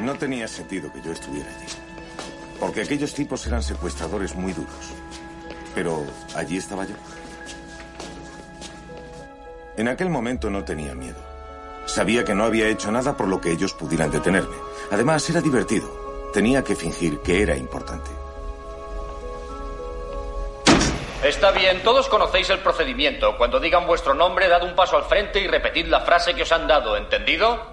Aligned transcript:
No 0.00 0.14
tenía 0.14 0.48
sentido 0.48 0.92
que 0.92 1.02
yo 1.02 1.12
estuviera 1.12 1.48
allí. 1.48 1.66
Porque 2.58 2.82
aquellos 2.82 3.14
tipos 3.14 3.46
eran 3.46 3.62
secuestradores 3.62 4.34
muy 4.34 4.52
duros. 4.52 4.92
Pero 5.74 6.04
allí 6.34 6.56
estaba 6.56 6.84
yo. 6.84 6.94
En 9.76 9.88
aquel 9.88 10.10
momento 10.10 10.50
no 10.50 10.64
tenía 10.64 10.94
miedo. 10.94 11.18
Sabía 11.86 12.24
que 12.24 12.34
no 12.34 12.44
había 12.44 12.68
hecho 12.68 12.92
nada 12.92 13.16
por 13.16 13.28
lo 13.28 13.40
que 13.40 13.50
ellos 13.50 13.74
pudieran 13.74 14.10
detenerme. 14.10 14.56
Además, 14.90 15.28
era 15.30 15.40
divertido. 15.40 16.30
Tenía 16.32 16.62
que 16.62 16.76
fingir 16.76 17.20
que 17.20 17.42
era 17.42 17.56
importante. 17.56 18.10
Está 21.24 21.52
bien, 21.52 21.82
todos 21.82 22.08
conocéis 22.08 22.50
el 22.50 22.58
procedimiento. 22.58 23.36
Cuando 23.36 23.60
digan 23.60 23.86
vuestro 23.86 24.12
nombre, 24.12 24.48
dad 24.48 24.64
un 24.64 24.74
paso 24.74 24.96
al 24.96 25.04
frente 25.04 25.40
y 25.40 25.46
repetid 25.46 25.86
la 25.86 26.00
frase 26.00 26.34
que 26.34 26.42
os 26.42 26.50
han 26.50 26.66
dado, 26.66 26.96
¿entendido? 26.96 27.71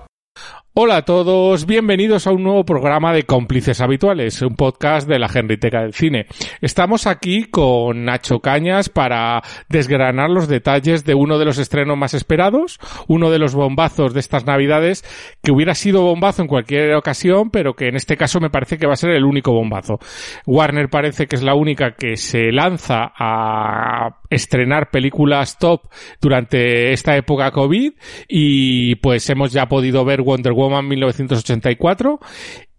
Hola 0.81 0.95
a 0.95 1.01
todos, 1.01 1.65
bienvenidos 1.65 2.25
a 2.25 2.31
un 2.31 2.41
nuevo 2.41 2.63
programa 2.63 3.11
de 3.11 3.23
Cómplices 3.23 3.81
Habituales, 3.81 4.41
un 4.41 4.55
podcast 4.55 5.09
de 5.09 5.19
la 5.19 5.27
Genriteca 5.27 5.81
del 5.81 5.93
Cine. 5.93 6.27
Estamos 6.61 7.05
aquí 7.05 7.43
con 7.43 8.05
Nacho 8.05 8.39
Cañas 8.39 8.87
para 8.87 9.43
desgranar 9.67 10.29
los 10.29 10.47
detalles 10.47 11.03
de 11.03 11.15
uno 11.15 11.37
de 11.37 11.43
los 11.43 11.57
estrenos 11.57 11.97
más 11.97 12.13
esperados, 12.13 12.79
uno 13.09 13.29
de 13.29 13.39
los 13.39 13.55
bombazos 13.55 14.13
de 14.13 14.21
estas 14.21 14.45
navidades, 14.45 15.03
que 15.43 15.51
hubiera 15.51 15.75
sido 15.75 16.03
bombazo 16.03 16.43
en 16.43 16.47
cualquier 16.47 16.95
ocasión, 16.95 17.51
pero 17.51 17.73
que 17.73 17.89
en 17.89 17.97
este 17.97 18.15
caso 18.15 18.39
me 18.39 18.49
parece 18.49 18.77
que 18.77 18.87
va 18.87 18.93
a 18.93 18.95
ser 18.95 19.09
el 19.09 19.25
único 19.25 19.51
bombazo. 19.51 19.99
Warner 20.45 20.87
parece 20.87 21.27
que 21.27 21.35
es 21.35 21.43
la 21.43 21.55
única 21.55 21.95
que 21.95 22.15
se 22.15 22.53
lanza 22.53 23.11
a 23.19 24.21
estrenar 24.29 24.91
películas 24.91 25.57
top 25.57 25.89
durante 26.21 26.93
esta 26.93 27.17
época 27.17 27.51
COVID 27.51 27.91
y 28.29 28.95
pues 28.95 29.29
hemos 29.29 29.51
ya 29.51 29.67
podido 29.67 30.05
ver 30.05 30.21
Wonder 30.21 30.53
Woman 30.53 30.68
1984 30.69 32.19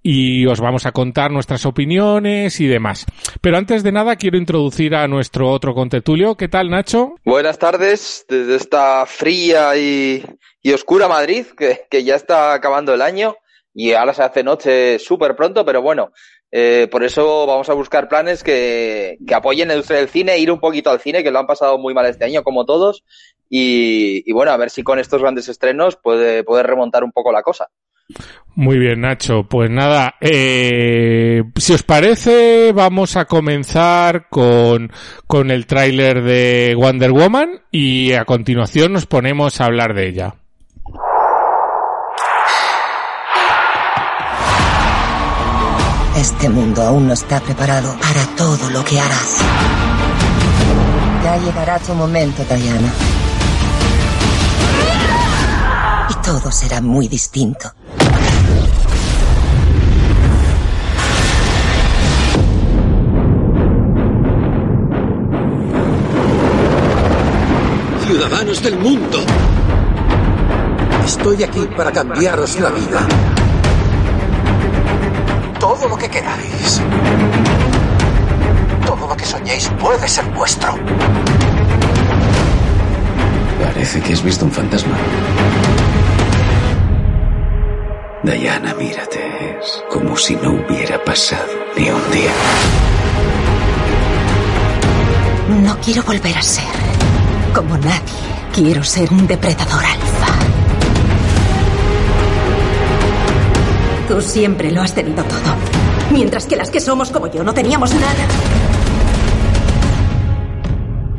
y 0.02 0.46
os 0.46 0.60
vamos 0.60 0.86
a 0.86 0.92
contar 0.92 1.30
nuestras 1.30 1.66
opiniones 1.66 2.60
y 2.60 2.66
demás. 2.66 3.06
Pero 3.40 3.58
antes 3.58 3.82
de 3.82 3.92
nada 3.92 4.16
quiero 4.16 4.38
introducir 4.38 4.94
a 4.94 5.06
nuestro 5.08 5.50
otro 5.50 5.74
contetulio. 5.74 6.36
¿Qué 6.36 6.48
tal, 6.48 6.70
Nacho? 6.70 7.14
Buenas 7.24 7.58
tardes 7.58 8.24
desde 8.28 8.56
esta 8.56 9.04
fría 9.06 9.76
y, 9.76 10.24
y 10.62 10.72
oscura 10.72 11.08
Madrid, 11.08 11.46
que, 11.56 11.82
que, 11.90 12.04
ya 12.04 12.14
está 12.14 12.54
acabando 12.54 12.94
el 12.94 13.02
año 13.02 13.36
y 13.74 13.92
ahora 13.92 14.14
se 14.14 14.22
hace 14.22 14.42
noche 14.42 14.98
súper 14.98 15.36
pronto, 15.36 15.64
pero 15.64 15.82
bueno, 15.82 16.12
eh, 16.50 16.88
por 16.90 17.04
eso 17.04 17.46
vamos 17.46 17.68
a 17.68 17.74
buscar 17.74 18.08
planes 18.08 18.42
que, 18.42 19.18
que 19.26 19.34
apoyen 19.34 19.68
la 19.68 19.74
industria 19.74 20.00
del 20.00 20.08
cine, 20.08 20.38
ir 20.38 20.50
un 20.50 20.58
poquito 20.58 20.90
al 20.90 21.00
cine, 21.00 21.22
que 21.22 21.30
lo 21.30 21.38
han 21.38 21.46
pasado 21.46 21.78
muy 21.78 21.94
mal 21.94 22.06
este 22.06 22.24
año, 22.24 22.42
como 22.42 22.64
todos, 22.64 23.04
y, 23.50 24.22
y 24.24 24.32
bueno, 24.32 24.52
a 24.52 24.56
ver 24.56 24.70
si 24.70 24.82
con 24.82 24.98
estos 24.98 25.20
grandes 25.20 25.48
estrenos 25.48 25.96
puede, 25.96 26.44
puede 26.44 26.62
remontar 26.62 27.04
un 27.04 27.12
poco 27.12 27.32
la 27.32 27.42
cosa. 27.42 27.68
Muy 28.54 28.78
bien, 28.78 29.00
Nacho. 29.00 29.44
Pues 29.48 29.70
nada, 29.70 30.14
eh, 30.20 31.42
si 31.56 31.72
os 31.72 31.82
parece, 31.82 32.72
vamos 32.72 33.16
a 33.16 33.24
comenzar 33.24 34.28
con, 34.28 34.92
con 35.26 35.50
el 35.50 35.66
tráiler 35.66 36.22
de 36.22 36.74
Wonder 36.76 37.12
Woman 37.12 37.62
y 37.70 38.12
a 38.12 38.24
continuación 38.24 38.92
nos 38.92 39.06
ponemos 39.06 39.60
a 39.60 39.66
hablar 39.66 39.94
de 39.94 40.08
ella. 40.08 40.34
Este 46.16 46.48
mundo 46.50 46.82
aún 46.82 47.06
no 47.06 47.14
está 47.14 47.40
preparado 47.40 47.96
para 48.00 48.26
todo 48.36 48.70
lo 48.70 48.84
que 48.84 49.00
harás. 49.00 49.38
Ya 51.24 51.36
llegará 51.38 51.78
tu 51.78 51.94
momento, 51.94 52.44
Diana. 52.44 52.92
Todo 56.24 56.52
será 56.52 56.80
muy 56.80 57.08
distinto. 57.08 57.72
Ciudadanos 68.06 68.62
del 68.62 68.78
mundo. 68.78 69.18
Estoy 71.04 71.42
aquí 71.42 71.66
para 71.76 71.90
cambiaros 71.90 72.60
la 72.60 72.70
vida. 72.70 73.08
Todo 75.58 75.88
lo 75.88 75.96
que 75.96 76.08
queráis. 76.08 76.82
Todo 78.84 79.08
lo 79.08 79.16
que 79.16 79.24
soñéis 79.24 79.70
puede 79.80 80.06
ser 80.06 80.26
vuestro. 80.32 80.74
Parece 83.62 84.00
que 84.02 84.12
has 84.12 84.22
visto 84.22 84.44
un 84.44 84.52
fantasma. 84.52 84.96
Diana, 88.22 88.74
mírate. 88.74 89.58
Es 89.60 89.82
como 89.90 90.14
si 90.14 90.36
no 90.36 90.50
hubiera 90.50 91.02
pasado 91.02 91.46
ni 91.76 91.88
un 91.88 92.10
día. 92.10 92.32
No 95.62 95.78
quiero 95.80 96.02
volver 96.02 96.36
a 96.36 96.42
ser 96.42 96.64
como 97.54 97.78
nadie. 97.78 98.20
Quiero 98.52 98.84
ser 98.84 99.10
un 99.10 99.26
depredador 99.26 99.82
alfa. 99.82 100.26
Tú 104.06 104.20
siempre 104.20 104.70
lo 104.70 104.82
has 104.82 104.92
tenido 104.92 105.24
todo. 105.24 105.54
Mientras 106.10 106.44
que 106.44 106.56
las 106.56 106.70
que 106.70 106.80
somos 106.80 107.10
como 107.10 107.26
yo 107.28 107.42
no 107.42 107.54
teníamos 107.54 107.94
nada. 107.94 108.26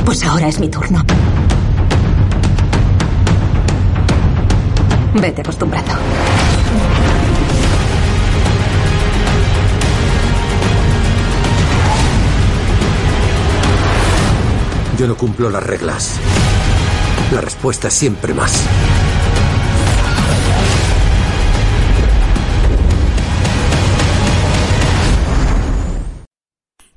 Pues 0.05 0.23
ahora 0.23 0.47
es 0.47 0.59
mi 0.59 0.69
turno. 0.69 1.03
Vete 5.15 5.41
acostumbrando. 5.41 5.93
Yo 15.01 15.07
no 15.07 15.17
cumplo 15.17 15.49
las 15.49 15.63
reglas. 15.63 16.19
La 17.33 17.41
respuesta 17.41 17.87
es 17.87 17.93
siempre 17.95 18.35
más. 18.35 18.69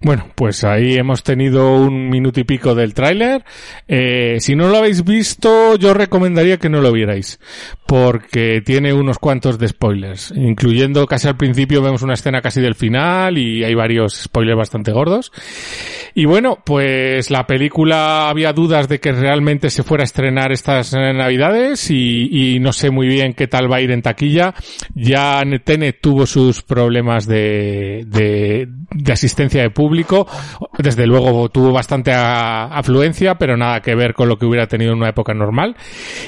Bueno, 0.04 0.28
pues 0.34 0.64
ahí 0.64 0.97
hemos 0.97 1.22
tenido 1.22 1.76
un 1.78 2.10
minuto 2.10 2.38
y 2.38 2.44
pico 2.44 2.75
del 2.75 2.93
tráiler. 2.93 3.43
Eh, 3.88 4.37
si 4.38 4.54
no 4.54 4.69
lo 4.69 4.76
habéis 4.76 5.03
visto, 5.03 5.76
yo 5.76 5.94
recomendaría 5.94 6.59
que 6.59 6.69
no 6.69 6.82
lo 6.82 6.93
vierais, 6.93 7.41
porque 7.87 8.60
tiene 8.60 8.93
unos 8.93 9.19
cuantos 9.19 9.59
de 9.59 9.69
spoilers, 9.69 10.31
incluyendo 10.37 11.06
casi 11.06 11.28
al 11.28 11.38
principio 11.38 11.81
vemos 11.81 12.03
una 12.03 12.12
escena 12.12 12.43
casi 12.43 12.60
del 12.60 12.75
final 12.75 13.38
y 13.38 13.64
hay 13.64 13.75
varios 13.75 14.25
spoilers 14.25 14.59
bastante 14.59 14.93
gordos. 14.93 15.32
Y 16.14 16.26
bueno, 16.26 16.58
pues 16.64 17.30
la 17.30 17.44
película 17.47 18.28
había 18.28 18.52
dudas 18.52 18.88
de 18.88 19.00
que 19.00 19.10
realmente 19.10 19.69
se 19.69 19.82
fuera 19.82 20.02
a 20.02 20.04
estrenar 20.04 20.52
estas 20.52 20.92
navidades 20.92 21.91
y, 21.91 22.54
y 22.54 22.60
no 22.60 22.72
sé 22.72 22.91
muy 22.91 23.08
bien 23.08 23.34
qué 23.34 23.48
tal 23.48 23.70
va 23.70 23.76
a 23.76 23.80
ir 23.80 23.91
en 23.91 24.00
taquilla. 24.02 24.54
Ya 24.94 25.44
Netene 25.44 25.93
tuvo 25.93 26.25
sus 26.26 26.62
problemas 26.62 27.26
de, 27.26 28.05
de, 28.06 28.69
de 28.93 29.12
asistencia 29.12 29.62
de 29.62 29.70
público. 29.70 30.28
Desde 30.78 31.06
luego 31.06 31.49
tuvo 31.49 31.72
bastante 31.72 32.12
afluencia, 32.14 33.34
pero 33.34 33.56
nada 33.56 33.81
que 33.81 33.96
ver 33.96 34.14
con 34.14 34.28
lo 34.28 34.38
que 34.38 34.46
hubiera 34.46 34.69
tenido 34.69 34.93
en 34.93 34.99
una 34.99 35.08
época 35.08 35.34
normal. 35.34 35.76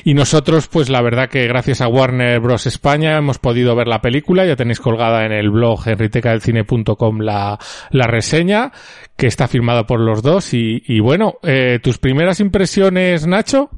Y 0.05 0.15
nosotros, 0.15 0.67
pues 0.67 0.89
la 0.89 1.01
verdad 1.01 1.29
que 1.29 1.47
gracias 1.47 1.81
a 1.81 1.89
Warner 1.89 2.41
Bros. 2.41 2.67
España 2.67 3.17
hemos 3.17 3.39
podido 3.39 3.77
ver 3.77 3.87
la 3.87 4.01
película. 4.01 4.45
Ya 4.45 4.57
tenéis 4.57 4.81
colgada 4.81 5.25
en 5.25 5.33
el 5.33 5.51
blog 5.51 5.87
enritecadelcine.com 5.87 7.21
la, 7.21 7.59
la 7.91 8.07
reseña, 8.07 8.73
que 9.17 9.29
está 9.29 9.47
firmada 9.47 9.76
por 9.85 10.01
los 10.01 10.23
dos. 10.23 10.53
Y, 10.53 11.01
bueno, 11.01 11.39
eh, 11.43 11.79
tus 11.83 11.99
primeras 11.99 12.41
impresiones, 12.41 13.27
Nacho. 13.27 13.71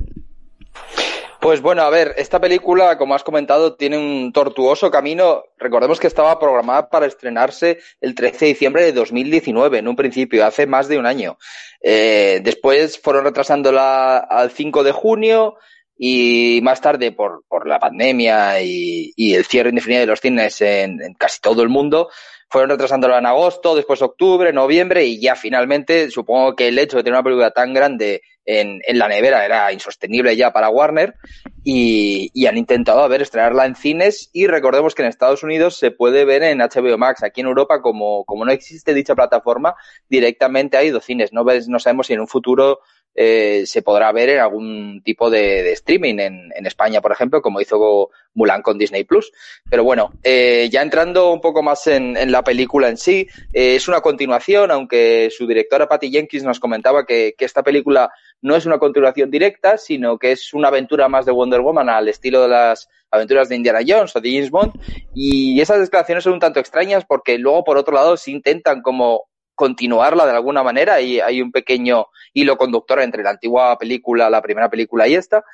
Pues 1.41 1.61
bueno, 1.61 1.83
a 1.83 1.91
ver, 1.91 2.15
esta 2.19 2.41
película, 2.41 2.99
como 2.99 3.15
has 3.15 3.23
comentado, 3.23 3.77
tiene 3.77 3.97
un 3.97 4.33
tortuoso 4.33 4.91
camino. 4.91 5.45
Recordemos 5.57 6.01
que 6.01 6.09
estaba 6.09 6.39
programada 6.39 6.91
para 6.91 7.07
estrenarse 7.07 7.79
el 8.01 8.17
13 8.17 8.45
de 8.45 8.53
diciembre 8.53 8.83
de 8.83 8.93
2019, 8.93 9.79
en 9.79 9.87
un 9.87 9.95
principio, 9.95 10.45
hace 10.45 10.67
más 10.67 10.89
de 10.89 10.99
un 10.99 11.07
año. 11.07 11.39
Eh, 11.81 12.41
después 12.43 13.01
fueron 13.01 13.25
retrasándola 13.25 14.19
al 14.19 14.51
5 14.51 14.83
de 14.83 14.93
junio 14.93 15.55
y 15.97 16.59
más 16.65 16.81
tarde 16.81 17.13
por, 17.13 17.45
por 17.49 17.69
la 17.69 17.79
pandemia 17.79 18.61
y, 18.61 19.13
el 19.17 19.45
cierre 19.45 19.71
indefinido 19.71 20.01
de 20.01 20.07
los 20.07 20.21
cines 20.21 20.61
en 20.61 21.15
casi 21.17 21.41
todo 21.41 21.63
el 21.63 21.69
mundo, 21.69 22.09
fueron 22.49 22.71
retrasándola 22.71 23.19
en 23.19 23.27
agosto, 23.27 23.77
después 23.77 24.01
octubre, 24.01 24.53
noviembre 24.53 25.05
y 25.05 25.21
ya 25.21 25.37
finalmente 25.37 26.11
supongo 26.11 26.57
que 26.57 26.69
el 26.69 26.79
hecho 26.79 26.97
de 26.97 27.03
tener 27.03 27.15
una 27.15 27.23
película 27.23 27.51
tan 27.51 27.75
grande 27.75 28.23
en, 28.47 28.81
en 28.87 28.99
la 28.99 29.09
nevera 29.09 29.45
era 29.45 29.71
insostenible 29.73 30.35
ya 30.35 30.51
para 30.53 30.71
Warner 30.71 31.15
y, 31.63 32.31
y 32.33 32.47
han 32.47 32.57
intentado 32.57 33.01
a 33.01 33.09
ver 33.09 33.21
estrenarla 33.21 33.67
en 33.67 33.75
cines 33.75 34.31
y 34.33 34.47
recordemos 34.47 34.95
que 34.95 35.03
en 35.03 35.09
Estados 35.09 35.43
Unidos 35.43 35.77
se 35.77 35.91
puede 35.91 36.25
ver 36.25 36.43
en 36.43 36.59
HBO 36.59 36.97
Max, 36.97 37.23
aquí 37.23 37.43
en 37.43 37.49
Europa 37.49 37.83
como, 37.83 38.25
como 38.25 38.47
no 38.47 38.53
existe 38.53 38.95
dicha 38.95 39.15
plataforma 39.15 39.75
directamente 40.09 40.79
ha 40.79 40.85
ido 40.85 41.01
cines, 41.01 41.35
no, 41.35 41.45
no 41.45 41.79
sabemos 41.79 42.07
si 42.07 42.15
en 42.15 42.21
un 42.21 42.29
futuro 42.29 42.81
eh, 43.15 43.65
se 43.67 43.83
podrá 43.83 44.13
ver 44.13 44.29
en 44.29 44.39
algún 44.39 45.03
tipo 45.05 45.29
de, 45.29 45.63
de 45.63 45.73
streaming 45.73 46.19
en, 46.21 46.53
en, 46.55 46.67
España, 46.67 47.01
por 47.01 47.11
ejemplo, 47.11 47.43
como 47.43 47.61
hizo 47.61 48.11
Mulan 48.35 48.63
con 48.63 48.79
Disney 48.79 49.05
Plus. 49.05 49.33
Pero 49.69 49.83
bueno, 49.83 50.13
eh, 50.23 50.69
ya 50.71 50.83
entrando 50.83 51.33
un 51.33 51.41
poco 51.41 51.63
más 51.63 51.87
en, 51.89 52.17
en 52.17 52.31
la 52.31 52.45
película 52.45 52.89
en 52.89 52.97
sí, 52.97 53.27
eh, 53.53 53.75
es 53.75 53.89
una 53.89 54.01
continuación, 54.01 54.71
aunque 54.71 55.31
su 55.37 55.47
directora 55.47 55.89
Patty 55.89 56.11
Jenkins 56.11 56.45
nos 56.45 56.61
comentaba 56.61 57.05
que, 57.05 57.35
que, 57.37 57.45
esta 57.45 57.63
película 57.63 58.11
no 58.41 58.55
es 58.55 58.67
una 58.67 58.79
continuación 58.79 59.31
directa, 59.31 59.79
sino 59.79 60.19
que 60.19 60.33
es 60.33 60.55
una 60.55 60.69
aventura 60.69 61.09
más 61.09 61.27
de 61.27 61.33
Wonder 61.33 61.61
Woman 61.61 61.89
al 61.89 62.09
estilo 62.09 62.43
de 62.43 62.49
las 62.49 62.89
aventuras 63.11 63.49
de 63.49 63.57
Indiana 63.57 63.81
Jones 63.87 64.15
o 64.15 64.21
de 64.21 64.31
James 64.31 64.51
Bond. 64.51 64.73
Y 65.15 65.61
esas 65.61 65.81
declaraciones 65.81 66.25
son 66.25 66.35
un 66.35 66.41
tanto 66.41 66.61
extrañas 66.61 67.05
porque 67.05 67.39
luego, 67.39 67.65
por 67.65 67.77
otro 67.77 67.95
lado, 67.95 68.17
se 68.17 68.31
intentan 68.31 68.83
como 68.83 69.28
continuarla 69.59 70.25
de 70.25 70.31
alguna 70.31 70.63
manera 70.63 71.01
y 71.01 71.19
hay 71.19 71.43
un 71.43 71.51
pequeño 71.51 72.07
hilo 72.33 72.57
conductor 72.57 73.01
entre 73.01 73.25
la 73.25 73.31
antigua 73.31 73.77
película, 73.77 74.31
la 74.31 74.41
primera 74.41 74.71
película 74.71 75.09
y 75.09 75.17
esta. 75.17 75.45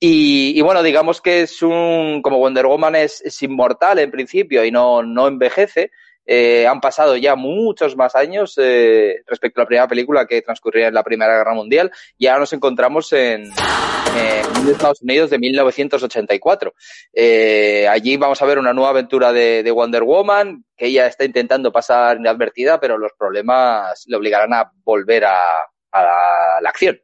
Y, 0.00 0.52
y 0.58 0.60
bueno, 0.62 0.82
digamos 0.82 1.20
que 1.20 1.42
es 1.42 1.62
un, 1.62 2.22
como 2.22 2.38
Wonder 2.38 2.66
Woman 2.66 2.96
es, 2.96 3.20
es 3.20 3.40
inmortal 3.42 4.00
en 4.00 4.10
principio 4.10 4.64
y 4.64 4.72
no, 4.72 5.04
no 5.04 5.28
envejece, 5.28 5.92
eh, 6.26 6.66
han 6.66 6.80
pasado 6.80 7.16
ya 7.16 7.36
muchos 7.36 7.96
más 7.96 8.16
años 8.16 8.54
eh, 8.58 9.22
respecto 9.26 9.60
a 9.60 9.64
la 9.64 9.68
primera 9.68 9.88
película 9.88 10.26
que 10.26 10.42
transcurría 10.42 10.88
en 10.88 10.94
la 10.94 11.04
Primera 11.04 11.36
Guerra 11.36 11.54
Mundial 11.54 11.92
y 12.18 12.26
ahora 12.26 12.40
nos 12.40 12.52
encontramos 12.52 13.12
en, 13.12 13.44
en 13.44 14.68
Estados 14.68 15.02
Unidos 15.02 15.30
de 15.30 15.38
1984. 15.38 16.74
Eh, 17.12 17.86
allí 17.88 18.16
vamos 18.16 18.42
a 18.42 18.46
ver 18.46 18.58
una 18.58 18.72
nueva 18.72 18.90
aventura 18.90 19.32
de, 19.32 19.62
de, 19.62 19.70
Wonder 19.70 20.02
Woman 20.02 20.64
que 20.76 20.86
ella 20.86 21.06
está 21.06 21.24
intentando 21.24 21.70
pasar 21.70 22.18
inadvertida, 22.18 22.80
pero 22.80 22.98
los 22.98 23.12
problemas 23.16 24.04
le 24.06 24.16
obligarán 24.16 24.52
a 24.52 24.72
volver 24.84 25.24
a, 25.24 25.62
a 25.92 26.60
la 26.60 26.68
acción. 26.68 26.98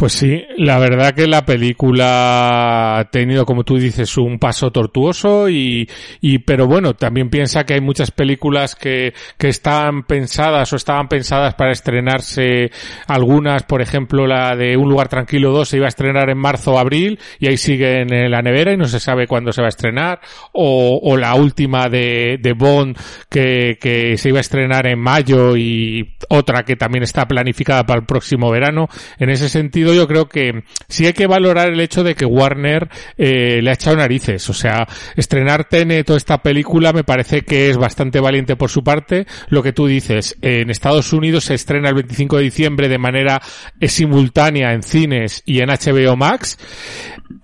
Pues 0.00 0.14
sí, 0.14 0.42
la 0.56 0.78
verdad 0.78 1.12
que 1.12 1.26
la 1.26 1.44
película 1.44 3.00
ha 3.00 3.04
tenido, 3.10 3.44
como 3.44 3.64
tú 3.64 3.76
dices, 3.76 4.16
un 4.16 4.38
paso 4.38 4.70
tortuoso 4.70 5.50
y, 5.50 5.86
y 6.22 6.38
pero 6.38 6.66
bueno, 6.66 6.94
también 6.94 7.28
piensa 7.28 7.64
que 7.64 7.74
hay 7.74 7.82
muchas 7.82 8.10
películas 8.10 8.74
que, 8.74 9.12
que 9.36 9.48
están 9.48 10.04
pensadas 10.04 10.72
o 10.72 10.76
estaban 10.76 11.06
pensadas 11.06 11.52
para 11.52 11.72
estrenarse 11.72 12.70
algunas, 13.08 13.64
por 13.64 13.82
ejemplo, 13.82 14.26
la 14.26 14.56
de 14.56 14.74
Un 14.74 14.88
lugar 14.88 15.08
tranquilo 15.08 15.52
2 15.52 15.68
se 15.68 15.76
iba 15.76 15.84
a 15.84 15.90
estrenar 15.90 16.30
en 16.30 16.38
marzo 16.38 16.72
o 16.72 16.78
abril 16.78 17.18
y 17.38 17.48
ahí 17.48 17.58
sigue 17.58 18.00
en 18.00 18.30
la 18.30 18.40
nevera 18.40 18.72
y 18.72 18.78
no 18.78 18.86
se 18.86 19.00
sabe 19.00 19.26
cuándo 19.26 19.52
se 19.52 19.60
va 19.60 19.66
a 19.66 19.68
estrenar 19.68 20.20
o, 20.52 20.98
o 21.02 21.18
la 21.18 21.34
última 21.34 21.90
de, 21.90 22.38
de 22.40 22.54
Bond 22.54 22.96
que, 23.28 23.76
que 23.78 24.16
se 24.16 24.30
iba 24.30 24.38
a 24.38 24.40
estrenar 24.40 24.86
en 24.86 24.98
mayo 24.98 25.58
y 25.58 26.14
otra 26.30 26.62
que 26.62 26.76
también 26.76 27.02
está 27.02 27.28
planificada 27.28 27.84
para 27.84 28.00
el 28.00 28.06
próximo 28.06 28.50
verano. 28.50 28.88
En 29.18 29.28
ese 29.28 29.50
sentido, 29.50 29.89
yo 29.94 30.06
creo 30.06 30.28
que 30.28 30.64
sí 30.88 31.06
hay 31.06 31.12
que 31.12 31.26
valorar 31.26 31.68
el 31.68 31.80
hecho 31.80 32.02
de 32.02 32.14
que 32.14 32.24
Warner 32.24 32.88
eh, 33.16 33.60
le 33.62 33.70
ha 33.70 33.74
echado 33.74 33.96
narices. 33.96 34.48
O 34.48 34.54
sea, 34.54 34.86
estrenar 35.16 35.64
Tenet 35.64 36.08
o 36.10 36.16
esta 36.16 36.42
película 36.42 36.92
me 36.92 37.04
parece 37.04 37.42
que 37.42 37.70
es 37.70 37.76
bastante 37.76 38.20
valiente 38.20 38.56
por 38.56 38.70
su 38.70 38.82
parte. 38.82 39.26
Lo 39.48 39.62
que 39.62 39.72
tú 39.72 39.86
dices, 39.86 40.36
en 40.42 40.70
Estados 40.70 41.12
Unidos 41.12 41.44
se 41.44 41.54
estrena 41.54 41.88
el 41.88 41.94
25 41.94 42.36
de 42.38 42.42
diciembre 42.42 42.88
de 42.88 42.98
manera 42.98 43.40
simultánea 43.80 44.72
en 44.72 44.82
cines 44.82 45.42
y 45.46 45.60
en 45.60 45.68
HBO 45.68 46.16
Max 46.16 46.58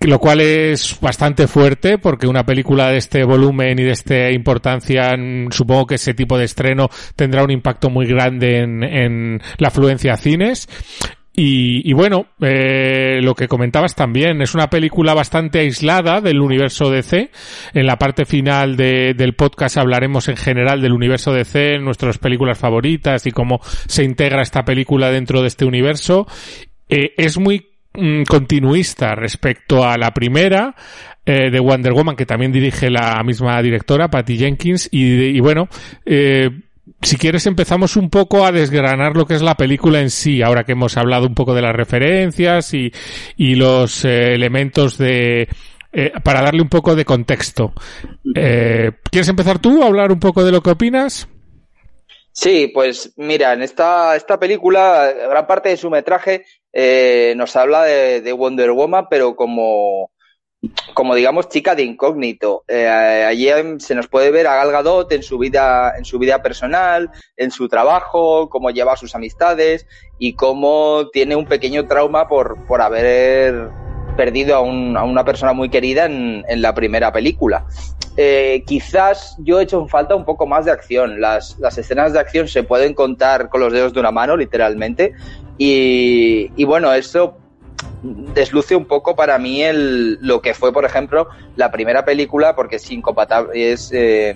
lo 0.01 0.19
cual 0.19 0.41
es 0.41 0.99
bastante 0.99 1.47
fuerte 1.47 1.97
porque 1.97 2.27
una 2.27 2.45
película 2.45 2.91
de 2.91 2.97
este 2.97 3.23
volumen 3.23 3.79
y 3.79 3.83
de 3.83 3.91
esta 3.91 4.31
importancia, 4.31 5.15
supongo 5.49 5.87
que 5.87 5.95
ese 5.95 6.13
tipo 6.13 6.37
de 6.37 6.45
estreno 6.45 6.89
tendrá 7.15 7.43
un 7.43 7.51
impacto 7.51 7.89
muy 7.89 8.05
grande 8.05 8.59
en, 8.59 8.83
en 8.83 9.41
la 9.57 9.69
afluencia 9.69 10.13
a 10.13 10.17
cines. 10.17 10.67
Y, 11.39 11.93
bueno, 11.93 12.25
eh, 12.41 13.19
lo 13.21 13.35
que 13.35 13.47
comentabas 13.47 13.93
también, 13.93 14.41
es 14.41 14.55
una 14.55 14.71
película 14.71 15.13
bastante 15.13 15.59
aislada 15.59 16.19
del 16.19 16.41
universo 16.41 16.89
DC. 16.89 17.29
En 17.75 17.85
la 17.85 17.97
parte 17.97 18.25
final 18.25 18.75
de, 18.75 19.13
del 19.13 19.35
podcast 19.35 19.77
hablaremos 19.77 20.29
en 20.29 20.35
general 20.35 20.81
del 20.81 20.93
universo 20.93 21.31
DC, 21.31 21.77
nuestras 21.77 22.17
películas 22.17 22.57
favoritas 22.57 23.27
y 23.27 23.31
cómo 23.31 23.59
se 23.61 24.03
integra 24.03 24.41
esta 24.41 24.65
película 24.65 25.11
dentro 25.11 25.41
de 25.41 25.49
este 25.49 25.65
universo. 25.65 26.25
Eh, 26.89 27.13
es 27.17 27.37
muy 27.37 27.67
mm, 27.93 28.23
continuista 28.23 29.13
respecto 29.13 29.87
a 29.87 29.95
la 29.95 30.15
primera 30.15 30.73
eh, 31.23 31.51
de 31.51 31.59
Wonder 31.59 31.93
Woman, 31.93 32.15
que 32.15 32.25
también 32.25 32.51
dirige 32.51 32.89
la 32.89 33.21
misma 33.23 33.61
directora, 33.61 34.09
Patty 34.09 34.39
Jenkins, 34.39 34.89
y, 34.91 35.37
y 35.37 35.39
bueno, 35.39 35.69
eh, 36.03 36.49
si 37.01 37.17
quieres 37.17 37.45
empezamos 37.45 37.95
un 37.95 38.09
poco 38.09 38.45
a 38.45 38.51
desgranar 38.51 39.15
lo 39.15 39.25
que 39.25 39.35
es 39.35 39.41
la 39.41 39.55
película 39.55 40.01
en 40.01 40.09
sí, 40.09 40.41
ahora 40.41 40.63
que 40.63 40.71
hemos 40.73 40.97
hablado 40.97 41.27
un 41.27 41.35
poco 41.35 41.53
de 41.53 41.61
las 41.61 41.75
referencias 41.75 42.73
y, 42.73 42.91
los 43.55 44.05
eh, 44.05 44.33
elementos 44.33 44.97
de... 44.97 45.47
Eh, 45.93 46.11
para 46.23 46.41
darle 46.41 46.61
un 46.61 46.69
poco 46.69 46.95
de 46.95 47.05
contexto. 47.05 47.73
Eh, 48.35 48.91
¿Quieres 49.09 49.29
empezar 49.29 49.59
tú 49.59 49.81
a 49.81 49.87
hablar 49.87 50.11
un 50.11 50.19
poco 50.19 50.43
de 50.43 50.51
lo 50.51 50.61
que 50.61 50.71
opinas? 50.71 51.27
Sí, 52.31 52.69
pues 52.73 53.13
mira, 53.17 53.53
en 53.53 53.63
esta, 53.63 54.15
esta 54.15 54.37
película, 54.37 55.11
gran 55.29 55.47
parte 55.47 55.69
de 55.69 55.77
su 55.77 55.89
metraje 55.89 56.45
nos 57.35 57.55
habla 57.55 57.83
de 57.85 58.31
Wonder 58.33 58.71
Woman, 58.71 59.07
pero 59.09 59.35
como, 59.35 60.11
como 60.93 61.15
digamos 61.15 61.49
chica 61.49 61.75
de 61.75 61.83
incógnito. 61.83 62.63
Eh, 62.67 62.87
allí 62.87 63.49
se 63.79 63.95
nos 63.95 64.07
puede 64.07 64.31
ver 64.31 64.47
a 64.47 64.55
Gal 64.55 64.71
Gadot 64.71 65.11
en 65.11 65.23
su 65.23 65.37
vida, 65.37 65.93
en 65.97 66.05
su 66.05 66.17
vida 66.19 66.41
personal, 66.41 67.11
en 67.35 67.51
su 67.51 67.67
trabajo, 67.67 68.49
cómo 68.49 68.71
lleva 68.71 68.97
sus 68.97 69.13
amistades 69.15 69.85
y 70.17 70.33
cómo 70.33 71.09
tiene 71.13 71.35
un 71.35 71.45
pequeño 71.45 71.87
trauma 71.87 72.27
por, 72.27 72.65
por 72.65 72.81
haber 72.81 73.69
perdido 74.15 74.55
a, 74.55 74.61
un, 74.61 74.97
a 74.97 75.03
una 75.03 75.23
persona 75.23 75.53
muy 75.53 75.69
querida 75.69 76.05
en, 76.05 76.43
la 76.61 76.73
primera 76.73 77.11
película. 77.11 77.67
Eh, 78.19 78.63
quizás 78.65 79.35
yo 79.37 79.59
he 79.59 79.63
hecho 79.63 79.85
falta 79.87 80.15
un 80.15 80.25
poco 80.25 80.47
más 80.47 80.65
de 80.65 80.71
acción. 80.71 81.21
Las, 81.21 81.59
las 81.59 81.77
escenas 81.77 82.13
de 82.13 82.19
acción 82.19 82.47
se 82.47 82.63
pueden 82.63 82.95
contar 82.95 83.49
con 83.49 83.61
los 83.61 83.71
dedos 83.71 83.93
de 83.93 83.99
una 83.99 84.09
mano, 84.09 84.35
literalmente. 84.35 85.13
Y 85.59 86.63
bueno, 86.65 86.91
eso 86.93 87.37
desluce 88.03 88.75
un 88.75 88.85
poco 88.85 89.15
para 89.15 89.37
mí 89.37 89.63
el, 89.63 90.19
lo 90.21 90.41
que 90.41 90.53
fue, 90.53 90.71
por 90.71 90.85
ejemplo, 90.85 91.29
la 91.55 91.71
primera 91.71 92.05
película, 92.05 92.55
porque 92.55 92.77
es 92.77 92.91
incompatible, 92.91 93.71
es, 93.71 93.91
eh, 93.91 94.35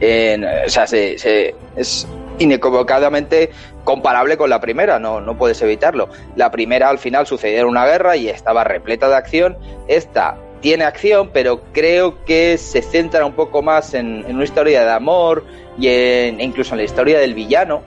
en, 0.00 0.44
o 0.44 0.68
sea, 0.68 0.86
se, 0.86 1.54
es 1.76 2.06
inequivocadamente 2.38 3.50
comparable 3.84 4.36
con 4.36 4.50
la 4.50 4.60
primera, 4.60 4.98
no, 4.98 5.20
no 5.20 5.36
puedes 5.36 5.60
evitarlo. 5.62 6.08
La 6.36 6.50
primera 6.50 6.88
al 6.88 6.98
final 6.98 7.26
sucedió 7.26 7.66
una 7.66 7.86
guerra 7.86 8.16
y 8.16 8.28
estaba 8.28 8.64
repleta 8.64 9.08
de 9.08 9.16
acción. 9.16 9.56
Esta 9.86 10.36
tiene 10.60 10.84
acción, 10.84 11.30
pero 11.32 11.62
creo 11.72 12.24
que 12.24 12.58
se 12.58 12.82
centra 12.82 13.24
un 13.24 13.34
poco 13.34 13.62
más 13.62 13.94
en, 13.94 14.24
en 14.26 14.36
una 14.36 14.44
historia 14.44 14.84
de 14.84 14.90
amor 14.90 15.44
y 15.78 15.88
en, 15.88 16.40
incluso 16.40 16.74
en 16.74 16.78
la 16.78 16.84
historia 16.84 17.18
del 17.18 17.34
villano, 17.34 17.82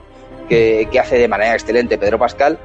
que, 0.48 0.88
que 0.90 0.98
hace 0.98 1.18
de 1.18 1.28
manera 1.28 1.54
excelente 1.54 1.98
Pedro 1.98 2.18
Pascal 2.18 2.58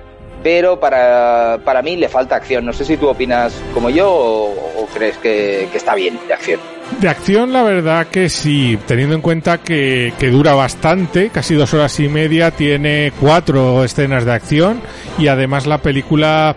pero 0.43 0.79
para, 0.79 1.59
para 1.63 1.81
mí 1.81 1.95
le 1.95 2.09
falta 2.09 2.35
acción. 2.35 2.65
No 2.65 2.73
sé 2.73 2.85
si 2.85 2.97
tú 2.97 3.07
opinas 3.07 3.53
como 3.73 3.89
yo 3.89 4.09
o, 4.11 4.87
crees 4.93 5.17
que, 5.17 5.67
que, 5.71 5.77
está 5.77 5.95
bien 5.95 6.19
de 6.27 6.33
acción. 6.33 6.59
De 6.99 7.09
acción, 7.09 7.51
la 7.51 7.63
verdad 7.63 8.07
que 8.07 8.29
sí, 8.29 8.77
teniendo 8.87 9.15
en 9.15 9.21
cuenta 9.21 9.57
que, 9.57 10.13
que, 10.17 10.29
dura 10.29 10.53
bastante, 10.53 11.29
casi 11.29 11.55
dos 11.55 11.73
horas 11.73 11.99
y 11.99 12.07
media, 12.07 12.51
tiene 12.51 13.11
cuatro 13.19 13.83
escenas 13.83 14.25
de 14.25 14.31
acción 14.31 14.81
y 15.17 15.27
además 15.27 15.67
la 15.67 15.79
película 15.79 16.55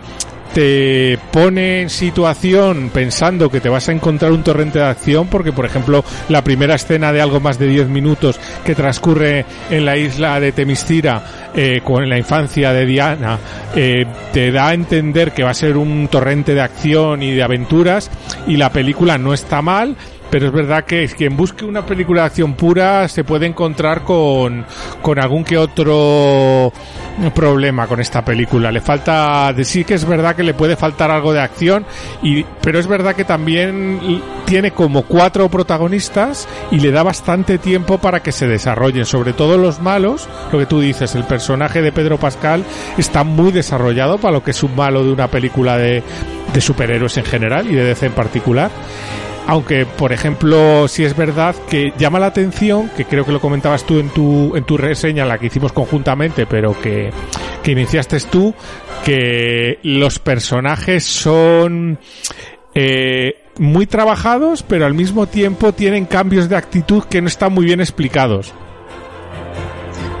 te 0.53 1.17
pone 1.31 1.81
en 1.81 1.89
situación 1.89 2.89
pensando 2.93 3.49
que 3.49 3.61
te 3.61 3.69
vas 3.69 3.87
a 3.89 3.91
encontrar 3.91 4.31
un 4.31 4.43
torrente 4.43 4.79
de 4.79 4.85
acción 4.85 5.27
porque 5.27 5.53
por 5.53 5.65
ejemplo 5.65 6.03
la 6.29 6.43
primera 6.43 6.75
escena 6.75 7.13
de 7.13 7.21
algo 7.21 7.39
más 7.39 7.57
de 7.57 7.67
10 7.67 7.87
minutos 7.87 8.39
que 8.65 8.75
transcurre 8.75 9.45
en 9.69 9.85
la 9.85 9.97
isla 9.97 10.39
de 10.39 10.51
Temistira 10.51 11.51
eh, 11.53 11.81
con 11.83 12.07
la 12.09 12.17
infancia 12.17 12.73
de 12.73 12.85
Diana 12.85 13.39
eh, 13.75 14.05
te 14.33 14.51
da 14.51 14.69
a 14.69 14.73
entender 14.73 15.31
que 15.31 15.43
va 15.43 15.51
a 15.51 15.55
ser 15.55 15.77
un 15.77 16.07
torrente 16.07 16.53
de 16.53 16.61
acción 16.61 17.23
y 17.23 17.31
de 17.31 17.43
aventuras 17.43 18.09
y 18.47 18.57
la 18.57 18.71
película 18.71 19.17
no 19.17 19.33
está 19.33 19.61
mal 19.61 19.95
pero 20.31 20.47
es 20.47 20.53
verdad 20.53 20.85
que 20.85 21.07
quien 21.09 21.35
busque 21.35 21.65
una 21.65 21.85
película 21.85 22.21
de 22.21 22.27
acción 22.27 22.53
pura 22.53 23.07
se 23.09 23.25
puede 23.25 23.45
encontrar 23.45 24.03
con, 24.03 24.65
con 25.01 25.19
algún 25.19 25.43
que 25.43 25.57
otro 25.57 26.71
problema 27.35 27.85
con 27.85 27.99
esta 27.99 28.23
película. 28.23 28.71
Le 28.71 28.79
falta, 28.79 29.53
sí 29.63 29.83
que 29.83 29.95
es 29.95 30.05
verdad 30.05 30.35
que 30.35 30.43
le 30.43 30.53
puede 30.53 30.77
faltar 30.77 31.11
algo 31.11 31.33
de 31.33 31.41
acción, 31.41 31.85
y, 32.23 32.43
pero 32.61 32.79
es 32.79 32.87
verdad 32.87 33.13
que 33.13 33.25
también 33.25 34.21
tiene 34.45 34.71
como 34.71 35.03
cuatro 35.03 35.49
protagonistas 35.49 36.47
y 36.71 36.79
le 36.79 36.91
da 36.91 37.03
bastante 37.03 37.57
tiempo 37.57 37.97
para 37.97 38.21
que 38.21 38.31
se 38.31 38.47
desarrollen, 38.47 39.05
sobre 39.05 39.33
todo 39.33 39.57
los 39.57 39.81
malos, 39.81 40.29
lo 40.51 40.59
que 40.59 40.65
tú 40.65 40.79
dices, 40.79 41.13
el 41.15 41.25
personaje 41.25 41.81
de 41.81 41.91
Pedro 41.91 42.17
Pascal 42.17 42.63
está 42.97 43.25
muy 43.25 43.51
desarrollado 43.51 44.17
para 44.17 44.33
lo 44.33 44.43
que 44.43 44.51
es 44.51 44.63
un 44.63 44.75
malo 44.75 45.03
de 45.03 45.11
una 45.11 45.27
película 45.27 45.77
de, 45.77 46.01
de 46.53 46.61
superhéroes 46.61 47.17
en 47.17 47.25
general 47.25 47.69
y 47.69 47.75
de 47.75 47.83
DC 47.83 48.05
en 48.05 48.13
particular. 48.13 48.71
Aunque, 49.47 49.85
por 49.85 50.13
ejemplo, 50.13 50.87
si 50.87 51.03
es 51.03 51.15
verdad 51.15 51.55
que 51.69 51.93
llama 51.97 52.19
la 52.19 52.27
atención, 52.27 52.89
que 52.95 53.05
creo 53.05 53.25
que 53.25 53.31
lo 53.31 53.41
comentabas 53.41 53.83
tú 53.83 53.99
en 53.99 54.09
tu, 54.09 54.55
en 54.55 54.63
tu 54.63 54.77
reseña, 54.77 55.25
la 55.25 55.37
que 55.37 55.47
hicimos 55.47 55.73
conjuntamente, 55.73 56.45
pero 56.45 56.79
que, 56.79 57.11
que 57.61 57.71
iniciaste 57.71 58.19
tú, 58.31 58.53
que 59.03 59.79
los 59.83 60.19
personajes 60.19 61.03
son 61.03 61.99
eh, 62.75 63.43
muy 63.57 63.87
trabajados, 63.87 64.63
pero 64.63 64.85
al 64.85 64.93
mismo 64.93 65.27
tiempo 65.27 65.73
tienen 65.73 66.05
cambios 66.05 66.47
de 66.47 66.55
actitud 66.55 67.03
que 67.03 67.21
no 67.21 67.27
están 67.27 67.53
muy 67.53 67.65
bien 67.65 67.81
explicados. 67.81 68.53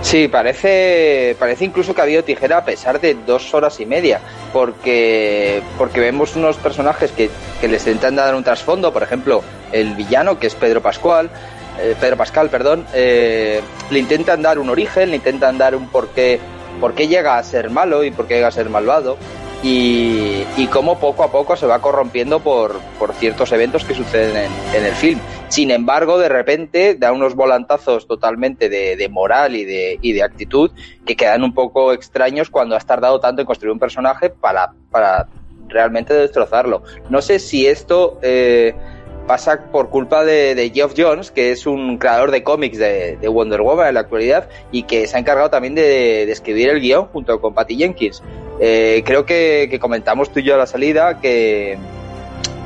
Sí, 0.01 0.27
parece, 0.27 1.35
parece 1.39 1.65
incluso 1.65 1.93
que 1.93 2.01
ha 2.01 2.03
habido 2.03 2.23
tijera 2.23 2.57
a 2.57 2.65
pesar 2.65 2.99
de 2.99 3.13
dos 3.13 3.53
horas 3.53 3.79
y 3.79 3.85
media, 3.85 4.19
porque, 4.51 5.61
porque 5.77 5.99
vemos 5.99 6.35
unos 6.35 6.57
personajes 6.57 7.11
que, 7.11 7.29
que 7.61 7.67
les 7.67 7.85
intentan 7.85 8.15
dar 8.15 8.35
un 8.35 8.43
trasfondo, 8.43 8.91
por 8.91 9.03
ejemplo, 9.03 9.43
el 9.71 9.93
villano, 9.95 10.39
que 10.39 10.47
es 10.47 10.55
Pedro 10.55 10.81
Pascual, 10.81 11.29
eh, 11.79 11.95
Pedro 11.99 12.17
Pascal, 12.17 12.49
perdón, 12.49 12.85
eh, 12.93 13.61
le 13.89 13.99
intentan 13.99 14.41
dar 14.41 14.59
un 14.59 14.69
origen, 14.69 15.11
le 15.11 15.17
intentan 15.17 15.57
dar 15.57 15.75
un 15.75 15.87
porqué, 15.87 16.39
por 16.79 16.93
qué 16.93 17.07
llega 17.07 17.37
a 17.37 17.43
ser 17.43 17.69
malo 17.69 18.03
y 18.03 18.11
por 18.11 18.27
qué 18.27 18.35
llega 18.35 18.47
a 18.47 18.51
ser 18.51 18.69
malvado 18.69 19.17
y, 19.63 20.43
y 20.57 20.67
cómo 20.67 20.99
poco 20.99 21.23
a 21.23 21.31
poco 21.31 21.55
se 21.55 21.67
va 21.67 21.79
corrompiendo 21.79 22.39
por, 22.39 22.79
por 22.97 23.13
ciertos 23.13 23.51
eventos 23.51 23.83
que 23.83 23.93
suceden 23.93 24.35
en, 24.35 24.75
en, 24.75 24.85
el 24.85 24.93
film. 24.93 25.19
Sin 25.49 25.69
embargo, 25.69 26.17
de 26.17 26.29
repente 26.29 26.95
da 26.95 27.11
unos 27.11 27.35
volantazos 27.35 28.07
totalmente 28.07 28.69
de, 28.69 28.95
de 28.95 29.09
moral 29.09 29.55
y 29.55 29.65
de, 29.65 29.99
y 30.01 30.13
de, 30.13 30.23
actitud 30.23 30.71
que 31.05 31.15
quedan 31.15 31.43
un 31.43 31.53
poco 31.53 31.93
extraños 31.93 32.49
cuando 32.49 32.75
has 32.75 32.85
tardado 32.85 33.19
tanto 33.19 33.41
en 33.41 33.45
construir 33.45 33.71
un 33.71 33.79
personaje 33.79 34.29
para, 34.29 34.73
para 34.89 35.27
realmente 35.67 36.13
destrozarlo. 36.13 36.83
No 37.09 37.21
sé 37.21 37.39
si 37.39 37.67
esto... 37.67 38.19
Eh, 38.21 38.73
pasa 39.27 39.67
por 39.71 39.89
culpa 39.89 40.25
de, 40.25 40.71
Geoff 40.73 40.93
Jones, 40.97 41.31
que 41.31 41.51
es 41.51 41.65
un 41.67 41.99
creador 41.99 42.31
de 42.31 42.43
cómics 42.43 42.79
de, 42.79 43.17
de, 43.17 43.27
Wonder 43.27 43.61
Woman 43.61 43.87
en 43.87 43.93
la 43.93 43.99
actualidad 44.01 44.49
y 44.71 44.83
que 44.83 45.07
se 45.07 45.15
ha 45.15 45.19
encargado 45.19 45.49
también 45.49 45.75
de, 45.75 46.25
de 46.25 46.31
escribir 46.31 46.69
el 46.69 46.81
guion 46.81 47.05
junto 47.05 47.39
con 47.39 47.53
Patty 47.53 47.77
Jenkins. 47.77 48.21
Eh, 48.63 49.01
creo 49.03 49.25
que, 49.25 49.75
comentamos 49.81 50.31
tú 50.31 50.39
y 50.39 50.43
yo 50.43 50.53
a 50.53 50.57
la 50.57 50.67
salida 50.67 51.19
que, 51.19 51.79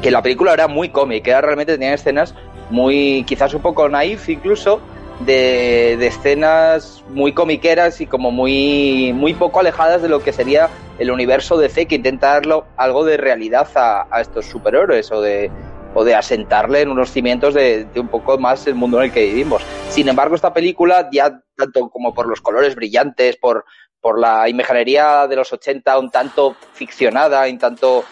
que 0.01 0.11
la 0.11 0.21
película 0.21 0.51
era 0.51 0.67
muy 0.67 0.89
cómic, 0.89 1.25
era 1.25 1.39
realmente 1.39 1.71
tenía 1.71 1.93
escenas 1.93 2.35
muy, 2.69 3.23
quizás 3.25 3.53
un 3.53 3.61
poco 3.61 3.87
naif 3.87 4.27
incluso, 4.27 4.81
de, 5.21 5.95
de, 5.97 6.07
escenas 6.07 7.01
muy 7.07 7.31
comiqueras 7.31 8.01
y 8.01 8.07
como 8.07 8.29
muy, 8.29 9.13
muy 9.13 9.35
poco 9.35 9.61
alejadas 9.61 10.01
de 10.01 10.09
lo 10.09 10.19
que 10.19 10.33
sería 10.33 10.69
el 10.99 11.11
universo 11.11 11.57
DC 11.57 11.85
que 11.85 11.95
intenta 11.95 12.33
darlo 12.33 12.65
algo 12.75 13.05
de 13.05 13.15
realidad 13.15 13.69
a, 13.75 14.05
a 14.11 14.19
estos 14.19 14.47
superhéroes 14.47 15.09
o 15.13 15.21
de, 15.21 15.49
o 15.93 16.03
de 16.03 16.13
asentarle 16.13 16.81
en 16.81 16.89
unos 16.89 17.09
cimientos 17.09 17.53
de, 17.53 17.85
de, 17.85 17.99
un 18.01 18.09
poco 18.09 18.37
más 18.37 18.67
el 18.67 18.75
mundo 18.75 18.97
en 18.97 19.05
el 19.05 19.11
que 19.13 19.23
vivimos. 19.23 19.63
Sin 19.89 20.09
embargo, 20.09 20.35
esta 20.35 20.53
película, 20.53 21.07
ya 21.09 21.39
tanto 21.55 21.89
como 21.89 22.13
por 22.13 22.27
los 22.27 22.41
colores 22.41 22.75
brillantes, 22.75 23.37
por, 23.37 23.63
por 24.05 24.19
la 24.19 24.47
imaginería 24.47 25.25
de 25.25 25.35
los 25.35 25.51
80 25.51 25.97
un 25.97 26.11
tanto 26.11 26.55
ficcionada, 26.73 27.43
un 27.47 27.57
tanto 27.57 28.05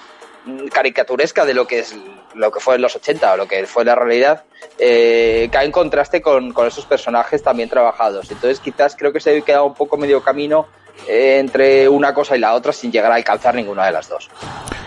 caricaturesca 0.74 1.46
de 1.46 1.54
lo 1.54 1.68
que 1.68 1.82
es 1.82 1.96
lo 2.34 2.52
que 2.52 2.60
fue 2.60 2.78
en 2.78 2.82
los 2.82 2.96
80 2.96 3.34
o 3.34 3.38
lo 3.38 3.48
que 3.48 3.68
fue 3.68 3.86
la 3.86 3.94
realidad, 3.94 4.44
eh, 4.80 5.48
cae 5.52 5.68
en 5.68 5.72
contraste 5.72 6.20
con, 6.20 6.52
con, 6.52 6.66
esos 6.66 6.88
personajes 6.88 7.44
también 7.44 7.70
trabajados. 7.70 8.32
Entonces 8.32 8.60
quizás 8.60 8.96
creo 8.96 9.14
que 9.14 9.20
se 9.20 9.38
ha 9.38 9.42
quedado 9.42 9.66
un 9.66 9.76
poco 9.76 9.96
medio 9.96 10.24
camino 10.24 10.66
eh, 11.08 11.38
entre 11.38 11.88
una 11.88 12.12
cosa 12.12 12.36
y 12.36 12.40
la 12.40 12.56
otra 12.56 12.74
sin 12.74 12.92
llegar 12.92 13.12
a 13.12 13.16
alcanzar 13.16 13.54
ninguna 13.54 13.86
de 13.86 13.92
las 13.92 14.10
dos. 14.10 14.32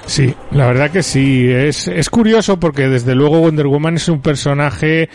Sí, 0.06 0.34
la 0.50 0.66
verdad 0.66 0.90
que 0.90 1.04
sí. 1.04 1.48
Es, 1.48 1.86
es 1.86 2.10
curioso 2.10 2.58
porque 2.58 2.88
desde 2.88 3.14
luego 3.14 3.38
Wonder 3.38 3.68
Woman 3.68 3.94
es 3.94 4.08
un 4.08 4.20
personaje 4.20 5.08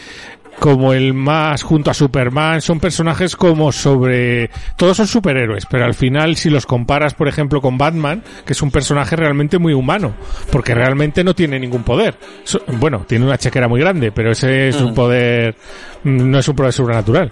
como 0.60 0.94
el 0.94 1.14
más 1.14 1.64
junto 1.64 1.92
a 1.92 1.94
Superman, 1.94 2.62
son 2.62 2.80
personajes 2.80 3.36
como 3.36 3.72
sobre... 3.72 4.50
Todos 4.76 4.98
son 4.98 5.08
superhéroes, 5.08 5.66
pero 5.66 5.86
al 5.86 5.94
final 5.94 6.36
si 6.36 6.50
los 6.50 6.66
comparas, 6.66 7.14
por 7.14 7.28
ejemplo, 7.28 7.62
con 7.62 7.78
Batman, 7.78 8.24
que 8.46 8.54
es 8.54 8.62
un 8.62 8.72
personaje 8.72 9.16
realmente 9.16 9.58
muy 9.58 9.74
humano, 9.74 10.14
porque 10.52 10.76
realmente 10.76 11.24
no 11.24 11.34
tiene 11.34 11.60
ningún 11.60 11.84
poder. 11.84 12.16
Bueno, 12.80 13.06
tiene 13.08 13.26
una 13.26 13.38
chequera 13.38 13.68
muy 13.68 13.80
grande, 13.80 14.12
pero 14.12 14.32
ese 14.32 14.70
es 14.70 14.82
un 14.82 14.94
poder... 14.94 15.56
no 16.04 16.40
es 16.40 16.48
un 16.48 16.56
poder 16.56 16.74
sobrenatural. 16.74 17.32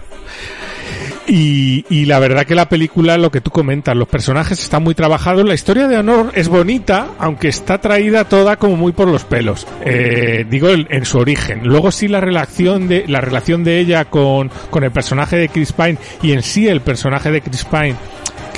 Y, 1.32 1.84
y, 1.88 2.06
la 2.06 2.18
verdad 2.18 2.44
que 2.44 2.56
la 2.56 2.68
película, 2.68 3.16
lo 3.16 3.30
que 3.30 3.40
tú 3.40 3.52
comentas, 3.52 3.94
los 3.94 4.08
personajes 4.08 4.60
están 4.60 4.82
muy 4.82 4.96
trabajados. 4.96 5.46
La 5.46 5.54
historia 5.54 5.86
de 5.86 5.96
Honor 5.96 6.32
es 6.34 6.48
bonita, 6.48 7.10
aunque 7.20 7.46
está 7.46 7.80
traída 7.80 8.24
toda 8.24 8.56
como 8.56 8.74
muy 8.74 8.90
por 8.90 9.06
los 9.06 9.22
pelos. 9.22 9.64
Eh, 9.84 10.44
digo 10.50 10.70
en, 10.70 10.88
en, 10.90 11.04
su 11.04 11.18
origen. 11.18 11.60
Luego 11.62 11.92
sí 11.92 12.08
la 12.08 12.20
relación 12.20 12.88
de 12.88 13.04
la 13.06 13.20
relación 13.20 13.62
de 13.62 13.78
ella 13.78 14.06
con, 14.06 14.50
con 14.70 14.82
el 14.82 14.90
personaje 14.90 15.36
de 15.36 15.48
Chris 15.48 15.70
Pine 15.72 15.98
y 16.20 16.32
en 16.32 16.42
sí 16.42 16.66
el 16.66 16.80
personaje 16.80 17.30
de 17.30 17.42
Chris 17.42 17.64
Pine 17.64 17.94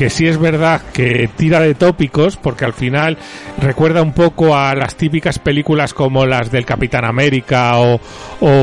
que 0.02 0.11
sí 0.11 0.26
es 0.26 0.37
verdad 0.37 0.82
que 0.92 1.30
tira 1.37 1.61
de 1.61 1.76
tópicos, 1.76 2.37
porque 2.37 2.64
al 2.64 2.73
final 2.73 3.16
recuerda 3.61 4.02
un 4.02 4.12
poco 4.12 4.56
a 4.56 4.75
las 4.75 4.97
típicas 4.97 5.38
películas 5.38 5.94
como 5.94 6.26
las 6.26 6.50
del 6.50 6.64
Capitán 6.64 7.04
América 7.04 7.75
o, 7.78 8.00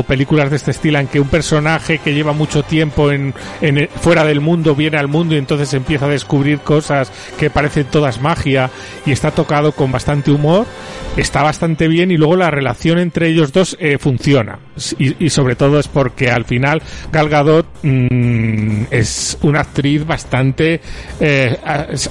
películas 0.06 0.50
de 0.50 0.56
este 0.56 0.72
estilo 0.72 0.98
en 0.98 1.06
que 1.06 1.18
un 1.18 1.28
personaje 1.28 1.96
que 1.96 2.12
lleva 2.12 2.34
mucho 2.34 2.62
tiempo 2.62 3.10
en, 3.10 3.32
en, 3.62 3.88
fuera 3.88 4.24
del 4.24 4.42
mundo 4.42 4.74
viene 4.74 4.98
al 4.98 5.08
mundo 5.08 5.34
y 5.34 5.38
entonces 5.38 5.72
empieza 5.72 6.04
a 6.04 6.08
descubrir 6.10 6.58
cosas 6.58 7.10
que 7.38 7.48
parecen 7.48 7.86
todas 7.86 8.20
magia 8.20 8.68
y 9.06 9.12
está 9.12 9.30
tocado 9.30 9.72
con 9.72 9.90
bastante 9.90 10.30
humor, 10.30 10.66
está 11.16 11.42
bastante 11.42 11.88
bien 11.88 12.10
y 12.10 12.18
luego 12.18 12.36
la 12.36 12.50
relación 12.50 12.98
entre 12.98 13.28
ellos 13.28 13.50
dos 13.52 13.78
eh, 13.80 13.96
funciona. 13.98 14.58
Y, 14.98 15.28
sobre 15.30 15.56
todo 15.56 15.78
es 15.78 15.88
porque 15.88 16.30
al 16.30 16.44
final 16.44 16.82
Gal 17.12 17.28
Gadot 17.28 17.66
mmm, 17.82 18.84
es 18.90 19.36
una 19.42 19.60
actriz 19.60 20.06
bastante 20.06 20.80
eh, 21.20 21.29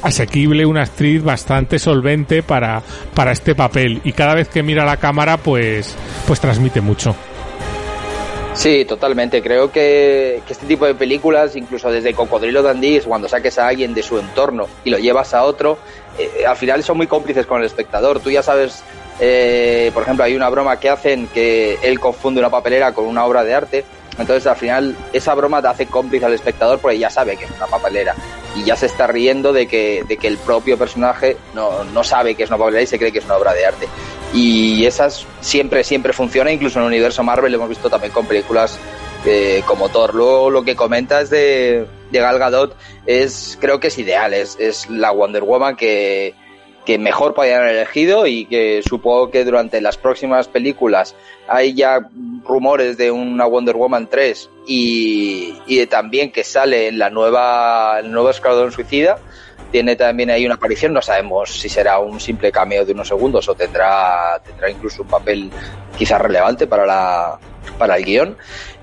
asequible, 0.02 0.66
una 0.66 0.84
actriz 0.84 1.24
bastante 1.24 1.80
solvente 1.80 2.44
para, 2.44 2.82
para 3.14 3.32
este 3.32 3.56
papel 3.56 4.02
y 4.04 4.14
cada 4.14 4.36
vez 4.36 4.50
que 4.50 4.64
mira 4.64 4.86
la 4.86 4.98
cámara 4.98 5.38
pues, 5.38 5.96
pues 6.28 6.40
transmite 6.40 6.82
mucho. 6.82 7.16
Sí, 8.54 8.84
totalmente. 8.84 9.42
Creo 9.42 9.72
que, 9.72 10.42
que, 10.46 10.52
este 10.52 10.66
tipo 10.66 10.86
de 10.86 10.94
películas, 10.94 11.56
incluso 11.56 11.90
desde 11.90 12.14
Cocodrilo 12.14 12.62
Dandy, 12.62 13.00
cuando 13.02 13.30
saques 13.30 13.58
a 13.58 13.68
alguien 13.68 13.94
de 13.94 14.04
su 14.04 14.20
entorno 14.20 14.68
y 14.84 14.90
lo 14.90 14.98
llevas 14.98 15.34
a 15.34 15.44
otro, 15.44 15.78
eh, 16.18 16.46
al 16.46 16.58
final 16.58 16.84
son 16.84 16.98
muy 16.98 17.08
cómplices 17.08 17.46
con 17.46 17.62
el 17.62 17.66
espectador. 17.66 18.20
Tú 18.20 18.30
ya 18.32 18.44
sabes, 18.44 18.84
eh, 19.22 19.92
por 19.94 20.04
ejemplo, 20.04 20.26
hay 20.26 20.36
una 20.36 20.50
broma 20.50 20.78
que 20.78 20.90
hacen 20.90 21.28
que 21.28 21.78
él 21.82 22.00
confunde 22.02 22.42
una 22.42 22.50
papelera 22.50 22.94
con 22.94 23.06
una 23.06 23.24
obra 23.26 23.46
de 23.46 23.54
arte. 23.54 23.86
Entonces, 24.20 24.46
al 24.48 24.58
final, 24.58 24.96
esa 25.14 25.34
broma 25.34 25.62
te 25.62 25.70
hace 25.70 25.86
cómplice 25.88 26.26
al 26.26 26.34
espectador 26.34 26.80
porque 26.80 27.00
ya 27.00 27.10
sabe 27.10 27.38
que 27.38 27.46
es 27.46 27.52
una 27.52 27.68
papelera 27.68 28.16
y 28.56 28.64
ya 28.64 28.76
se 28.76 28.88
está 28.88 29.08
riendo 29.08 29.54
de 29.54 29.68
que, 29.68 30.04
de 30.08 30.18
que 30.18 30.28
el 30.28 30.38
propio 30.38 30.78
personaje 30.78 31.38
no, 31.54 31.84
no 31.86 32.04
sabe 32.04 32.36
que 32.36 32.44
es 32.44 32.50
una 32.50 32.58
papelera 32.58 32.84
y 32.84 32.88
se 32.88 32.98
cree 32.98 33.12
que 33.12 33.20
es 33.20 33.26
una 33.26 33.38
obra 33.38 33.54
de 33.54 33.66
arte. 33.66 33.88
Y 34.34 34.86
esas 34.86 35.26
siempre, 35.42 35.84
siempre 35.84 36.14
funciona, 36.14 36.52
incluso 36.52 36.80
en 36.80 36.86
el 36.86 36.90
universo 36.90 37.24
Marvel 37.24 37.52
lo 37.52 37.58
hemos 37.58 37.70
visto 37.70 37.90
también 37.90 38.12
con 38.12 38.26
películas 38.26 38.78
eh, 39.26 39.64
como 39.66 39.90
Thor. 39.90 40.14
Luego 40.14 40.50
lo 40.50 40.64
que 40.64 40.76
comentas 40.76 41.30
de, 41.30 41.88
de 42.12 42.20
Gal 42.20 42.40
Gadot 42.40 42.76
es, 43.06 43.58
creo 43.60 43.80
que 43.80 43.88
es 43.88 43.98
ideal, 43.98 44.34
es, 44.34 44.58
es 44.60 44.90
la 44.90 45.12
Wonder 45.12 45.44
Woman 45.44 45.76
que, 45.76 46.36
que 46.90 46.98
mejor 46.98 47.36
podían 47.36 47.62
haber 47.62 47.76
elegido 47.76 48.26
y 48.26 48.46
que 48.46 48.82
supongo 48.82 49.30
que 49.30 49.46
durante 49.46 49.80
las 49.80 49.96
próximas 49.96 50.48
películas 50.48 51.14
hay 51.48 51.76
ya 51.76 52.10
rumores 52.44 52.98
de 52.98 53.12
una 53.12 53.46
Wonder 53.46 53.76
Woman 53.76 54.08
3 54.10 54.50
y, 54.66 55.86
también 55.86 56.32
que 56.32 56.44
sale 56.44 56.88
en 56.88 56.98
la 56.98 57.12
nueva, 57.12 58.00
el 58.00 58.12
nuevo 58.12 58.32
Escuadrón 58.32 58.72
Suicida. 58.72 59.20
Tiene 59.72 59.96
también 59.98 60.32
ahí 60.32 60.48
una 60.48 60.56
aparición, 60.56 60.92
no 60.92 61.04
sabemos 61.04 61.52
si 61.60 61.70
será 61.70 62.00
un 62.00 62.20
simple 62.20 62.52
cameo 62.52 62.84
de 62.84 62.94
unos 62.94 63.10
segundos 63.10 63.48
o 63.48 63.54
tendrá, 63.54 64.42
tendrá 64.44 64.72
incluso 64.72 65.04
un 65.04 65.10
papel 65.10 65.52
quizás 65.96 66.20
relevante 66.20 66.66
para, 66.66 66.88
la, 66.88 67.38
para 67.78 67.98
el 67.98 68.04
guion. 68.04 68.36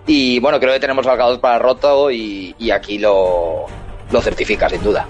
Y 0.06 0.38
bueno, 0.38 0.60
creo 0.60 0.72
que 0.74 0.78
tenemos 0.78 1.04
marcados 1.04 1.40
para 1.40 1.58
Roto 1.58 2.12
y, 2.12 2.54
y 2.56 2.70
aquí 2.70 2.98
lo, 2.98 3.66
lo 4.12 4.20
certifica 4.20 4.68
sin 4.68 4.84
duda. 4.84 5.08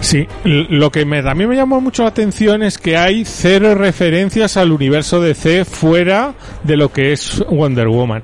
Sí, 0.00 0.26
lo 0.44 0.90
que 0.90 1.04
me, 1.04 1.22
también 1.22 1.50
me 1.50 1.56
llamó 1.56 1.80
mucho 1.80 2.02
la 2.02 2.10
atención 2.10 2.62
es 2.62 2.78
que 2.78 2.96
hay 2.96 3.24
cero 3.24 3.74
referencias 3.74 4.56
al 4.56 4.72
universo 4.72 5.20
DC 5.20 5.64
fuera 5.64 6.34
de 6.62 6.76
lo 6.76 6.92
que 6.92 7.12
es 7.12 7.44
Wonder 7.50 7.88
Woman. 7.88 8.22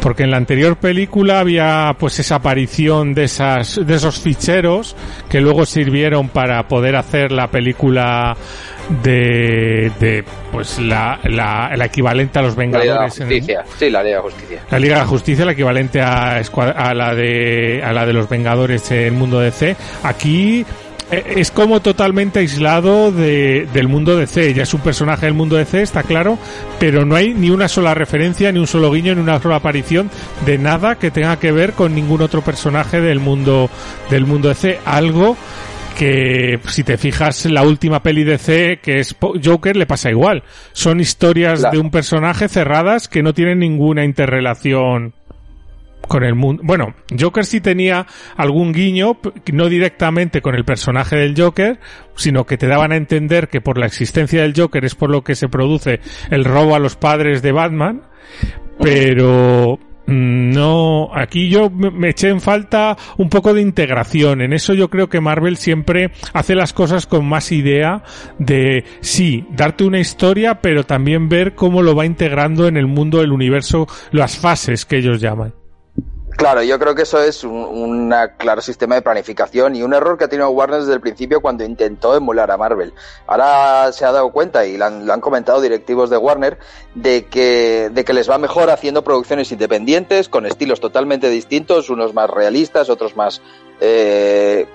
Porque 0.00 0.22
en 0.22 0.30
la 0.30 0.36
anterior 0.36 0.76
película 0.76 1.40
había 1.40 1.96
pues 1.98 2.20
esa 2.20 2.36
aparición 2.36 3.14
de 3.14 3.24
esas, 3.24 3.84
de 3.84 3.94
esos 3.96 4.20
ficheros 4.20 4.94
que 5.28 5.40
luego 5.40 5.66
sirvieron 5.66 6.28
para 6.28 6.68
poder 6.68 6.94
hacer 6.94 7.32
la 7.32 7.50
película 7.50 8.36
de, 9.02 9.90
de 9.98 10.24
pues 10.52 10.78
la, 10.78 11.18
la, 11.24 11.72
la 11.76 11.84
equivalente 11.84 12.38
a 12.38 12.42
los 12.42 12.54
Vengadores. 12.54 12.88
La 12.88 12.94
Liga 12.94 13.04
de 13.04 13.10
Justicia. 13.10 13.64
Sí, 13.76 13.90
la 13.90 14.02
Liga 14.04 14.16
de 14.16 14.22
Justicia. 14.22 14.62
La 14.70 14.78
Liga 14.78 14.98
de 15.00 15.04
Justicia, 15.04 15.44
la 15.44 15.52
equivalente 15.52 16.00
a, 16.00 16.36
a 16.36 16.94
la 16.94 17.14
de 17.14 17.82
a 17.84 17.92
la 17.92 18.06
de 18.06 18.12
los 18.12 18.28
Vengadores 18.28 18.88
en 18.92 18.98
el 18.98 19.12
mundo 19.12 19.40
DC. 19.40 19.74
Aquí 20.04 20.64
es 21.10 21.50
como 21.50 21.80
totalmente 21.80 22.40
aislado 22.40 23.12
de, 23.12 23.68
del 23.72 23.88
mundo 23.88 24.16
de 24.16 24.26
C. 24.26 24.52
Ya 24.54 24.62
es 24.62 24.74
un 24.74 24.80
personaje 24.80 25.26
del 25.26 25.34
mundo 25.34 25.56
de 25.56 25.64
C, 25.64 25.82
está 25.82 26.02
claro, 26.02 26.38
pero 26.78 27.04
no 27.04 27.16
hay 27.16 27.34
ni 27.34 27.50
una 27.50 27.68
sola 27.68 27.94
referencia, 27.94 28.52
ni 28.52 28.58
un 28.58 28.66
solo 28.66 28.90
guiño, 28.90 29.14
ni 29.14 29.20
una 29.20 29.40
sola 29.40 29.56
aparición 29.56 30.10
de 30.44 30.58
nada 30.58 30.96
que 30.96 31.10
tenga 31.10 31.38
que 31.38 31.52
ver 31.52 31.72
con 31.72 31.94
ningún 31.94 32.22
otro 32.22 32.42
personaje 32.42 33.00
del 33.00 33.20
mundo 33.20 33.70
del 34.10 34.26
mundo 34.26 34.48
de 34.48 34.54
C. 34.54 34.78
Algo 34.84 35.36
que 35.96 36.60
si 36.68 36.84
te 36.84 36.96
fijas 36.96 37.44
la 37.46 37.62
última 37.62 38.02
peli 38.02 38.22
de 38.22 38.38
C 38.38 38.78
que 38.80 39.00
es 39.00 39.16
Joker 39.44 39.76
le 39.76 39.86
pasa 39.86 40.10
igual. 40.10 40.44
Son 40.72 41.00
historias 41.00 41.68
de 41.70 41.78
un 41.78 41.90
personaje 41.90 42.48
cerradas 42.48 43.08
que 43.08 43.22
no 43.22 43.34
tienen 43.34 43.58
ninguna 43.58 44.04
interrelación 44.04 45.14
con 46.08 46.24
el 46.24 46.34
mundo. 46.34 46.62
Bueno, 46.64 46.94
Joker 47.18 47.44
sí 47.44 47.60
tenía 47.60 48.06
algún 48.36 48.72
guiño, 48.72 49.18
no 49.52 49.68
directamente 49.68 50.42
con 50.42 50.54
el 50.54 50.64
personaje 50.64 51.16
del 51.16 51.34
Joker, 51.40 51.78
sino 52.16 52.46
que 52.46 52.58
te 52.58 52.66
daban 52.66 52.92
a 52.92 52.96
entender 52.96 53.48
que 53.48 53.60
por 53.60 53.78
la 53.78 53.86
existencia 53.86 54.42
del 54.42 54.54
Joker 54.56 54.84
es 54.84 54.94
por 54.94 55.10
lo 55.10 55.22
que 55.22 55.36
se 55.36 55.48
produce 55.48 56.00
el 56.30 56.44
robo 56.44 56.74
a 56.74 56.80
los 56.80 56.96
padres 56.96 57.42
de 57.42 57.52
Batman, 57.52 58.02
pero 58.80 59.78
mm, 60.06 60.50
no, 60.50 61.10
aquí 61.14 61.48
yo 61.48 61.70
me 61.70 62.10
eché 62.10 62.28
en 62.28 62.40
falta 62.40 62.96
un 63.18 63.28
poco 63.28 63.54
de 63.54 63.62
integración. 63.62 64.40
En 64.40 64.52
eso 64.52 64.74
yo 64.74 64.88
creo 64.88 65.08
que 65.08 65.20
Marvel 65.20 65.56
siempre 65.56 66.10
hace 66.32 66.54
las 66.54 66.72
cosas 66.72 67.06
con 67.06 67.26
más 67.26 67.52
idea 67.52 68.02
de, 68.38 68.84
sí, 69.00 69.46
darte 69.50 69.84
una 69.84 70.00
historia, 70.00 70.60
pero 70.60 70.84
también 70.84 71.28
ver 71.28 71.54
cómo 71.54 71.82
lo 71.82 71.94
va 71.94 72.06
integrando 72.06 72.66
en 72.66 72.76
el 72.76 72.86
mundo, 72.86 73.20
el 73.20 73.32
universo, 73.32 73.86
las 74.10 74.38
fases 74.38 74.84
que 74.84 74.96
ellos 74.96 75.20
llaman. 75.20 75.57
Claro, 76.38 76.62
yo 76.62 76.78
creo 76.78 76.94
que 76.94 77.02
eso 77.02 77.20
es 77.20 77.42
un 77.42 78.14
claro 78.36 78.62
sistema 78.62 78.94
de 78.94 79.02
planificación 79.02 79.74
y 79.74 79.82
un 79.82 79.92
error 79.92 80.16
que 80.16 80.22
ha 80.22 80.28
tenido 80.28 80.48
Warner 80.50 80.78
desde 80.78 80.94
el 80.94 81.00
principio 81.00 81.40
cuando 81.40 81.64
intentó 81.64 82.14
emular 82.14 82.52
a 82.52 82.56
Marvel. 82.56 82.94
Ahora 83.26 83.90
se 83.90 84.04
ha 84.04 84.12
dado 84.12 84.30
cuenta 84.30 84.64
y 84.64 84.76
lo 84.76 84.84
han, 84.84 85.20
comentado 85.20 85.60
directivos 85.60 86.10
de 86.10 86.16
Warner 86.16 86.60
de 86.94 87.26
que, 87.26 87.90
de 87.92 88.04
que 88.04 88.12
les 88.12 88.30
va 88.30 88.38
mejor 88.38 88.70
haciendo 88.70 89.02
producciones 89.02 89.50
independientes 89.50 90.28
con 90.28 90.46
estilos 90.46 90.78
totalmente 90.78 91.28
distintos, 91.28 91.90
unos 91.90 92.14
más 92.14 92.30
realistas, 92.30 92.88
otros 92.88 93.16
más 93.16 93.42
eh, 93.80 94.68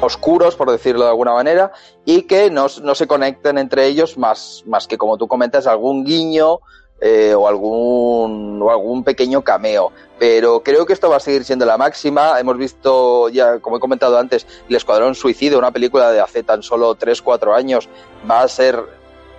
oscuros, 0.00 0.56
por 0.56 0.70
decirlo 0.70 1.04
de 1.04 1.10
alguna 1.10 1.34
manera, 1.34 1.72
y 2.06 2.22
que 2.22 2.50
no, 2.50 2.68
no 2.82 2.94
se 2.94 3.06
conecten 3.06 3.58
entre 3.58 3.84
ellos 3.84 4.16
más, 4.16 4.64
más 4.64 4.86
que, 4.86 4.96
como 4.96 5.18
tú 5.18 5.28
comentas, 5.28 5.66
algún 5.66 6.06
guiño 6.06 6.60
eh, 7.00 7.34
o 7.34 7.46
algún 7.46 8.60
o 8.62 8.70
algún 8.70 9.04
pequeño 9.04 9.42
cameo. 9.42 9.92
Pero 10.18 10.62
creo 10.62 10.86
que 10.86 10.94
esto 10.94 11.10
va 11.10 11.16
a 11.16 11.20
seguir 11.20 11.44
siendo 11.44 11.66
la 11.66 11.76
máxima. 11.76 12.40
Hemos 12.40 12.56
visto 12.56 13.28
ya, 13.28 13.58
como 13.58 13.76
he 13.76 13.80
comentado 13.80 14.18
antes, 14.18 14.46
El 14.68 14.76
Escuadrón 14.76 15.14
Suicida, 15.14 15.58
una 15.58 15.70
película 15.70 16.10
de 16.10 16.20
hace 16.20 16.42
tan 16.42 16.62
solo 16.62 16.96
3-4 16.96 17.54
años, 17.54 17.88
va 18.28 18.42
a 18.42 18.48
ser 18.48 18.82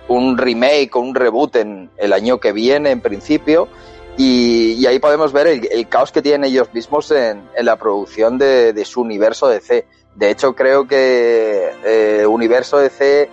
un 0.06 0.38
remake 0.38 0.94
o 0.94 1.00
un 1.00 1.14
reboot 1.14 1.56
en 1.56 1.90
el 1.96 2.12
año 2.12 2.38
que 2.38 2.52
viene, 2.52 2.90
en 2.90 3.00
principio. 3.00 3.68
Y, 4.16 4.84
ahí 4.86 4.98
podemos 4.98 5.32
ver 5.32 5.46
el, 5.46 5.88
caos 5.88 6.10
que 6.10 6.22
tienen 6.22 6.44
ellos 6.44 6.72
mismos 6.72 7.10
en, 7.12 7.48
la 7.60 7.76
producción 7.76 8.38
de, 8.38 8.84
su 8.84 9.00
universo 9.00 9.48
de 9.48 9.60
C. 9.60 9.86
De 10.16 10.30
hecho, 10.30 10.54
creo 10.54 10.88
que 10.88 11.70
eh, 11.84 12.26
Universo 12.26 12.78
DC 12.78 13.30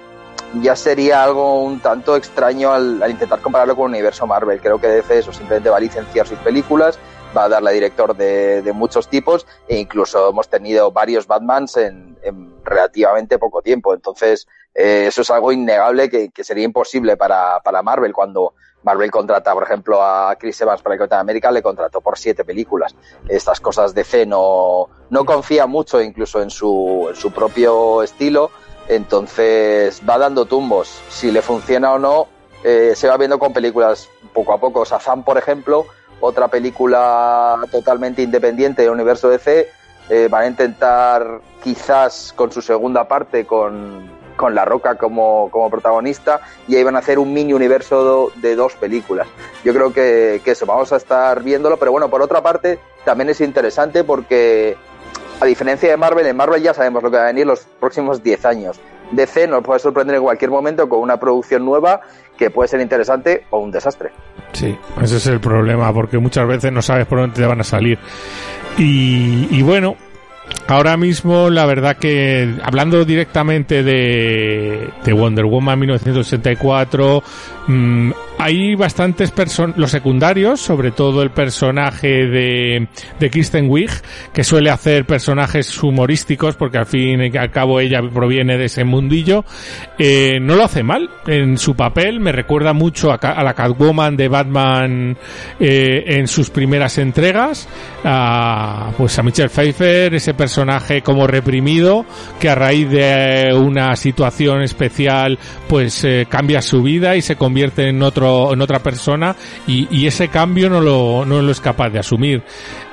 ya 0.62 0.76
sería 0.76 1.24
algo 1.24 1.64
un 1.64 1.80
tanto 1.80 2.16
extraño 2.16 2.72
al, 2.72 3.02
intentar 3.10 3.42
compararlo 3.42 3.76
con 3.76 3.86
el 3.86 3.96
universo 3.96 4.28
Marvel. 4.28 4.60
Creo 4.62 4.80
que 4.80 4.88
DC 4.88 5.20
eso 5.20 5.34
simplemente 5.34 5.70
va 5.70 5.78
a 5.78 5.80
licenciar 5.80 6.28
sus 6.28 6.38
películas, 6.40 7.00
va 7.36 7.46
a 7.46 7.50
darle 7.50 7.74
director 7.74 8.16
de, 8.16 8.72
muchos 8.74 9.08
tipos 9.08 9.46
e 9.68 9.78
incluso 9.78 10.30
hemos 10.30 10.50
tenido 10.50 10.92
varios 10.92 11.28
Batmans 11.28 11.78
en, 11.78 12.16
relativamente 12.64 13.38
poco 13.38 13.62
tiempo. 13.62 13.94
Entonces, 13.94 14.48
eh, 14.74 15.06
eso 15.08 15.22
es 15.22 15.30
algo 15.30 15.52
innegable 15.52 16.10
que, 16.10 16.44
sería 16.44 16.64
imposible 16.64 17.18
para, 17.18 17.60
para, 17.64 17.84
Marvel 17.84 18.14
cuando 18.14 18.54
Marvel 18.84 19.12
contrata, 19.12 19.54
por 19.54 19.64
ejemplo, 19.64 20.04
a 20.04 20.36
Chris 20.36 20.62
Evans 20.62 20.82
para 20.82 20.98
Capitán 20.98 21.20
América, 21.20 21.52
le 21.52 21.62
contrató 21.62 22.02
por 22.02 22.18
siete 22.18 22.44
películas. 22.44 22.96
Estas 23.28 23.60
cosas 23.60 23.94
DC 23.94 24.26
no, 24.26 24.90
no 25.10 25.26
confía 25.26 25.68
mucho 25.68 26.02
incluso 26.02 26.42
en 26.42 26.50
su, 26.50 27.08
en 27.10 27.16
su 27.16 27.32
propio 27.32 28.02
estilo 28.04 28.52
entonces 28.88 30.02
va 30.08 30.18
dando 30.18 30.46
tumbos. 30.46 31.02
Si 31.10 31.32
le 31.32 31.42
funciona 31.42 31.94
o 31.94 32.00
no, 32.00 32.28
eh, 32.64 32.94
se 32.96 33.08
va 33.08 33.18
viendo 33.18 33.40
con 33.40 33.54
películas 33.54 34.10
poco 34.34 34.54
a 34.54 34.60
poco. 34.60 34.86
Sazam, 34.86 35.24
por 35.24 35.38
ejemplo, 35.38 35.86
otra 36.20 36.48
película 36.48 37.60
totalmente 37.72 38.22
independiente 38.22 38.82
del 38.82 38.92
universo 38.92 39.30
DC, 39.30 39.70
eh, 40.10 40.28
van 40.30 40.44
a 40.44 40.48
intentar 40.48 41.42
quizás 41.64 42.34
con 42.36 42.52
su 42.52 42.62
segunda 42.62 43.08
parte 43.08 43.46
con, 43.46 44.10
con 44.36 44.54
La 44.54 44.66
Roca 44.66 44.96
como, 44.96 45.50
como, 45.50 45.70
protagonista 45.70 46.42
y 46.68 46.76
ahí 46.76 46.84
van 46.84 46.96
a 46.96 47.00
hacer 47.00 47.18
un 47.18 47.34
mini 47.34 47.54
universo 47.54 48.32
de 48.36 48.56
dos 48.56 48.74
películas. 48.76 49.28
Yo 49.64 49.74
creo 49.74 49.92
que, 49.92 50.42
que 50.44 50.52
eso, 50.52 50.66
vamos 50.66 50.94
a 50.94 50.98
estar 50.98 51.42
viéndolo, 51.42 51.78
pero 51.78 51.92
bueno, 51.92 52.10
por 52.10 52.22
otra 52.22 52.42
parte 52.42 52.80
también 53.04 53.30
es 53.30 53.42
interesante 53.42 54.04
porque 54.04 54.78
a 55.40 55.46
diferencia 55.46 55.90
de 55.90 55.98
Marvel, 55.98 56.26
en 56.26 56.36
Marvel 56.36 56.62
ya 56.62 56.74
sabemos 56.74 57.04
lo 57.04 57.12
que 57.12 57.18
va 57.18 57.24
a 57.24 57.28
venir 57.28 57.46
los 57.46 57.62
próximos 57.80 58.24
10 58.24 58.46
años. 58.46 58.80
DC 59.12 59.48
nos 59.48 59.64
puede 59.64 59.80
sorprender 59.80 60.16
en 60.16 60.24
cualquier 60.24 60.50
momento 60.50 60.90
con 60.90 61.00
una 61.00 61.18
producción 61.18 61.64
nueva 61.64 62.02
que 62.38 62.50
puede 62.50 62.68
ser 62.68 62.82
interesante 62.82 63.46
o 63.50 63.60
un 63.60 63.72
desastre. 63.72 64.12
Sí, 64.54 64.78
ese 65.02 65.18
es 65.18 65.28
el 65.28 65.40
problema, 65.40 65.94
porque 65.94 66.18
muchas 66.18 66.48
veces 66.48 66.72
no 66.72 66.82
sabes 66.82 67.06
por 67.06 67.20
dónde 67.20 67.36
te 67.36 67.46
van 67.46 67.60
a 67.62 67.64
salir. 67.64 68.00
Y, 68.78 69.62
bueno, 69.62 69.96
Ahora 70.68 70.96
mismo, 70.96 71.50
la 71.50 71.66
verdad 71.66 71.98
que 71.98 72.56
hablando 72.62 73.04
directamente 73.04 73.82
de, 73.82 74.90
de 75.04 75.14
Wonder 75.14 75.46
Woman 75.46 75.80
1984, 75.80 77.24
mmm, 77.66 78.12
hay 78.38 78.76
bastantes 78.76 79.32
personas, 79.32 79.78
los 79.78 79.92
secundarios, 79.92 80.60
sobre 80.60 80.92
todo 80.92 81.22
el 81.22 81.32
personaje 81.32 82.28
de, 82.28 82.88
de 83.20 83.30
Kristen 83.30 83.70
Wiig, 83.70 83.92
que 84.34 84.44
suele 84.44 84.70
hacer 84.70 85.06
personajes 85.06 85.82
humorísticos, 85.82 86.56
porque 86.56 86.78
al 86.78 86.86
fin 86.86 87.22
y 87.22 87.38
al 87.38 87.52
cabo 87.52 87.80
ella 87.80 88.02
proviene 88.14 88.58
de 88.58 88.66
ese 88.66 88.84
mundillo, 88.84 89.46
eh, 89.98 90.40
no 90.42 90.56
lo 90.56 90.66
hace 90.66 90.84
mal 90.84 91.10
en 91.28 91.58
su 91.58 91.76
papel, 91.76 92.20
me 92.20 92.32
recuerda 92.32 92.74
mucho 92.74 93.12
a, 93.12 93.16
a 93.16 93.44
la 93.44 93.54
Catwoman 93.54 94.18
de 94.18 94.28
Batman 94.28 95.18
eh, 95.60 96.04
en 96.08 96.28
sus 96.28 96.50
primeras 96.50 96.98
entregas, 96.98 97.68
a, 98.04 98.92
pues 98.98 99.18
a 99.18 99.24
Michelle 99.24 99.50
Pfeiffer, 99.50 100.14
ese 100.14 100.34
personaje 100.34 101.02
como 101.02 101.26
reprimido, 101.26 102.06
que 102.40 102.50
a 102.50 102.56
raíz 102.56 102.90
de 102.90 103.52
una 103.54 103.96
situación 103.96 104.62
especial, 104.62 105.40
pues 105.68 106.04
eh, 106.04 106.28
cambia 106.30 106.62
su 106.62 106.84
vida 106.84 107.16
y 107.16 107.22
se 107.22 107.36
convierte 107.36 107.88
en 107.88 108.04
otro 108.04 108.25
en 108.26 108.62
otra 108.62 108.80
persona 108.80 109.36
y, 109.68 110.06
ese 110.06 110.28
cambio 110.28 110.70
no 110.70 110.82
lo, 110.82 111.26
no 111.26 111.42
lo 111.42 111.52
es 111.52 111.60
capaz 111.60 111.90
de 111.90 112.00
asumir. 112.00 112.44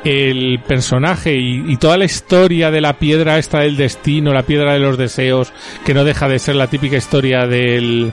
El 0.04 0.60
personaje 0.66 1.34
y, 1.36 1.76
toda 1.76 1.96
la 1.96 2.04
historia 2.04 2.70
de 2.70 2.80
la 2.80 2.94
piedra 2.98 3.38
esta 3.38 3.60
del 3.60 3.76
destino, 3.76 4.32
la 4.32 4.42
piedra 4.42 4.72
de 4.72 4.80
los 4.80 4.98
deseos, 4.98 5.52
que 5.84 5.94
no 5.94 6.04
deja 6.04 6.28
de 6.28 6.38
ser 6.38 6.56
la 6.56 6.66
típica 6.66 6.96
historia 6.96 7.46
del 7.46 8.12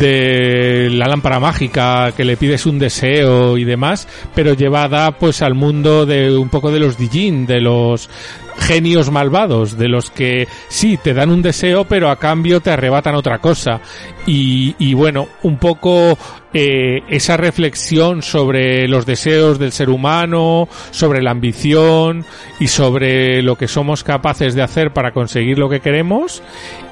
de 0.00 0.88
la 0.90 1.06
lámpara 1.06 1.40
mágica 1.40 2.12
que 2.16 2.24
le 2.24 2.36
pides 2.36 2.66
un 2.66 2.78
deseo 2.78 3.58
y 3.58 3.64
demás, 3.64 4.08
pero 4.34 4.54
llevada 4.54 5.12
pues 5.12 5.42
al 5.42 5.54
mundo 5.54 6.06
de 6.06 6.36
un 6.36 6.48
poco 6.48 6.70
de 6.70 6.80
los 6.80 6.96
Dijin, 6.96 7.46
de 7.46 7.60
los 7.60 8.08
genios 8.56 9.10
malvados, 9.10 9.76
de 9.76 9.88
los 9.88 10.10
que 10.10 10.48
sí 10.68 10.96
te 10.96 11.12
dan 11.12 11.30
un 11.30 11.42
deseo, 11.42 11.84
pero 11.84 12.10
a 12.10 12.16
cambio 12.16 12.60
te 12.60 12.70
arrebatan 12.70 13.14
otra 13.14 13.38
cosa. 13.38 13.80
Y, 14.26 14.94
bueno, 14.94 15.28
un 15.42 15.58
poco 15.58 16.16
eh, 16.54 17.02
esa 17.08 17.36
reflexión 17.36 18.22
sobre 18.22 18.88
los 18.88 19.04
deseos 19.04 19.58
del 19.58 19.72
ser 19.72 19.90
humano, 19.90 20.68
sobre 20.92 21.22
la 21.22 21.32
ambición 21.32 22.24
y 22.58 22.68
sobre 22.68 23.42
lo 23.42 23.56
que 23.56 23.68
somos 23.68 24.02
capaces 24.02 24.54
de 24.54 24.62
hacer 24.62 24.92
para 24.92 25.12
conseguir 25.12 25.58
lo 25.58 25.68
que 25.68 25.80
queremos 25.80 26.42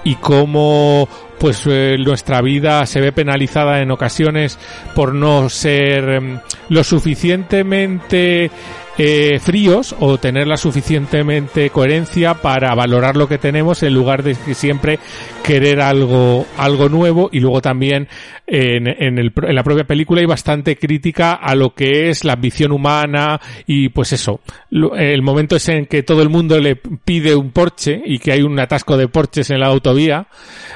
y 0.04 0.16
cómo 0.16 1.08
pues 1.42 1.64
eh, 1.66 1.96
nuestra 1.98 2.40
vida 2.40 2.86
se 2.86 3.00
ve 3.00 3.10
penalizada 3.10 3.80
en 3.80 3.90
ocasiones 3.90 4.60
por 4.94 5.12
no 5.12 5.48
ser 5.48 6.08
em, 6.08 6.38
lo 6.68 6.84
suficientemente 6.84 8.48
eh, 8.98 9.38
fríos 9.40 9.96
o 10.00 10.18
tener 10.18 10.46
la 10.46 10.56
suficientemente 10.56 11.70
coherencia 11.70 12.34
para 12.34 12.74
valorar 12.74 13.16
lo 13.16 13.28
que 13.28 13.38
tenemos 13.38 13.82
en 13.82 13.94
lugar 13.94 14.22
de 14.22 14.34
siempre 14.34 14.98
querer 15.42 15.80
algo, 15.80 16.46
algo 16.58 16.88
nuevo 16.88 17.30
y 17.32 17.40
luego 17.40 17.62
también 17.62 18.08
en, 18.46 18.86
en, 18.86 19.18
el, 19.18 19.32
en 19.34 19.54
la 19.54 19.62
propia 19.62 19.84
película 19.84 20.20
hay 20.20 20.26
bastante 20.26 20.76
crítica 20.76 21.34
a 21.34 21.54
lo 21.54 21.74
que 21.74 22.10
es 22.10 22.24
la 22.24 22.34
ambición 22.34 22.72
humana 22.72 23.40
y 23.66 23.88
pues 23.88 24.12
eso, 24.12 24.40
el 24.70 25.22
momento 25.22 25.56
es 25.56 25.68
en 25.68 25.86
que 25.86 26.02
todo 26.02 26.22
el 26.22 26.28
mundo 26.28 26.58
le 26.60 26.76
pide 26.76 27.34
un 27.34 27.50
Porsche 27.50 28.02
y 28.04 28.18
que 28.18 28.32
hay 28.32 28.42
un 28.42 28.58
atasco 28.60 28.96
de 28.96 29.08
Porches 29.08 29.50
en 29.50 29.60
la 29.60 29.66
autovía, 29.66 30.26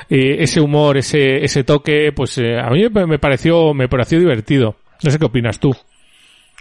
eh, 0.09 0.37
ese 0.41 0.61
humor, 0.61 0.97
ese, 0.97 1.45
ese 1.45 1.65
toque, 1.65 2.13
pues 2.15 2.39
eh, 2.39 2.59
a 2.59 2.71
mí 2.71 2.87
me 2.89 3.19
pareció, 3.19 3.75
me 3.75 3.89
pareció 3.89 4.19
divertido. 4.19 4.77
No 5.03 5.11
sé 5.11 5.19
qué 5.19 5.27
opinas 5.27 5.61
tú. 5.61 5.77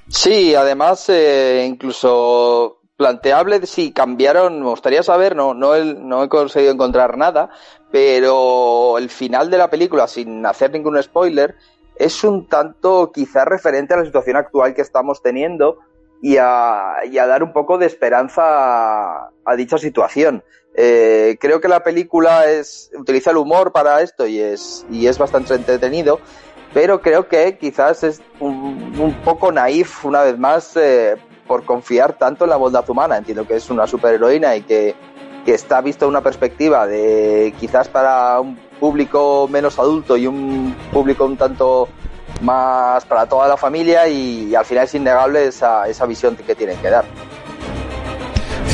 Sí, 0.07 0.53
además, 0.55 1.09
eh, 1.09 1.65
incluso 1.67 2.81
planteable 2.95 3.65
si 3.65 3.91
cambiaron, 3.91 4.61
me 4.61 4.69
gustaría 4.69 5.03
saber, 5.03 5.35
no, 5.35 5.53
no, 5.53 5.75
no 5.83 6.23
he 6.23 6.29
conseguido 6.29 6.71
encontrar 6.71 7.17
nada, 7.17 7.49
pero 7.91 8.97
el 8.97 9.09
final 9.09 9.49
de 9.49 9.57
la 9.57 9.69
película, 9.69 10.07
sin 10.07 10.45
hacer 10.45 10.71
ningún 10.71 11.01
spoiler, 11.01 11.55
es 11.97 12.23
un 12.23 12.47
tanto 12.47 13.11
quizás 13.11 13.45
referente 13.45 13.93
a 13.93 13.97
la 13.97 14.05
situación 14.05 14.37
actual 14.37 14.73
que 14.73 14.81
estamos 14.81 15.21
teniendo 15.21 15.79
y 16.21 16.37
a, 16.37 16.97
y 17.09 17.17
a 17.17 17.27
dar 17.27 17.43
un 17.43 17.51
poco 17.51 17.77
de 17.77 17.85
esperanza 17.85 18.43
a, 18.43 19.29
a 19.45 19.55
dicha 19.55 19.77
situación. 19.77 20.43
Eh, 20.75 21.37
creo 21.39 21.61
que 21.61 21.67
la 21.67 21.83
película 21.83 22.49
es, 22.51 22.91
utiliza 22.97 23.31
el 23.31 23.37
humor 23.37 23.71
para 23.71 24.01
esto 24.01 24.27
y 24.27 24.39
es, 24.39 24.85
y 24.89 25.07
es 25.07 25.17
bastante 25.17 25.55
entretenido, 25.55 26.19
pero 26.75 26.99
creo 26.99 27.29
que 27.29 27.57
quizás 27.57 28.03
es 28.03 28.21
un, 28.41 28.93
un 28.99 29.13
poco 29.23 29.49
naif 29.49 30.03
una 30.03 30.23
vez 30.23 30.37
más 30.37 30.75
eh, 30.75 31.15
por 31.47 31.63
confiar 31.63 32.17
tanto 32.17 32.43
en 32.43 32.49
la 32.49 32.57
bondad 32.57 32.83
humana. 32.89 33.15
Entiendo 33.15 33.47
que 33.47 33.55
es 33.55 33.69
una 33.69 33.87
superheroína 33.87 34.57
y 34.57 34.63
que, 34.63 34.93
que 35.45 35.53
está 35.53 35.79
vista 35.79 36.05
una 36.05 36.19
perspectiva 36.19 36.85
de 36.85 37.53
quizás 37.61 37.87
para 37.87 38.41
un 38.41 38.57
público 38.77 39.47
menos 39.49 39.79
adulto 39.79 40.17
y 40.17 40.27
un 40.27 40.75
público 40.91 41.23
un 41.23 41.37
tanto 41.37 41.87
más 42.41 43.05
para 43.05 43.25
toda 43.25 43.47
la 43.47 43.55
familia 43.55 44.09
y, 44.09 44.49
y 44.49 44.55
al 44.55 44.65
final 44.65 44.83
es 44.83 44.95
innegable 44.95 45.47
esa, 45.47 45.87
esa 45.87 46.05
visión 46.05 46.35
que 46.35 46.55
tienen 46.55 46.77
que 46.79 46.89
dar. 46.89 47.05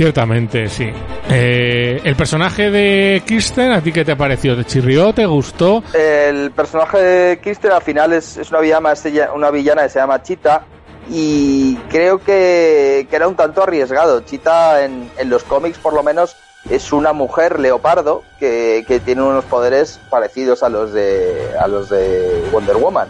Ciertamente, 0.02 0.68
sí. 0.68 0.90
Eh, 1.30 2.02
el 2.04 2.16
personaje 2.16 2.72
de 2.72 3.22
Kirsten, 3.24 3.72
¿a 3.72 3.82
ti 3.82 3.92
qué 3.92 4.04
te 4.04 4.16
pareció? 4.16 4.58
¿Te 4.58 4.66
chirrió? 4.66 5.14
¿Te 5.14 5.28
gustó? 5.28 5.84
El 5.94 6.50
personaje 6.50 6.98
de 6.98 7.40
Kirsten 7.40 7.72
al 7.72 7.84
final 7.84 8.12
es, 8.12 8.36
es 8.36 8.50
una, 8.50 8.62
villana, 8.62 8.96
una 9.36 9.52
villana 9.52 9.84
que 9.84 9.90
se 9.90 10.00
llama 10.00 10.24
Chita 10.24 10.64
y 11.08 11.76
creo 11.92 12.18
que, 12.18 13.06
que 13.12 13.16
era 13.16 13.28
un 13.28 13.36
tanto 13.36 13.62
arriesgado. 13.62 14.22
Chita 14.22 14.84
en, 14.84 15.08
en, 15.20 15.30
los 15.30 15.44
cómics 15.44 15.78
por 15.78 15.94
lo 15.94 16.02
menos 16.02 16.36
es 16.68 16.92
una 16.92 17.14
mujer 17.14 17.60
leopardo 17.60 18.24
que, 18.40 18.84
que 18.88 19.00
tiene 19.02 19.22
unos 19.22 19.46
poderes 19.46 20.00
parecidos 20.10 20.64
a 20.64 20.70
los 20.70 20.94
de, 20.94 21.54
a 21.60 21.68
los 21.68 21.90
de 21.92 22.44
Wonder 22.52 22.78
Woman. 22.78 23.08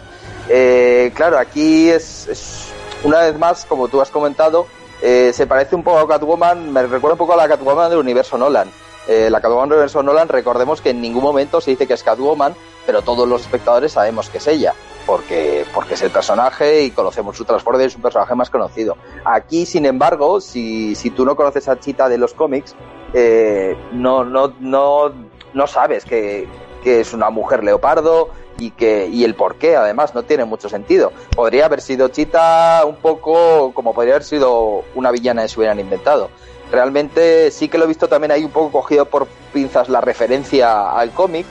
Eh, 0.50 1.10
claro, 1.14 1.38
aquí 1.38 1.88
es, 1.88 2.28
es 2.28 2.66
una 3.02 3.20
vez 3.22 3.38
más, 3.38 3.64
como 3.64 3.88
tú 3.88 4.02
has 4.02 4.10
comentado, 4.10 4.66
eh, 5.02 5.32
se 5.32 5.46
parece 5.46 5.74
un 5.74 5.82
poco 5.82 5.98
a 5.98 6.08
Catwoman, 6.08 6.72
me 6.72 6.82
recuerda 6.82 7.14
un 7.14 7.18
poco 7.18 7.32
a 7.32 7.36
la 7.36 7.48
Catwoman 7.48 7.90
del 7.90 7.98
universo 7.98 8.38
Nolan. 8.38 8.70
Eh, 9.08 9.28
la 9.30 9.40
Catwoman 9.40 9.68
del 9.68 9.78
universo 9.78 10.02
Nolan, 10.02 10.28
recordemos 10.28 10.80
que 10.80 10.90
en 10.90 11.00
ningún 11.00 11.24
momento 11.24 11.60
se 11.60 11.72
dice 11.72 11.88
que 11.88 11.94
es 11.94 12.04
Catwoman, 12.04 12.54
pero 12.86 13.02
todos 13.02 13.28
los 13.28 13.42
espectadores 13.42 13.92
sabemos 13.92 14.28
que 14.28 14.38
es 14.38 14.46
ella, 14.46 14.74
porque, 15.04 15.66
porque 15.74 15.94
es 15.94 16.02
el 16.02 16.10
personaje 16.10 16.84
y 16.84 16.92
conocemos 16.92 17.36
su 17.36 17.44
transporte, 17.44 17.84
es 17.84 17.96
un 17.96 18.02
personaje 18.02 18.36
más 18.36 18.48
conocido. 18.48 18.96
Aquí, 19.24 19.66
sin 19.66 19.86
embargo, 19.86 20.40
si, 20.40 20.94
si 20.94 21.10
tú 21.10 21.24
no 21.24 21.34
conoces 21.34 21.68
a 21.68 21.80
Chita 21.80 22.08
de 22.08 22.18
los 22.18 22.32
cómics, 22.32 22.76
eh, 23.12 23.76
no, 23.90 24.24
no, 24.24 24.54
no, 24.60 25.12
no 25.52 25.66
sabes 25.66 26.04
que, 26.04 26.48
que 26.84 27.00
es 27.00 27.12
una 27.12 27.30
mujer 27.30 27.64
leopardo, 27.64 28.30
y 28.62 28.70
que 28.70 29.08
y 29.08 29.24
el 29.24 29.34
por 29.34 29.56
qué 29.56 29.76
además 29.76 30.14
no 30.14 30.22
tiene 30.22 30.44
mucho 30.44 30.68
sentido. 30.68 31.12
Podría 31.34 31.66
haber 31.66 31.80
sido 31.80 32.08
Chita 32.08 32.82
un 32.86 32.96
poco 32.96 33.72
como 33.74 33.92
podría 33.92 34.14
haber 34.14 34.24
sido 34.24 34.84
una 34.94 35.10
villana 35.10 35.42
que 35.42 35.48
se 35.48 35.58
hubieran 35.58 35.80
inventado. 35.80 36.30
Realmente 36.70 37.50
sí 37.50 37.68
que 37.68 37.76
lo 37.76 37.84
he 37.84 37.88
visto 37.88 38.08
también 38.08 38.30
ahí 38.30 38.44
un 38.44 38.50
poco 38.50 38.70
cogido 38.70 39.04
por 39.04 39.26
pinzas 39.52 39.88
la 39.88 40.00
referencia 40.00 40.92
al 40.92 41.10
cómic, 41.10 41.44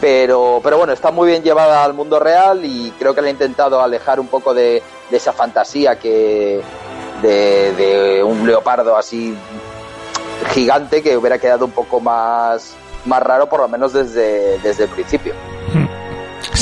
pero, 0.00 0.60
pero 0.62 0.78
bueno, 0.78 0.92
está 0.92 1.10
muy 1.10 1.28
bien 1.28 1.42
llevada 1.42 1.84
al 1.84 1.94
mundo 1.94 2.18
real 2.18 2.64
y 2.64 2.92
creo 2.98 3.14
que 3.14 3.22
le 3.22 3.28
ha 3.28 3.32
intentado 3.32 3.80
alejar 3.82 4.20
un 4.20 4.28
poco 4.28 4.54
de, 4.54 4.82
esa 5.10 5.32
fantasía 5.32 5.98
que 5.98 6.62
de, 7.22 8.22
un 8.24 8.46
leopardo 8.46 8.96
así 8.96 9.36
gigante 10.54 11.02
que 11.02 11.16
hubiera 11.16 11.38
quedado 11.38 11.66
un 11.66 11.72
poco 11.72 12.00
más, 12.00 12.74
más 13.04 13.22
raro, 13.22 13.48
por 13.48 13.60
lo 13.60 13.68
menos 13.68 13.92
desde, 13.92 14.58
desde 14.60 14.84
el 14.84 14.90
principio. 14.90 15.34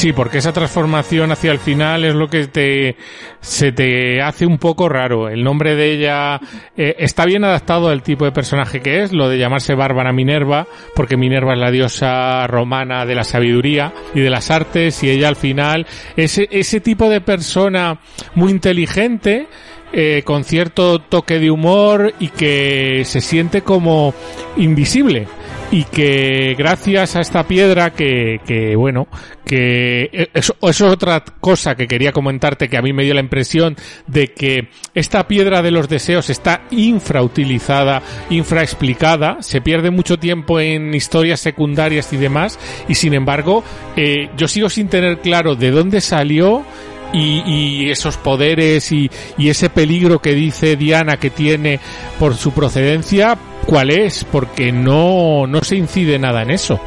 Sí, 0.00 0.14
porque 0.14 0.38
esa 0.38 0.54
transformación 0.54 1.30
hacia 1.30 1.52
el 1.52 1.58
final 1.58 2.06
es 2.06 2.14
lo 2.14 2.26
que 2.26 2.46
te 2.46 2.96
se 3.42 3.70
te 3.70 4.22
hace 4.22 4.46
un 4.46 4.56
poco 4.56 4.88
raro. 4.88 5.28
El 5.28 5.44
nombre 5.44 5.74
de 5.74 5.92
ella 5.92 6.40
eh, 6.74 6.96
está 7.00 7.26
bien 7.26 7.44
adaptado 7.44 7.90
al 7.90 8.02
tipo 8.02 8.24
de 8.24 8.32
personaje 8.32 8.80
que 8.80 9.02
es, 9.02 9.12
lo 9.12 9.28
de 9.28 9.36
llamarse 9.36 9.74
Bárbara 9.74 10.10
Minerva, 10.14 10.66
porque 10.94 11.18
Minerva 11.18 11.52
es 11.52 11.58
la 11.58 11.70
diosa 11.70 12.46
romana 12.46 13.04
de 13.04 13.14
la 13.14 13.24
sabiduría 13.24 13.92
y 14.14 14.20
de 14.20 14.30
las 14.30 14.50
artes, 14.50 15.02
y 15.02 15.10
ella 15.10 15.28
al 15.28 15.36
final 15.36 15.86
ese 16.16 16.48
ese 16.50 16.80
tipo 16.80 17.10
de 17.10 17.20
persona 17.20 18.00
muy 18.34 18.52
inteligente 18.52 19.48
eh, 19.92 20.22
con 20.24 20.44
cierto 20.44 21.00
toque 21.00 21.38
de 21.38 21.50
humor 21.50 22.14
y 22.18 22.28
que 22.28 23.02
se 23.04 23.20
siente 23.20 23.60
como 23.60 24.14
invisible 24.56 25.28
y 25.72 25.84
que 25.84 26.54
gracias 26.58 27.14
a 27.16 27.20
esta 27.20 27.46
piedra 27.46 27.90
que, 27.90 28.40
que 28.44 28.74
bueno, 28.74 29.06
que 29.44 30.30
eso, 30.34 30.56
eso, 30.62 30.86
es 30.86 30.92
otra 30.92 31.24
cosa 31.40 31.76
que 31.76 31.86
quería 31.86 32.12
comentarte 32.12 32.68
que 32.68 32.76
a 32.76 32.82
mí 32.82 32.92
me 32.92 33.04
dio 33.04 33.14
la 33.14 33.20
impresión 33.20 33.76
de 34.06 34.32
que 34.32 34.68
esta 34.94 35.28
piedra 35.28 35.62
de 35.62 35.70
los 35.70 35.88
deseos 35.88 36.28
está 36.28 36.62
infrautilizada, 36.70 38.02
infraexplicada, 38.30 39.42
se 39.42 39.60
pierde 39.60 39.90
mucho 39.90 40.18
tiempo 40.18 40.58
en 40.58 40.92
historias 40.92 41.40
secundarias 41.40 42.12
y 42.12 42.16
demás 42.16 42.58
y 42.88 42.96
sin 42.96 43.14
embargo 43.14 43.62
eh, 43.96 44.28
yo 44.36 44.48
sigo 44.48 44.68
sin 44.68 44.88
tener 44.88 45.18
claro 45.18 45.54
de 45.54 45.70
dónde 45.70 46.00
salió 46.00 46.64
y, 47.12 47.42
y, 47.44 47.90
esos 47.90 48.16
poderes 48.16 48.92
y, 48.92 49.10
y, 49.36 49.48
ese 49.48 49.68
peligro 49.68 50.20
que 50.20 50.32
dice 50.32 50.76
Diana 50.76 51.16
que 51.16 51.30
tiene 51.30 51.80
por 52.20 52.36
su 52.36 52.52
procedencia, 52.52 53.36
¿cuál 53.70 53.90
es? 53.90 54.24
Porque 54.24 54.72
no, 54.72 55.46
no 55.46 55.62
se 55.62 55.76
incide 55.76 56.18
nada 56.18 56.42
en 56.42 56.50
eso. 56.50 56.80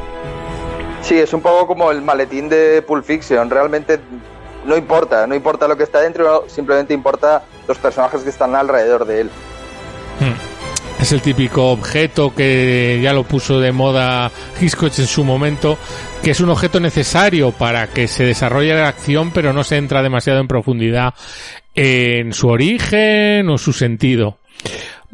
Sí, 1.00 1.16
es 1.16 1.32
un 1.32 1.40
poco 1.40 1.66
como 1.66 1.90
el 1.90 2.02
maletín 2.02 2.50
de 2.50 2.82
Pulp 2.82 3.06
Fiction. 3.06 3.48
Realmente 3.48 3.98
no 4.66 4.76
importa, 4.76 5.26
no 5.26 5.34
importa 5.34 5.66
lo 5.66 5.78
que 5.78 5.84
está 5.84 6.00
dentro, 6.00 6.44
simplemente 6.46 6.92
importa 6.92 7.42
los 7.66 7.78
personajes 7.78 8.20
que 8.22 8.28
están 8.28 8.54
alrededor 8.54 9.06
de 9.06 9.22
él. 9.22 9.30
Hmm. 10.20 11.00
Es 11.00 11.12
el 11.12 11.22
típico 11.22 11.70
objeto 11.70 12.34
que 12.34 13.00
ya 13.02 13.14
lo 13.14 13.24
puso 13.24 13.60
de 13.60 13.72
moda 13.72 14.30
Hitchcock 14.60 14.92
en 14.98 15.06
su 15.06 15.24
momento, 15.24 15.78
que 16.22 16.32
es 16.32 16.40
un 16.40 16.50
objeto 16.50 16.80
necesario 16.80 17.52
para 17.52 17.86
que 17.86 18.08
se 18.08 18.24
desarrolle 18.24 18.74
la 18.74 18.88
acción, 18.88 19.30
pero 19.30 19.54
no 19.54 19.64
se 19.64 19.76
entra 19.76 20.02
demasiado 20.02 20.40
en 20.40 20.48
profundidad 20.48 21.14
en 21.74 22.34
su 22.34 22.48
origen 22.48 23.48
o 23.48 23.56
su 23.56 23.72
sentido. 23.72 24.38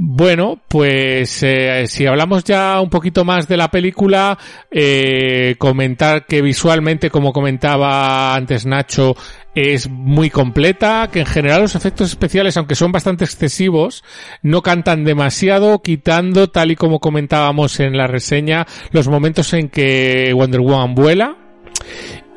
Bueno, 0.03 0.59
pues 0.67 1.43
eh, 1.43 1.85
si 1.87 2.07
hablamos 2.07 2.43
ya 2.43 2.81
un 2.81 2.89
poquito 2.89 3.23
más 3.23 3.47
de 3.47 3.59
la 3.59 3.71
película, 3.71 4.39
eh, 4.71 5.57
comentar 5.59 6.25
que 6.25 6.41
visualmente, 6.41 7.11
como 7.11 7.35
comentaba 7.35 8.35
antes 8.35 8.65
Nacho, 8.65 9.15
es 9.55 9.91
muy 9.91 10.31
completa, 10.31 11.11
que 11.13 11.21
en 11.21 11.27
general 11.27 11.61
los 11.61 11.75
efectos 11.75 12.09
especiales, 12.09 12.57
aunque 12.57 12.77
son 12.77 12.93
bastante 12.93 13.25
excesivos, 13.27 14.03
no 14.41 14.63
cantan 14.63 15.05
demasiado, 15.05 15.83
quitando, 15.83 16.49
tal 16.49 16.71
y 16.71 16.77
como 16.77 16.99
comentábamos 16.99 17.79
en 17.79 17.95
la 17.99 18.07
reseña, 18.07 18.67
los 18.93 19.07
momentos 19.07 19.53
en 19.53 19.69
que 19.69 20.33
Wonder 20.35 20.63
Woman 20.63 20.95
vuela 20.95 21.37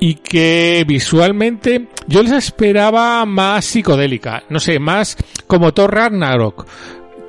y 0.01 0.15
que 0.15 0.83
visualmente 0.85 1.87
yo 2.07 2.23
les 2.23 2.33
esperaba 2.33 3.25
más 3.25 3.63
psicodélica, 3.63 4.43
no 4.49 4.59
sé, 4.59 4.79
más 4.79 5.15
como 5.47 5.73
Thor 5.73 5.95
Ragnarok, 5.95 6.67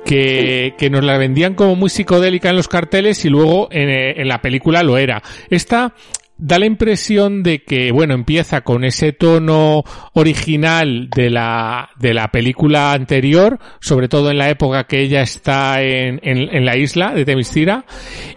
que, 0.05 0.75
que, 0.77 0.89
nos 0.89 1.03
la 1.03 1.17
vendían 1.17 1.55
como 1.55 1.75
muy 1.75 1.89
psicodélica 1.89 2.49
en 2.49 2.55
los 2.55 2.67
carteles 2.67 3.25
y 3.25 3.29
luego 3.29 3.67
en, 3.71 3.89
en, 3.89 4.27
la 4.27 4.41
película 4.41 4.83
lo 4.83 4.97
era. 4.97 5.21
Esta 5.49 5.93
da 6.37 6.59
la 6.59 6.65
impresión 6.65 7.43
de 7.43 7.63
que, 7.63 7.91
bueno, 7.91 8.13
empieza 8.13 8.61
con 8.61 8.83
ese 8.83 9.13
tono 9.13 9.83
original 10.13 11.09
de 11.09 11.29
la, 11.29 11.89
de 11.97 12.13
la 12.13 12.27
película 12.27 12.91
anterior, 12.91 13.59
sobre 13.79 14.09
todo 14.09 14.31
en 14.31 14.37
la 14.37 14.49
época 14.49 14.83
que 14.85 14.99
ella 14.99 15.21
está 15.21 15.81
en, 15.81 16.19
en, 16.23 16.65
la 16.65 16.77
isla 16.77 17.13
de 17.13 17.25
Temistira, 17.25 17.85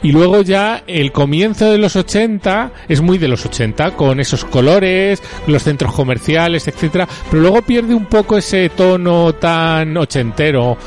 y 0.02 0.12
luego 0.12 0.42
ya 0.42 0.84
el 0.86 1.10
comienzo 1.10 1.72
de 1.72 1.78
los 1.78 1.96
80 1.96 2.72
es 2.88 3.00
muy 3.00 3.18
de 3.18 3.28
los 3.28 3.44
80, 3.44 3.96
con 3.96 4.20
esos 4.20 4.44
colores, 4.44 5.22
los 5.46 5.62
centros 5.64 5.92
comerciales, 5.92 6.68
etcétera, 6.68 7.08
pero 7.30 7.42
luego 7.42 7.62
pierde 7.62 7.94
un 7.94 8.06
poco 8.06 8.38
ese 8.38 8.68
tono 8.70 9.34
tan 9.34 9.96
ochentero. 9.96 10.78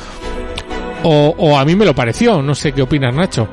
O, 1.04 1.34
o 1.38 1.58
a 1.58 1.66
mí 1.66 1.76
me 1.76 1.86
lo 1.86 1.96
pareció, 1.96 2.42
no 2.42 2.54
sé 2.54 2.74
qué 2.74 2.82
opinas, 2.82 3.14
Nacho. 3.14 3.48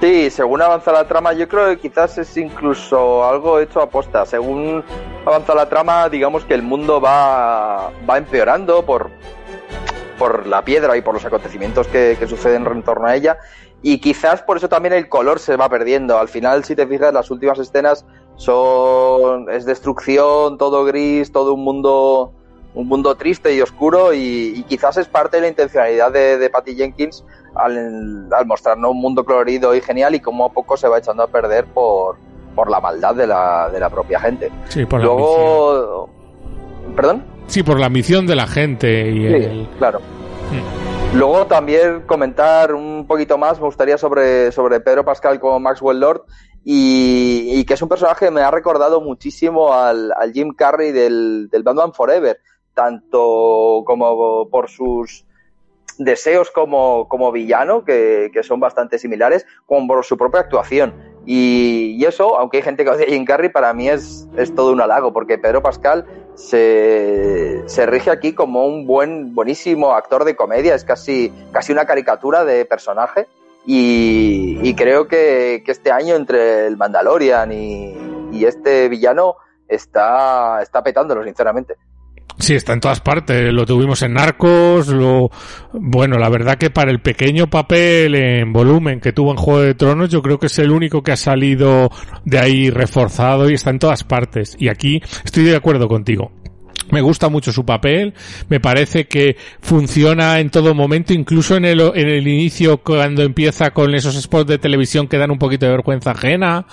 Sí, 0.00 0.30
según 0.30 0.62
avanza 0.62 0.92
la 0.92 1.06
trama, 1.06 1.34
yo 1.34 1.46
creo 1.46 1.68
que 1.68 1.78
quizás 1.78 2.16
es 2.16 2.34
incluso 2.38 3.22
algo 3.22 3.60
hecho 3.60 3.82
a 3.82 3.90
posta. 3.90 4.24
Según 4.24 4.82
avanza 5.26 5.54
la 5.54 5.68
trama, 5.68 6.08
digamos 6.08 6.44
que 6.46 6.54
el 6.54 6.62
mundo 6.62 7.02
va, 7.02 7.90
va 8.08 8.16
empeorando 8.16 8.84
por, 8.86 9.10
por 10.18 10.46
la 10.46 10.64
piedra 10.64 10.96
y 10.96 11.02
por 11.02 11.12
los 11.12 11.24
acontecimientos 11.26 11.86
que, 11.88 12.16
que 12.18 12.26
suceden 12.26 12.66
en 12.66 12.82
torno 12.82 13.08
a 13.08 13.14
ella. 13.14 13.38
Y 13.82 13.98
quizás 13.98 14.40
por 14.40 14.56
eso 14.56 14.70
también 14.70 14.94
el 14.94 15.08
color 15.10 15.38
se 15.38 15.56
va 15.56 15.68
perdiendo. 15.68 16.18
Al 16.18 16.28
final, 16.28 16.64
si 16.64 16.74
te 16.74 16.86
fijas, 16.86 17.12
las 17.12 17.30
últimas 17.30 17.58
escenas 17.58 18.06
son 18.36 19.50
es 19.50 19.66
destrucción, 19.66 20.56
todo 20.56 20.84
gris, 20.86 21.30
todo 21.30 21.52
un 21.52 21.62
mundo 21.62 22.32
un 22.74 22.86
mundo 22.86 23.14
triste 23.16 23.54
y 23.54 23.60
oscuro 23.60 24.12
y, 24.12 24.64
quizás 24.68 24.96
es 24.96 25.08
parte 25.08 25.38
de 25.38 25.42
la 25.42 25.48
intencionalidad 25.48 26.12
de, 26.12 26.38
de 26.38 26.50
Patty 26.50 26.74
Jenkins 26.76 27.24
al, 27.54 28.28
al, 28.32 28.46
mostrarnos 28.46 28.92
un 28.92 29.00
mundo 29.00 29.24
colorido 29.24 29.74
y 29.74 29.80
genial 29.80 30.14
y 30.14 30.20
como 30.20 30.44
a 30.44 30.52
poco 30.52 30.76
se 30.76 30.88
va 30.88 30.98
echando 30.98 31.24
a 31.24 31.26
perder 31.26 31.66
por, 31.66 32.16
por 32.54 32.70
la 32.70 32.80
maldad 32.80 33.14
de 33.14 33.26
la, 33.26 33.68
de 33.70 33.80
la 33.80 33.90
propia 33.90 34.20
gente. 34.20 34.50
Sí, 34.68 34.84
por 34.86 35.02
Luego... 35.02 36.08
¿Perdón? 36.94 37.24
Sí, 37.46 37.62
por 37.62 37.78
la 37.78 37.86
ambición 37.86 38.26
de 38.26 38.36
la 38.36 38.46
gente 38.46 39.10
y 39.10 39.28
sí, 39.28 39.68
claro. 39.78 40.00
Mm. 40.00 41.16
Luego 41.18 41.46
también 41.46 42.02
comentar 42.02 42.72
un 42.72 43.04
poquito 43.06 43.36
más, 43.36 43.58
me 43.58 43.66
gustaría 43.66 43.98
sobre, 43.98 44.52
sobre 44.52 44.78
Pedro 44.78 45.04
Pascal 45.04 45.40
como 45.40 45.58
Maxwell 45.58 45.98
Lord 45.98 46.22
y, 46.64 47.50
y 47.52 47.64
que 47.64 47.74
es 47.74 47.82
un 47.82 47.88
personaje 47.88 48.26
que 48.26 48.30
me 48.30 48.42
ha 48.42 48.50
recordado 48.50 49.00
muchísimo 49.00 49.72
al, 49.72 50.12
al 50.16 50.32
Jim 50.32 50.54
Carrey 50.54 50.92
del, 50.92 51.48
del 51.50 51.62
Batman 51.64 51.92
Forever 51.92 52.38
tanto 52.74 53.82
como 53.84 54.48
por 54.48 54.68
sus 54.68 55.24
deseos 55.98 56.50
como, 56.50 57.08
como 57.08 57.30
villano, 57.30 57.84
que, 57.84 58.30
que, 58.32 58.42
son 58.42 58.58
bastante 58.58 58.98
similares, 58.98 59.46
como 59.66 59.86
por 59.86 60.04
su 60.04 60.16
propia 60.16 60.40
actuación. 60.40 60.94
Y, 61.26 62.02
eso, 62.04 62.38
aunque 62.38 62.58
hay 62.58 62.62
gente 62.62 62.84
que 62.84 62.90
odia 62.90 63.04
a 63.04 63.08
Jim 63.08 63.24
Carrey, 63.24 63.50
para 63.50 63.72
mí 63.74 63.88
es, 63.88 64.26
es 64.36 64.54
todo 64.54 64.72
un 64.72 64.80
halago, 64.80 65.12
porque 65.12 65.38
Pedro 65.38 65.62
Pascal 65.62 66.06
se, 66.34 67.62
se 67.66 67.86
rige 67.86 68.10
aquí 68.10 68.32
como 68.32 68.66
un 68.66 68.86
buen, 68.86 69.34
buenísimo 69.34 69.92
actor 69.92 70.24
de 70.24 70.34
comedia, 70.34 70.74
es 70.74 70.84
casi, 70.84 71.32
casi 71.52 71.72
una 71.72 71.84
caricatura 71.84 72.44
de 72.44 72.64
personaje. 72.64 73.28
Y, 73.66 74.74
creo 74.74 75.06
que, 75.06 75.62
que, 75.66 75.70
este 75.70 75.92
año 75.92 76.16
entre 76.16 76.66
el 76.66 76.78
Mandalorian 76.78 77.52
y, 77.52 77.94
y 78.32 78.46
este 78.46 78.88
villano 78.88 79.36
está, 79.68 80.62
está 80.62 80.82
petándolo, 80.82 81.22
sinceramente. 81.24 81.76
Sí, 82.38 82.54
está 82.54 82.72
en 82.72 82.80
todas 82.80 83.00
partes. 83.00 83.52
Lo 83.52 83.66
tuvimos 83.66 84.02
en 84.02 84.14
Narcos, 84.14 84.88
lo... 84.88 85.30
Bueno, 85.72 86.18
la 86.18 86.28
verdad 86.28 86.56
que 86.56 86.70
para 86.70 86.90
el 86.90 87.00
pequeño 87.00 87.48
papel 87.48 88.14
en 88.14 88.52
volumen 88.52 89.00
que 89.00 89.12
tuvo 89.12 89.30
en 89.30 89.36
Juego 89.36 89.60
de 89.60 89.74
Tronos, 89.74 90.10
yo 90.10 90.22
creo 90.22 90.38
que 90.38 90.46
es 90.46 90.58
el 90.58 90.70
único 90.70 91.02
que 91.02 91.12
ha 91.12 91.16
salido 91.16 91.90
de 92.24 92.38
ahí 92.38 92.70
reforzado 92.70 93.50
y 93.50 93.54
está 93.54 93.70
en 93.70 93.78
todas 93.78 94.04
partes. 94.04 94.56
Y 94.58 94.68
aquí 94.68 95.02
estoy 95.24 95.44
de 95.44 95.56
acuerdo 95.56 95.88
contigo. 95.88 96.32
Me 96.90 97.00
gusta 97.00 97.28
mucho 97.28 97.52
su 97.52 97.64
papel, 97.64 98.14
me 98.48 98.60
parece 98.60 99.06
que 99.06 99.36
funciona 99.60 100.40
en 100.40 100.50
todo 100.50 100.74
momento, 100.74 101.12
incluso 101.12 101.56
en 101.56 101.64
el, 101.64 101.80
en 101.80 102.08
el 102.08 102.26
inicio 102.26 102.78
cuando 102.78 103.22
empieza 103.22 103.70
con 103.70 103.94
esos 103.94 104.20
spots 104.20 104.48
de 104.48 104.58
televisión 104.58 105.06
que 105.08 105.18
dan 105.18 105.30
un 105.30 105.38
poquito 105.38 105.66
de 105.66 105.72
vergüenza 105.72 106.12
ajena 106.12 106.66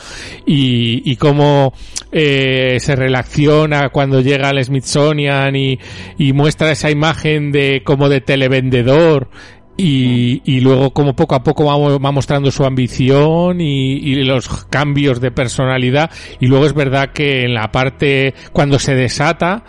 y, 0.46 1.10
y 1.10 1.16
cómo 1.18 1.74
eh, 2.12 2.78
se 2.80 2.96
relaciona 2.96 3.90
cuando 3.90 4.22
llega 4.22 4.50
al 4.50 4.64
Smithsonian 4.64 5.56
y, 5.56 5.80
y 6.18 6.34
muestra 6.34 6.72
esa 6.72 6.90
imagen 6.90 7.52
de 7.52 7.82
como 7.84 8.10
de 8.10 8.22
televendedor 8.22 9.30
y, 9.78 10.42
y, 10.44 10.60
luego 10.60 10.92
como 10.92 11.16
poco 11.16 11.36
a 11.36 11.44
poco 11.44 11.66
va, 11.66 11.78
va 11.78 12.12
mostrando 12.12 12.50
su 12.50 12.66
ambición 12.66 13.62
y, 13.62 13.94
y, 13.94 14.16
los 14.24 14.66
cambios 14.66 15.22
de 15.22 15.30
personalidad. 15.30 16.10
Y 16.40 16.48
luego 16.48 16.66
es 16.66 16.74
verdad 16.74 17.12
que 17.14 17.44
en 17.44 17.54
la 17.54 17.72
parte 17.72 18.34
cuando 18.52 18.80
se 18.80 18.96
desata 18.96 19.64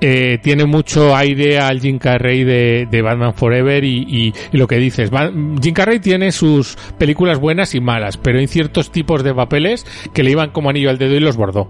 eh, 0.00 0.38
tiene 0.42 0.64
mucho 0.64 1.14
aire 1.14 1.58
al 1.58 1.80
Jim 1.80 1.98
Carrey 1.98 2.44
de, 2.44 2.88
de 2.90 3.02
Batman 3.02 3.34
Forever 3.34 3.84
y, 3.84 4.32
y, 4.52 4.56
lo 4.56 4.66
que 4.66 4.76
dices. 4.76 5.10
Jim 5.62 5.74
Carrey 5.74 6.00
tiene 6.00 6.32
sus 6.32 6.76
películas 6.98 7.38
buenas 7.38 7.74
y 7.74 7.80
malas, 7.80 8.16
pero 8.16 8.38
hay 8.38 8.46
ciertos 8.46 8.90
tipos 8.90 9.22
de 9.22 9.34
papeles 9.34 9.84
que 10.12 10.22
le 10.22 10.30
iban 10.30 10.50
como 10.50 10.70
anillo 10.70 10.90
al 10.90 10.98
dedo 10.98 11.14
y 11.14 11.20
los 11.20 11.36
bordó. 11.36 11.68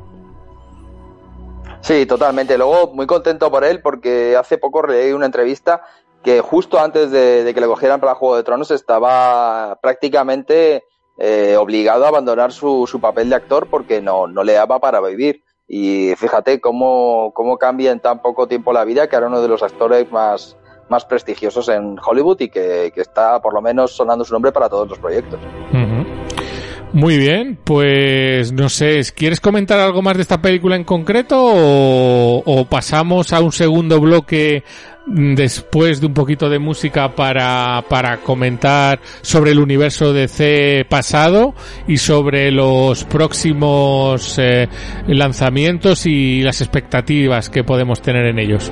Sí, 1.80 2.06
totalmente. 2.06 2.58
Luego, 2.58 2.92
muy 2.94 3.06
contento 3.06 3.50
por 3.50 3.64
él 3.64 3.80
porque 3.80 4.36
hace 4.36 4.58
poco 4.58 4.86
leí 4.86 5.12
una 5.12 5.26
entrevista 5.26 5.82
que 6.22 6.40
justo 6.40 6.78
antes 6.78 7.10
de, 7.10 7.44
de 7.44 7.54
que 7.54 7.60
le 7.60 7.66
cogieran 7.66 8.00
para 8.00 8.14
Juego 8.14 8.36
de 8.36 8.42
Tronos 8.42 8.70
estaba 8.70 9.78
prácticamente 9.80 10.84
eh, 11.18 11.56
obligado 11.56 12.04
a 12.04 12.08
abandonar 12.08 12.52
su, 12.52 12.86
su 12.86 13.00
papel 13.00 13.28
de 13.28 13.36
actor 13.36 13.68
porque 13.68 14.00
no, 14.00 14.26
no 14.26 14.42
le 14.42 14.54
daba 14.54 14.78
para 14.78 15.00
vivir 15.00 15.42
y 15.72 16.16
fíjate 16.16 16.60
cómo, 16.60 17.30
cómo 17.32 17.56
cambia 17.56 17.92
en 17.92 18.00
tan 18.00 18.20
poco 18.20 18.48
tiempo 18.48 18.72
la 18.72 18.84
vida, 18.84 19.08
que 19.08 19.14
era 19.14 19.28
uno 19.28 19.40
de 19.40 19.46
los 19.46 19.62
actores 19.62 20.10
más, 20.10 20.56
más 20.88 21.04
prestigiosos 21.04 21.68
en 21.68 21.96
Hollywood 22.04 22.40
y 22.40 22.48
que, 22.48 22.90
que 22.92 23.00
está 23.00 23.40
por 23.40 23.54
lo 23.54 23.62
menos 23.62 23.92
sonando 23.92 24.24
su 24.24 24.32
nombre 24.32 24.50
para 24.50 24.68
todos 24.68 24.88
los 24.88 24.98
proyectos. 24.98 25.38
Uh. 25.72 26.04
Muy 26.92 27.18
bien, 27.18 27.56
pues 27.62 28.52
no 28.52 28.68
sé, 28.68 29.00
¿quieres 29.14 29.40
comentar 29.40 29.78
algo 29.78 30.02
más 30.02 30.16
de 30.16 30.22
esta 30.22 30.42
película 30.42 30.74
en 30.74 30.82
concreto 30.82 31.36
o 31.40 32.66
pasamos 32.68 33.32
a 33.32 33.40
un 33.40 33.52
segundo 33.52 34.00
bloque 34.00 34.64
después 35.10 36.00
de 36.00 36.06
un 36.06 36.14
poquito 36.14 36.48
de 36.48 36.58
música 36.58 37.14
para, 37.14 37.84
para 37.88 38.18
comentar 38.18 39.00
sobre 39.22 39.50
el 39.50 39.58
universo 39.58 40.12
de 40.12 40.28
C 40.28 40.86
pasado 40.88 41.54
y 41.86 41.96
sobre 41.96 42.50
los 42.52 43.04
próximos 43.04 44.38
eh, 44.38 44.68
lanzamientos 45.08 46.06
y 46.06 46.42
las 46.42 46.60
expectativas 46.60 47.50
que 47.50 47.64
podemos 47.64 48.00
tener 48.00 48.26
en 48.26 48.38
ellos. 48.38 48.70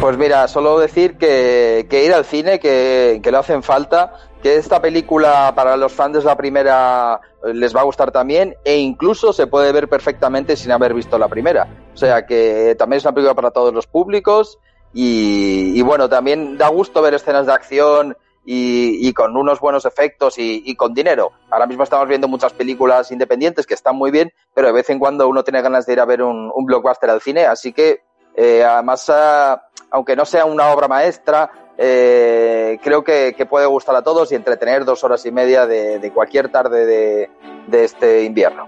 Pues 0.00 0.18
mira, 0.18 0.46
solo 0.46 0.78
decir 0.78 1.16
que, 1.16 1.86
que 1.88 2.04
ir 2.04 2.12
al 2.12 2.26
cine, 2.26 2.60
que, 2.60 3.20
que 3.22 3.30
le 3.30 3.38
hacen 3.38 3.62
falta, 3.62 4.12
que 4.42 4.56
esta 4.56 4.80
película 4.80 5.52
para 5.56 5.76
los 5.76 5.92
fans 5.92 6.18
de 6.18 6.22
la 6.22 6.36
primera 6.36 7.18
les 7.52 7.74
va 7.74 7.80
a 7.80 7.84
gustar 7.84 8.10
también 8.10 8.54
e 8.64 8.76
incluso 8.76 9.32
se 9.32 9.46
puede 9.46 9.72
ver 9.72 9.88
perfectamente 9.88 10.54
sin 10.56 10.70
haber 10.70 10.92
visto 10.92 11.18
la 11.18 11.28
primera. 11.28 11.66
O 11.94 11.96
sea 11.96 12.26
que 12.26 12.76
también 12.78 12.98
es 12.98 13.04
una 13.04 13.14
película 13.14 13.34
para 13.34 13.50
todos 13.50 13.72
los 13.72 13.86
públicos 13.86 14.58
y, 14.98 15.82
bueno, 15.82 16.08
también 16.08 16.56
da 16.56 16.68
gusto 16.68 17.02
ver 17.02 17.12
escenas 17.12 17.44
de 17.44 17.52
acción 17.52 18.16
y, 18.46 19.12
con 19.12 19.36
unos 19.36 19.60
buenos 19.60 19.84
efectos 19.84 20.36
y, 20.38 20.74
con 20.74 20.94
dinero. 20.94 21.32
Ahora 21.50 21.66
mismo 21.66 21.84
estamos 21.84 22.08
viendo 22.08 22.28
muchas 22.28 22.54
películas 22.54 23.10
independientes 23.12 23.66
que 23.66 23.74
están 23.74 23.94
muy 23.94 24.10
bien, 24.10 24.32
pero 24.54 24.68
de 24.68 24.72
vez 24.72 24.88
en 24.88 24.98
cuando 24.98 25.28
uno 25.28 25.44
tiene 25.44 25.60
ganas 25.60 25.84
de 25.84 25.92
ir 25.92 26.00
a 26.00 26.06
ver 26.06 26.22
un, 26.22 26.50
blockbuster 26.64 27.10
al 27.10 27.20
cine, 27.20 27.44
así 27.44 27.74
que 27.74 28.00
eh, 28.34 28.64
además, 28.64 29.06
uh, 29.10 29.58
aunque 29.90 30.16
no 30.16 30.24
sea 30.24 30.46
una 30.46 30.70
obra 30.70 30.88
maestra, 30.88 31.50
eh, 31.76 32.78
creo 32.82 33.04
que, 33.04 33.34
puede 33.50 33.66
gustar 33.66 33.96
a 33.96 34.02
todos 34.02 34.32
y 34.32 34.34
entretener 34.34 34.86
dos 34.86 35.04
horas 35.04 35.26
y 35.26 35.30
media 35.30 35.66
de, 35.66 36.10
cualquier 36.14 36.48
tarde 36.48 36.86
de, 36.86 37.30
de, 37.66 37.84
este 37.84 38.24
invierno. 38.24 38.66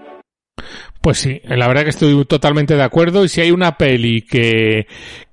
Pues 1.01 1.17
sí, 1.17 1.41
la 1.45 1.67
verdad 1.67 1.83
que 1.83 1.89
estoy 1.89 2.23
totalmente 2.25 2.75
de 2.75 2.83
acuerdo 2.83 3.23
y 3.23 3.29
si 3.29 3.41
hay 3.41 3.51
una 3.51 3.77
peli 3.77 4.21
que, 4.21 4.85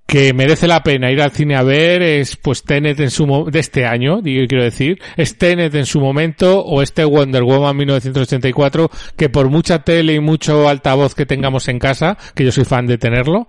que 0.07 0.33
merece 0.33 0.69
la 0.69 0.83
pena 0.83 1.11
ir 1.11 1.21
al 1.21 1.33
cine 1.33 1.57
a 1.57 1.63
ver 1.63 2.01
es 2.03 2.37
pues 2.37 2.63
Tenet 2.63 3.01
en 3.01 3.11
su 3.11 3.27
de 3.51 3.59
este 3.59 3.85
año, 3.85 4.23
digo, 4.23 4.47
quiero 4.49 4.65
decir, 4.65 5.01
es 5.17 5.37
Tenet 5.37 5.75
en 5.75 5.85
su 5.85 6.01
momento 6.01 6.65
o 6.65 6.81
este 6.81 7.05
Wonder 7.05 7.43
Woman 7.43 7.77
1984 7.77 8.91
que 9.17 9.29
por 9.29 9.51
mucha 9.51 9.81
tele 9.81 10.15
y 10.15 10.21
mucho 10.21 10.69
altavoz 10.69 11.15
que 11.15 11.27
tengamos 11.27 11.69
en 11.69 11.79
casa, 11.79 12.17
que 12.35 12.45
yo 12.45 12.53
soy 12.53 12.65
fan 12.65 12.87
de 12.87 12.99
tenerlo, 12.99 13.49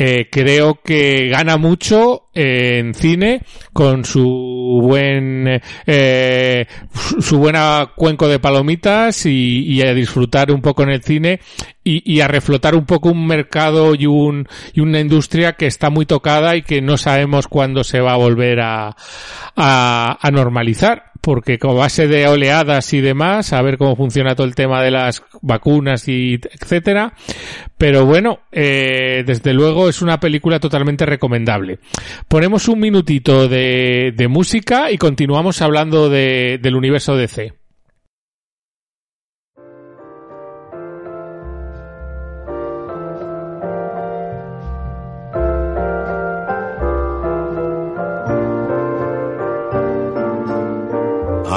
eh, 0.00 0.28
creo 0.30 0.80
que 0.80 1.28
gana 1.28 1.56
mucho 1.56 2.28
en 2.32 2.94
cine 2.94 3.42
con 3.72 4.04
su 4.04 4.80
buen 4.80 5.60
eh, 5.86 6.66
su 7.20 7.38
buena 7.38 7.90
cuenco 7.96 8.28
de 8.28 8.38
palomitas 8.38 9.26
y, 9.26 9.82
a 9.82 9.92
disfrutar 9.94 10.52
un 10.52 10.62
poco 10.62 10.84
en 10.84 10.90
el 10.90 11.02
cine 11.02 11.40
y, 11.82 12.02
y, 12.04 12.20
a 12.20 12.28
reflotar 12.28 12.76
un 12.76 12.86
poco 12.86 13.08
un 13.08 13.26
mercado 13.26 13.96
y 13.96 14.06
un 14.06 14.46
y 14.72 14.80
una 14.80 15.00
industria 15.00 15.54
que 15.54 15.66
está 15.66 15.90
muy 15.90 15.97
muy 15.98 16.06
tocada 16.06 16.54
y 16.54 16.62
que 16.62 16.80
no 16.80 16.96
sabemos 16.96 17.48
cuándo 17.48 17.82
se 17.82 18.00
va 18.00 18.12
a 18.12 18.16
volver 18.16 18.60
a, 18.60 18.94
a, 19.56 20.18
a 20.20 20.30
normalizar 20.30 21.10
porque 21.20 21.58
como 21.58 21.74
base 21.74 22.06
de 22.06 22.28
oleadas 22.28 22.92
y 22.92 23.00
demás, 23.00 23.52
a 23.52 23.60
ver 23.62 23.78
cómo 23.78 23.96
funciona 23.96 24.36
todo 24.36 24.46
el 24.46 24.54
tema 24.54 24.80
de 24.80 24.92
las 24.92 25.24
vacunas 25.42 26.06
y 26.06 26.34
etcétera. 26.34 27.14
Pero 27.76 28.06
bueno, 28.06 28.42
eh, 28.52 29.24
desde 29.26 29.52
luego 29.52 29.88
es 29.88 30.00
una 30.00 30.20
película 30.20 30.60
totalmente 30.60 31.04
recomendable. 31.04 31.80
Ponemos 32.28 32.68
un 32.68 32.78
minutito 32.78 33.48
de, 33.48 34.14
de 34.16 34.28
música 34.28 34.92
y 34.92 34.98
continuamos 34.98 35.60
hablando 35.60 36.08
de, 36.08 36.60
del 36.62 36.76
universo 36.76 37.16
DC. 37.16 37.57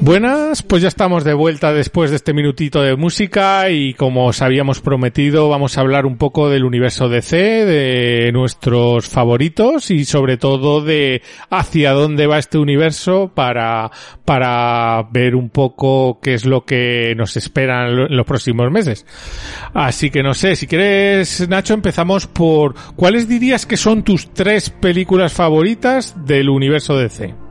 Buenas, 0.00 0.62
pues 0.62 0.80
ya 0.80 0.88
estamos 0.88 1.22
de 1.22 1.34
vuelta 1.34 1.74
después 1.74 2.08
de 2.08 2.16
este 2.16 2.32
minutito 2.32 2.80
de 2.80 2.96
música 2.96 3.68
y 3.68 3.92
como 3.92 4.26
os 4.26 4.40
habíamos 4.40 4.80
prometido 4.80 5.50
vamos 5.50 5.76
a 5.76 5.82
hablar 5.82 6.06
un 6.06 6.16
poco 6.16 6.48
del 6.48 6.64
universo 6.64 7.10
DC, 7.10 7.36
de 7.36 8.32
nuestros 8.32 9.06
favoritos 9.06 9.90
y 9.90 10.06
sobre 10.06 10.38
todo 10.38 10.80
de 10.80 11.20
hacia 11.50 11.92
dónde 11.92 12.26
va 12.26 12.38
este 12.38 12.56
universo 12.56 13.30
para, 13.34 13.90
para 14.24 15.06
ver 15.12 15.34
un 15.34 15.50
poco 15.50 16.20
qué 16.22 16.32
es 16.32 16.46
lo 16.46 16.64
que 16.64 17.14
nos 17.18 17.36
espera 17.36 17.86
en 17.86 18.16
los 18.16 18.26
próximos 18.26 18.70
meses. 18.70 19.04
Así 19.74 20.08
que 20.08 20.22
no 20.22 20.32
sé, 20.32 20.56
si 20.56 20.66
quieres 20.66 21.46
Nacho 21.50 21.74
empezamos 21.74 22.26
por 22.26 22.74
¿cuáles 22.96 23.28
dirías 23.28 23.66
que 23.66 23.76
son 23.76 24.04
tus 24.04 24.32
tres 24.32 24.70
películas 24.70 25.34
favoritas 25.34 26.14
del 26.24 26.48
universo 26.48 26.96
DC? 26.96 27.41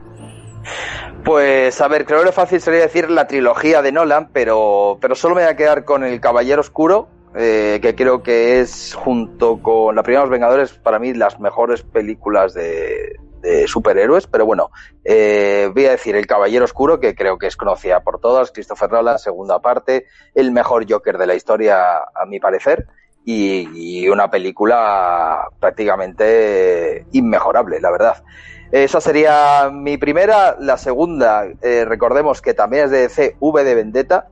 Pues 1.24 1.80
a 1.82 1.88
ver, 1.88 2.06
creo 2.06 2.20
que 2.20 2.26
lo 2.26 2.32
fácil 2.32 2.62
sería 2.62 2.82
decir 2.82 3.10
la 3.10 3.28
trilogía 3.28 3.82
de 3.82 3.92
Nolan, 3.92 4.30
pero, 4.34 4.98
pero 5.00 5.16
solo 5.16 5.36
me 5.36 5.44
voy 5.44 5.52
a 5.52 5.56
quedar 5.56 5.86
con 5.86 6.04
El 6.04 6.20
Caballero 6.20 6.62
Oscuro, 6.62 7.10
eh, 7.36 7.80
que 7.82 7.96
creo 7.96 8.24
que 8.24 8.60
es 8.60 8.94
junto 8.96 9.62
con 9.62 9.96
La 9.96 10.04
Primera 10.04 10.22
de 10.22 10.26
los 10.26 10.32
Vengadores 10.32 10.74
para 10.74 11.00
mí 11.00 11.14
las 11.14 11.40
mejores 11.40 11.84
películas 11.84 12.54
de, 12.54 13.20
superhéroes, 13.66 14.28
pero 14.28 14.46
bueno, 14.46 14.70
eh, 15.04 15.72
voy 15.74 15.86
a 15.86 15.92
decir 15.92 16.16
El 16.16 16.28
Caballero 16.28 16.66
Oscuro, 16.66 17.00
que 17.00 17.16
creo 17.16 17.40
que 17.40 17.48
es 17.48 17.58
conocida 17.58 18.02
por 18.02 18.20
todas, 18.20 18.52
Christopher 18.52 18.92
Nolan, 18.92 19.18
segunda 19.18 19.60
parte, 19.60 20.06
el 20.36 20.52
mejor 20.52 20.86
Joker 20.88 21.18
de 21.18 21.26
la 21.26 21.34
historia 21.34 21.98
a 21.98 22.26
mi 22.28 22.40
parecer, 22.40 22.88
y 23.26 24.08
una 24.10 24.30
película 24.30 25.48
prácticamente 25.60 27.06
inmejorable, 27.12 27.80
la 27.80 27.92
verdad. 27.92 28.24
Esa 28.72 29.02
sería 29.02 29.70
mi 29.70 29.98
primera. 29.98 30.56
La 30.60 30.78
segunda, 30.78 31.46
eh, 31.62 31.84
recordemos 31.86 32.42
que 32.42 32.54
también 32.54 32.86
es 32.86 32.92
de 32.92 33.00
DC, 33.00 33.36
V 33.40 33.64
de 33.66 33.76
Vendetta. 33.76 34.30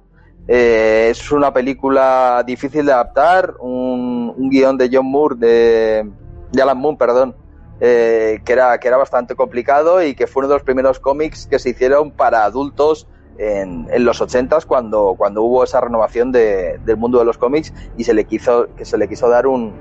Eh, 0.47 1.09
es 1.11 1.31
una 1.31 1.53
película 1.53 2.41
difícil 2.45 2.85
de 2.85 2.93
adaptar, 2.93 3.55
un, 3.59 4.33
un 4.35 4.49
guion 4.49 4.77
de 4.77 4.89
John 4.91 5.05
Moore, 5.05 5.35
de, 5.37 6.09
de 6.51 6.61
Alan 6.61 6.77
Moore, 6.77 6.97
perdón, 6.97 7.35
eh, 7.81 8.39
que, 8.45 8.53
era, 8.53 8.79
que 8.79 8.87
era 8.87 8.97
bastante 8.97 9.35
complicado 9.35 10.01
y 10.01 10.15
que 10.15 10.25
fue 10.25 10.41
uno 10.41 10.47
de 10.47 10.55
los 10.55 10.63
primeros 10.63 10.99
cómics 10.99 11.45
que 11.45 11.59
se 11.59 11.69
hicieron 11.69 12.11
para 12.11 12.45
adultos 12.45 13.07
en, 13.37 13.87
en 13.91 14.05
los 14.05 14.21
ochentas 14.21 14.65
cuando, 14.65 15.15
cuando 15.17 15.43
hubo 15.43 15.63
esa 15.63 15.81
renovación 15.81 16.31
de, 16.31 16.79
del 16.85 16.97
mundo 16.97 17.19
de 17.19 17.25
los 17.25 17.37
cómics 17.37 17.73
y 17.97 18.05
se 18.05 18.13
le 18.13 18.23
quiso, 18.23 18.69
que 18.75 18.85
se 18.85 18.97
le 18.97 19.07
quiso 19.07 19.29
dar 19.29 19.47
un, 19.47 19.73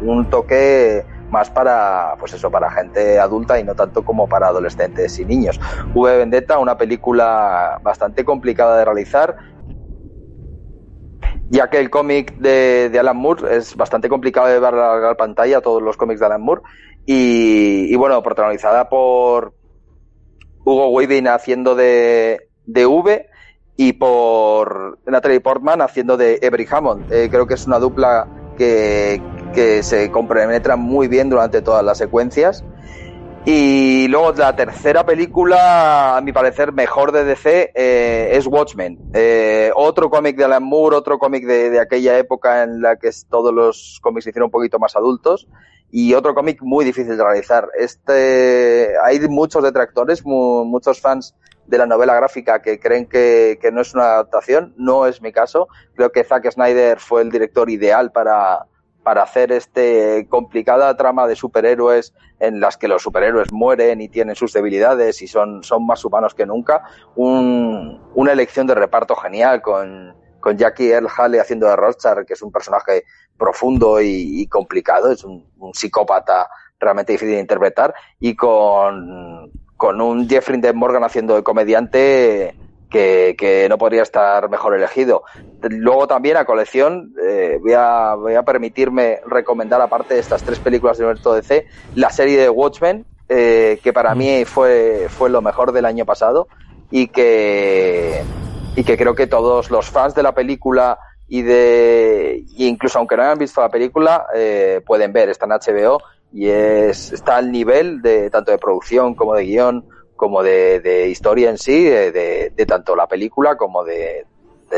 un 0.00 0.30
toque 0.30 1.04
más 1.36 1.50
para, 1.50 2.16
pues 2.18 2.32
eso, 2.32 2.50
para 2.50 2.70
gente 2.70 3.18
adulta 3.18 3.60
y 3.60 3.64
no 3.64 3.74
tanto 3.74 4.02
como 4.02 4.26
para 4.26 4.48
adolescentes 4.48 5.18
y 5.18 5.26
niños. 5.26 5.60
V 5.94 6.16
Vendetta, 6.16 6.58
una 6.58 6.78
película 6.78 7.78
bastante 7.82 8.24
complicada 8.24 8.78
de 8.78 8.84
realizar, 8.86 9.36
ya 11.50 11.68
que 11.68 11.78
el 11.78 11.90
cómic 11.90 12.36
de, 12.38 12.90
Alan 12.98 13.18
Moore 13.18 13.54
es 13.54 13.76
bastante 13.76 14.08
complicado 14.08 14.46
de 14.46 14.58
ver 14.58 14.74
a 14.74 14.98
la 14.98 15.14
pantalla, 15.14 15.60
todos 15.60 15.82
los 15.82 15.98
cómics 15.98 16.20
de 16.20 16.26
Alan 16.26 16.40
Moore, 16.40 16.62
y, 17.04 17.92
y 17.92 17.96
bueno, 17.96 18.22
protagonizada 18.22 18.88
por 18.88 19.52
Hugo 20.64 20.88
Weaving 20.88 21.28
haciendo 21.28 21.74
de, 21.74 22.48
de 22.64 22.86
V 22.86 23.28
y 23.76 23.92
por 23.92 24.98
Natalie 25.04 25.40
Portman 25.40 25.82
haciendo 25.82 26.16
de 26.16 26.38
Every 26.40 26.66
Hammond. 26.70 27.12
Eh, 27.12 27.28
creo 27.30 27.46
que 27.46 27.54
es 27.54 27.66
una 27.66 27.78
dupla 27.78 28.26
que, 28.56 29.20
que 29.52 29.82
se 29.82 30.10
compenetran 30.10 30.80
muy 30.80 31.08
bien 31.08 31.28
durante 31.30 31.62
todas 31.62 31.84
las 31.84 31.98
secuencias. 31.98 32.64
Y 33.48 34.08
luego 34.08 34.32
la 34.32 34.56
tercera 34.56 35.06
película, 35.06 36.16
a 36.16 36.20
mi 36.20 36.32
parecer, 36.32 36.72
mejor 36.72 37.12
de 37.12 37.22
DC, 37.24 37.70
eh, 37.76 38.30
es 38.32 38.44
Watchmen. 38.48 38.98
Eh, 39.14 39.70
otro 39.76 40.10
cómic 40.10 40.36
de 40.36 40.42
Alan 40.42 40.64
Moore, 40.64 40.96
otro 40.96 41.16
cómic 41.20 41.46
de, 41.46 41.70
de, 41.70 41.78
aquella 41.78 42.18
época 42.18 42.64
en 42.64 42.82
la 42.82 42.96
que 42.96 43.08
todos 43.30 43.54
los 43.54 44.00
cómics 44.02 44.24
se 44.24 44.30
hicieron 44.30 44.46
un 44.46 44.50
poquito 44.50 44.80
más 44.80 44.96
adultos. 44.96 45.46
Y 45.92 46.14
otro 46.14 46.34
cómic 46.34 46.60
muy 46.60 46.84
difícil 46.84 47.16
de 47.16 47.22
realizar. 47.22 47.68
Este, 47.78 48.94
hay 49.04 49.20
muchos 49.28 49.62
detractores, 49.62 50.26
mu 50.26 50.64
muchos 50.64 51.00
fans 51.00 51.36
de 51.68 51.78
la 51.78 51.86
novela 51.86 52.16
gráfica 52.16 52.60
que 52.60 52.80
creen 52.80 53.06
que, 53.06 53.60
que 53.62 53.70
no 53.70 53.80
es 53.80 53.94
una 53.94 54.06
adaptación. 54.06 54.74
No 54.76 55.06
es 55.06 55.22
mi 55.22 55.30
caso. 55.30 55.68
Creo 55.94 56.10
que 56.10 56.24
Zack 56.24 56.50
Snyder 56.50 56.98
fue 56.98 57.22
el 57.22 57.30
director 57.30 57.70
ideal 57.70 58.10
para, 58.10 58.66
para 59.06 59.22
hacer 59.22 59.52
este 59.52 60.26
complicada 60.28 60.96
trama 60.96 61.28
de 61.28 61.36
superhéroes 61.36 62.12
en 62.40 62.58
las 62.58 62.76
que 62.76 62.88
los 62.88 63.04
superhéroes 63.04 63.52
mueren 63.52 64.00
y 64.00 64.08
tienen 64.08 64.34
sus 64.34 64.52
debilidades 64.52 65.22
y 65.22 65.28
son, 65.28 65.62
son 65.62 65.86
más 65.86 66.04
humanos 66.04 66.34
que 66.34 66.44
nunca. 66.44 66.82
Un, 67.14 68.00
una 68.16 68.32
elección 68.32 68.66
de 68.66 68.74
reparto 68.74 69.14
genial 69.14 69.62
con, 69.62 70.12
con 70.40 70.58
Jackie 70.58 70.90
Earl 70.90 71.06
Haley 71.16 71.38
haciendo 71.38 71.68
de 71.68 71.76
Rothschild, 71.76 72.26
que 72.26 72.32
es 72.32 72.42
un 72.42 72.50
personaje 72.50 73.04
profundo 73.38 74.00
y, 74.00 74.44
complicado, 74.48 75.12
es 75.12 75.22
un, 75.22 75.46
psicópata 75.72 76.48
realmente 76.80 77.12
difícil 77.12 77.36
de 77.36 77.40
interpretar, 77.42 77.94
y 78.18 78.34
con, 78.34 79.52
con 79.76 80.00
un 80.00 80.28
Jeffrey 80.28 80.60
Dean 80.60 80.76
Morgan 80.76 81.04
haciendo 81.04 81.36
de 81.36 81.44
comediante 81.44 82.56
que, 82.90 83.34
que, 83.38 83.68
no 83.68 83.78
podría 83.78 84.02
estar 84.02 84.48
mejor 84.48 84.74
elegido. 84.74 85.24
Luego 85.62 86.06
también 86.06 86.36
a 86.36 86.44
colección 86.44 87.14
eh, 87.22 87.58
voy, 87.60 87.72
a, 87.74 88.14
voy 88.14 88.34
a 88.34 88.42
permitirme 88.42 89.20
recomendar, 89.26 89.80
aparte 89.80 90.14
de 90.14 90.20
estas 90.20 90.42
tres 90.42 90.58
películas 90.58 90.98
de 90.98 91.04
Universo 91.04 91.34
DC, 91.34 91.66
la 91.94 92.10
serie 92.10 92.40
de 92.40 92.48
Watchmen, 92.48 93.04
eh, 93.28 93.80
que 93.82 93.92
para 93.92 94.14
mí 94.14 94.44
fue, 94.44 95.06
fue 95.08 95.30
lo 95.30 95.42
mejor 95.42 95.72
del 95.72 95.84
año 95.84 96.04
pasado 96.04 96.46
y 96.90 97.08
que, 97.08 98.22
y 98.76 98.84
que 98.84 98.96
creo 98.96 99.14
que 99.14 99.26
todos 99.26 99.70
los 99.70 99.90
fans 99.90 100.14
de 100.14 100.22
la 100.22 100.32
película 100.32 100.98
y 101.28 101.42
de 101.42 102.44
incluso 102.56 102.98
aunque 102.98 103.16
no 103.16 103.24
hayan 103.24 103.38
visto 103.38 103.60
la 103.60 103.68
película 103.68 104.26
eh, 104.34 104.80
pueden 104.86 105.12
ver, 105.12 105.28
está 105.28 105.46
en 105.46 105.52
HBO 105.52 106.00
y 106.32 106.48
es, 106.48 107.12
está 107.12 107.36
al 107.36 107.50
nivel 107.50 108.00
de 108.00 108.30
tanto 108.30 108.52
de 108.52 108.58
producción 108.58 109.14
como 109.14 109.34
de 109.34 109.44
guion 109.44 109.84
como 110.16 110.42
de, 110.42 111.08
historia 111.08 111.50
en 111.50 111.58
sí, 111.58 111.84
de, 111.84 112.50
de, 112.54 112.66
tanto 112.66 112.96
la 112.96 113.06
película 113.06 113.56
como 113.56 113.84
de, 113.84 114.24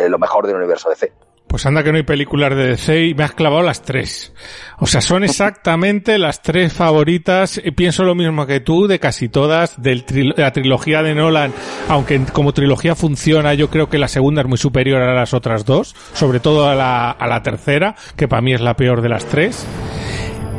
lo 0.09 0.18
mejor 0.18 0.46
del 0.46 0.57
universo 0.57 0.90
DC. 0.90 1.12
Pues 1.46 1.64
anda 1.64 1.83
que 1.83 1.90
no 1.92 1.96
hay 1.96 2.03
películas 2.03 2.55
de 2.55 2.66
DC 2.66 3.07
y 3.07 3.14
me 3.14 3.24
has 3.24 3.33
clavado 3.33 3.62
las 3.62 3.81
tres. 3.81 4.35
O 4.81 4.87
sea, 4.87 5.01
son 5.01 5.24
exactamente 5.24 6.18
las 6.18 6.42
tres 6.42 6.74
favoritas. 6.74 7.59
Y 7.64 7.70
pienso 7.70 8.05
lo 8.05 8.14
mismo 8.14 8.46
que 8.46 8.61
tú 8.61 8.87
de 8.87 9.01
casi 9.01 9.31
todas 9.31 9.81
del 9.81 10.05
tri 10.05 10.31
de 10.37 10.42
la 10.42 10.53
trilogía 10.53 11.03
de 11.03 11.14
Nolan. 11.14 11.55
Aunque 11.88 12.20
como 12.35 12.53
trilogía 12.53 12.94
funciona, 12.94 13.55
yo 13.55 13.70
creo 13.70 13.88
que 13.88 13.96
la 13.96 14.09
segunda 14.09 14.42
es 14.42 14.46
muy 14.46 14.59
superior 14.59 15.01
a 15.01 15.14
las 15.14 15.33
otras 15.33 15.64
dos. 15.64 15.96
Sobre 16.12 16.38
todo 16.38 16.68
a 16.68 16.74
la, 16.74 17.12
a 17.12 17.27
la 17.27 17.42
tercera, 17.42 17.94
que 18.14 18.29
para 18.29 18.42
mí 18.42 18.53
es 18.53 18.61
la 18.61 18.74
peor 18.74 19.01
de 19.01 19.09
las 19.09 19.24
tres. 19.24 19.66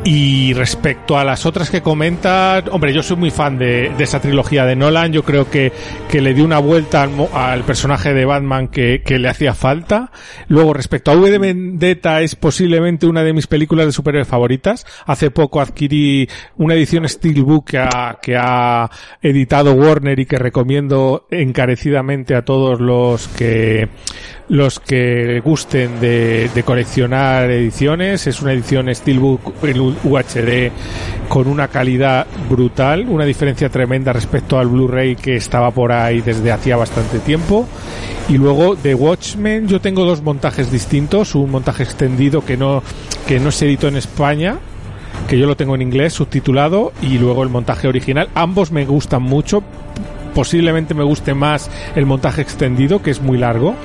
Y 0.06 0.54
respecto 0.54 1.18
a 1.18 1.26
las 1.26 1.46
otras 1.46 1.70
que 1.70 1.82
comentas, 1.82 2.64
hombre, 2.72 2.94
yo 2.94 3.04
soy 3.04 3.18
muy 3.18 3.32
fan 3.32 3.58
de, 3.58 3.92
esa 4.00 4.22
trilogía 4.22 4.66
de 4.66 4.76
Nolan. 4.76 5.12
Yo 5.12 5.24
creo 5.24 5.50
que, 5.50 5.74
que 6.10 6.22
le 6.22 6.34
dio 6.34 6.46
una 6.46 6.60
vuelta 6.60 7.04
al, 7.04 7.12
al 7.34 7.64
personaje 7.64 8.14
de 8.14 8.24
Batman 8.24 8.70
que, 8.70 9.04
le 9.06 9.28
hacía 9.28 9.54
falta. 9.54 10.12
Luego, 10.48 10.74
respecto 10.74 11.12
a 11.12 11.16
V 11.16 11.30
de 11.30 11.38
Vendetta, 11.38 12.22
es 12.22 12.36
posiblemente 12.36 13.08
una 13.08 13.24
de 13.24 13.34
mis 13.34 13.48
películas 13.48 13.88
de 13.88 13.92
superhéroes 13.92 14.28
favoritas. 14.28 14.86
Hace 15.06 15.32
poco 15.32 15.60
adquirí 15.60 16.30
una 16.58 16.76
edición 16.76 17.08
Steelbook 17.08 17.72
que 18.22 18.36
ha 18.38 18.90
editado 19.22 19.74
Warner 19.74 20.20
y 20.20 20.26
que 20.26 20.38
recomiendo 20.38 21.28
encarecidamente 21.30 22.36
a 22.36 22.46
todos 22.46 22.80
los 22.80 23.28
que 23.28 23.90
los 24.50 24.80
que 24.80 25.40
gusten 25.46 26.00
de, 26.00 26.50
de 26.54 26.64
coleccionar 26.64 27.50
ediciones. 27.52 28.28
Es 28.28 28.42
una 28.42 28.54
edición 28.54 28.94
Steelbook 28.94 29.64
en 29.64 29.80
UHD 29.80 30.72
con 31.28 31.48
una 31.48 31.68
calidad 31.68 32.26
brutal, 32.50 33.06
una 33.08 33.26
diferencia 33.26 33.70
tremenda 33.70 34.12
respecto 34.12 34.58
al 34.58 34.68
Blu-ray 34.68 35.16
que 35.16 35.36
estaba 35.36 35.72
por 35.72 35.92
ahí 35.92 36.22
desde 36.22 36.52
hacía 36.52 36.76
bastante 36.76 37.20
tiempo. 37.20 37.68
Y 38.28 38.38
luego 38.38 38.76
de 38.76 38.96
Watchmen 38.96 39.68
yo 39.68 39.80
tengo 39.80 40.04
dos 40.04 40.22
montajes 40.22 40.72
distintos, 40.72 41.36
un 41.36 41.52
montaje 41.52 41.84
extendido 41.84 42.44
que 42.44 42.58
no 42.58 42.84
que 43.28 43.40
no 43.40 43.52
se 43.52 43.66
editó 43.66 43.88
en 43.88 43.98
España 43.98 44.58
que 45.28 45.38
yo 45.38 45.46
lo 45.46 45.56
tengo 45.56 45.76
en 45.76 45.82
inglés 45.84 46.14
subtitulado 46.14 46.92
y 47.02 47.20
luego 47.20 47.44
el 47.44 47.50
montaje 47.50 47.88
original. 47.88 48.30
Ambos 48.34 48.72
me 48.72 48.86
gustan 48.86 49.22
mucho. 49.22 49.64
Posiblemente 50.34 50.94
me 50.94 51.04
guste 51.04 51.34
más 51.34 51.70
el 51.96 52.06
montaje 52.06 52.42
extendido, 52.42 53.02
que 53.02 53.12
es 53.12 53.22
muy 53.22 53.38
largo, 53.38 53.76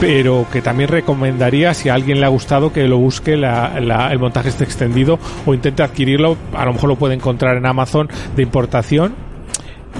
pero 0.00 0.46
que 0.52 0.60
también 0.62 0.88
recomendaría 0.90 1.72
si 1.74 1.88
a 1.88 1.94
alguien 1.94 2.20
le 2.20 2.26
ha 2.26 2.30
gustado 2.30 2.72
que 2.72 2.86
lo 2.86 2.98
busque 2.98 3.36
la- 3.36 3.80
la- 3.80 4.12
el 4.12 4.18
montaje 4.18 4.48
este 4.50 4.64
extendido 4.64 5.18
o 5.46 5.54
intente 5.54 5.82
adquirirlo. 5.82 6.36
A 6.54 6.64
lo 6.66 6.72
mejor 6.74 6.88
lo 6.90 6.96
puede 6.96 7.14
encontrar 7.14 7.56
en 7.56 7.66
Amazon 7.66 8.08
de 8.34 8.42
importación. 8.42 9.14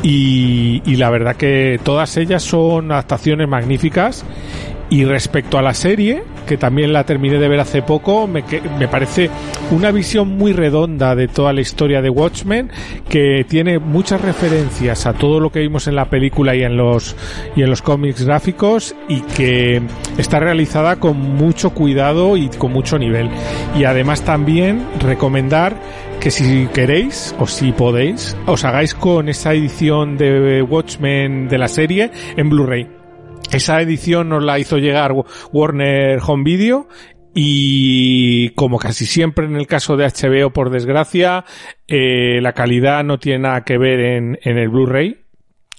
Y, 0.03 0.83
y 0.85 0.97
la 0.97 1.09
verdad 1.11 1.37
que 1.37 1.81
todas 1.83 2.17
ellas 2.19 2.43
son 2.43 2.93
adaptaciones 2.93 3.49
magníficas. 3.49 4.25
Y 4.91 5.05
respecto 5.05 5.59
a 5.59 5.63
la 5.63 5.75
serie, 5.75 6.23
que 6.47 6.57
también 6.57 6.93
la 6.93 7.05
terminé 7.05 7.39
de 7.39 7.49
ver 7.49 7.61
hace 7.61 7.83
poco, 7.83 8.27
me, 8.27 8.45
que- 8.45 8.61
me 8.79 8.89
parece 8.89 9.29
una 9.71 9.91
visión 9.91 10.29
muy 10.37 10.53
redonda 10.53 11.15
de 11.15 11.29
toda 11.29 11.53
la 11.53 11.61
historia 11.61 12.01
de 12.01 12.11
Watchmen, 12.11 12.71
que 13.09 13.45
tiene 13.49 13.79
muchas 13.79 14.21
referencias 14.21 15.07
a 15.07 15.13
todo 15.13 15.41
lo 15.41 15.51
que 15.51 15.61
vimos 15.61 15.87
en 15.89 15.97
la 15.97 16.07
película 16.09 16.55
y 16.55 16.63
en 16.63 16.77
los 16.77 17.17
y 17.57 17.63
en 17.63 17.71
los 17.71 17.83
cómics 17.83 18.25
gráficos 18.25 18.95
y 19.09 19.21
que 19.21 19.83
está 20.19 20.39
realizada 20.41 20.97
con 20.97 21.19
mucho 21.19 21.71
cuidado 21.71 22.37
y 22.37 22.49
con 22.49 22.73
mucho 22.73 22.99
nivel. 22.99 23.29
Y 23.79 23.85
además 23.85 24.23
también 24.23 24.85
recomendar 25.01 25.77
que 26.21 26.31
si 26.31 26.67
queréis 26.73 27.35
o 27.39 27.47
si 27.47 27.73
podéis 27.73 28.37
os 28.47 28.65
hagáis 28.65 28.95
con 28.95 29.29
esa 29.29 29.53
edición 29.53 30.17
de 30.17 30.63
Watchmen 30.63 31.49
de 31.49 31.59
la 31.59 31.69
serie 31.69 32.11
en 32.37 32.49
Blu-ray. 32.49 32.96
Esa 33.53 33.81
edición 33.81 34.29
nos 34.29 34.45
la 34.45 34.59
hizo 34.59 34.79
llegar 34.79 35.15
Warner 35.53 36.19
Home 36.27 36.45
Video 36.45 36.89
y 37.35 38.51
como 38.51 38.79
casi 38.79 39.05
siempre 39.05 39.45
en 39.45 39.57
el 39.57 39.67
caso 39.67 39.97
de 39.97 40.07
HBO, 40.07 40.51
por 40.51 40.71
desgracia, 40.71 41.45
eh, 41.87 42.41
la 42.41 42.53
calidad 42.53 43.05
no 43.05 43.19
tiene 43.19 43.41
nada 43.41 43.63
que 43.63 43.77
ver 43.77 44.01
en, 44.01 44.39
en 44.43 44.59
el 44.59 44.71
Blu-ray 44.71 45.27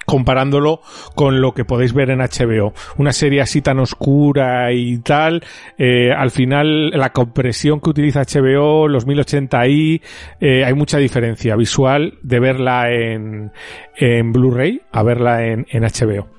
comparándolo 0.08 0.80
con 1.16 1.42
lo 1.42 1.54
que 1.54 1.66
podéis 1.66 1.94
ver 1.94 2.10
en 2.12 2.20
HBO. 2.20 2.74
Una 2.98 3.12
serie 3.12 3.42
así 3.42 3.62
tan 3.62 3.80
oscura 3.80 4.72
y 4.72 5.00
tal, 5.00 5.44
eh, 5.78 6.12
al 6.16 6.32
final 6.32 6.92
la 6.92 7.12
compresión 7.12 7.82
que 7.82 7.90
utiliza 7.90 8.22
HBO, 8.22 8.88
los 8.88 9.06
1080i, 9.06 10.02
eh, 10.40 10.64
hay 10.64 10.74
mucha 10.76 10.98
diferencia 10.98 11.58
visual 11.58 12.20
de 12.22 12.40
verla 12.40 12.90
en, 12.90 13.52
en 13.98 14.32
Blu-ray 14.32 14.82
a 14.92 15.04
verla 15.04 15.46
en, 15.46 15.68
en 15.70 15.84
HBO. 15.84 16.30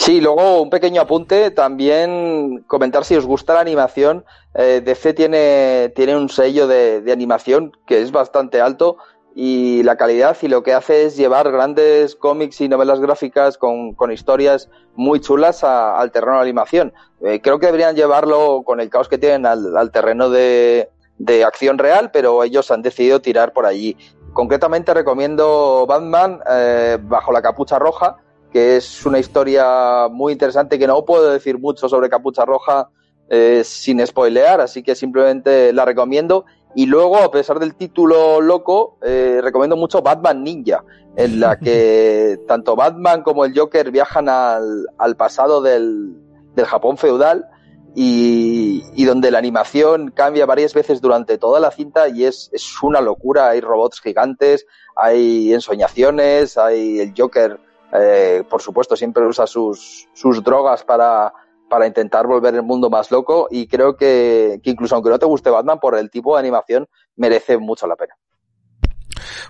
Sí, 0.00 0.20
luego 0.20 0.62
un 0.62 0.70
pequeño 0.70 1.02
apunte, 1.02 1.50
también 1.50 2.62
comentar 2.68 3.04
si 3.04 3.16
os 3.16 3.26
gusta 3.26 3.54
la 3.54 3.60
animación. 3.60 4.24
Eh, 4.54 4.80
DC 4.82 5.12
tiene, 5.12 5.92
tiene 5.94 6.16
un 6.16 6.28
sello 6.28 6.68
de, 6.68 7.00
de 7.02 7.12
animación 7.12 7.72
que 7.84 8.00
es 8.00 8.12
bastante 8.12 8.60
alto 8.60 8.96
y 9.34 9.82
la 9.82 9.96
calidad 9.96 10.36
y 10.40 10.46
lo 10.48 10.62
que 10.62 10.72
hace 10.72 11.04
es 11.04 11.16
llevar 11.16 11.50
grandes 11.50 12.14
cómics 12.14 12.60
y 12.60 12.68
novelas 12.68 13.00
gráficas 13.00 13.58
con, 13.58 13.92
con 13.94 14.12
historias 14.12 14.70
muy 14.94 15.20
chulas 15.20 15.64
a- 15.64 15.98
al 15.98 16.12
terreno 16.12 16.36
de 16.36 16.42
animación. 16.42 16.92
Eh, 17.20 17.40
creo 17.42 17.58
que 17.58 17.66
deberían 17.66 17.96
llevarlo 17.96 18.62
con 18.64 18.80
el 18.80 18.90
caos 18.90 19.08
que 19.08 19.18
tienen 19.18 19.46
al, 19.46 19.76
al 19.76 19.90
terreno 19.90 20.30
de, 20.30 20.90
de 21.18 21.44
acción 21.44 21.76
real, 21.76 22.12
pero 22.12 22.44
ellos 22.44 22.70
han 22.70 22.82
decidido 22.82 23.20
tirar 23.20 23.52
por 23.52 23.66
allí. 23.66 23.96
Concretamente 24.32 24.94
recomiendo 24.94 25.86
Batman 25.88 26.40
eh, 26.48 26.98
bajo 27.02 27.32
la 27.32 27.42
capucha 27.42 27.78
roja, 27.80 28.16
que 28.52 28.76
es 28.76 29.04
una 29.06 29.18
historia 29.18 30.08
muy 30.10 30.32
interesante 30.32 30.78
que 30.78 30.86
no 30.86 31.04
puedo 31.04 31.30
decir 31.30 31.58
mucho 31.58 31.88
sobre 31.88 32.08
Capucha 32.08 32.44
Roja 32.44 32.88
eh, 33.30 33.62
sin 33.64 34.04
spoilear, 34.06 34.60
así 34.60 34.82
que 34.82 34.94
simplemente 34.94 35.72
la 35.72 35.84
recomiendo. 35.84 36.46
Y 36.74 36.86
luego, 36.86 37.18
a 37.18 37.30
pesar 37.30 37.58
del 37.58 37.74
título 37.74 38.40
loco, 38.40 38.98
eh, 39.02 39.40
recomiendo 39.42 39.76
mucho 39.76 40.00
Batman 40.00 40.42
Ninja, 40.42 40.82
en 41.16 41.40
la 41.40 41.58
que 41.58 42.38
tanto 42.48 42.76
Batman 42.76 43.22
como 43.22 43.44
el 43.44 43.58
Joker 43.58 43.90
viajan 43.90 44.28
al, 44.28 44.86
al 44.96 45.16
pasado 45.16 45.60
del, 45.60 46.16
del 46.54 46.64
Japón 46.64 46.96
feudal 46.96 47.46
y, 47.94 48.82
y 48.94 49.04
donde 49.04 49.30
la 49.30 49.38
animación 49.38 50.10
cambia 50.10 50.46
varias 50.46 50.72
veces 50.72 51.00
durante 51.00 51.36
toda 51.36 51.60
la 51.60 51.70
cinta 51.70 52.08
y 52.08 52.24
es, 52.24 52.48
es 52.52 52.82
una 52.82 53.00
locura. 53.00 53.48
Hay 53.48 53.60
robots 53.60 54.00
gigantes, 54.00 54.66
hay 54.96 55.52
ensoñaciones, 55.52 56.56
hay 56.56 57.00
el 57.00 57.14
Joker 57.16 57.58
eh, 57.92 58.44
por 58.48 58.62
supuesto, 58.62 58.96
siempre 58.96 59.26
usa 59.26 59.46
sus, 59.46 60.08
sus 60.12 60.42
drogas 60.42 60.84
para, 60.84 61.32
para 61.68 61.86
intentar 61.86 62.26
volver 62.26 62.54
el 62.54 62.62
mundo 62.62 62.90
más 62.90 63.10
loco 63.10 63.48
y 63.50 63.66
creo 63.66 63.96
que, 63.96 64.60
que 64.62 64.70
incluso 64.70 64.94
aunque 64.94 65.10
no 65.10 65.18
te 65.18 65.26
guste 65.26 65.50
Batman, 65.50 65.80
por 65.80 65.96
el 65.96 66.10
tipo 66.10 66.34
de 66.34 66.40
animación 66.40 66.88
merece 67.16 67.58
mucho 67.58 67.86
la 67.86 67.96
pena. 67.96 68.14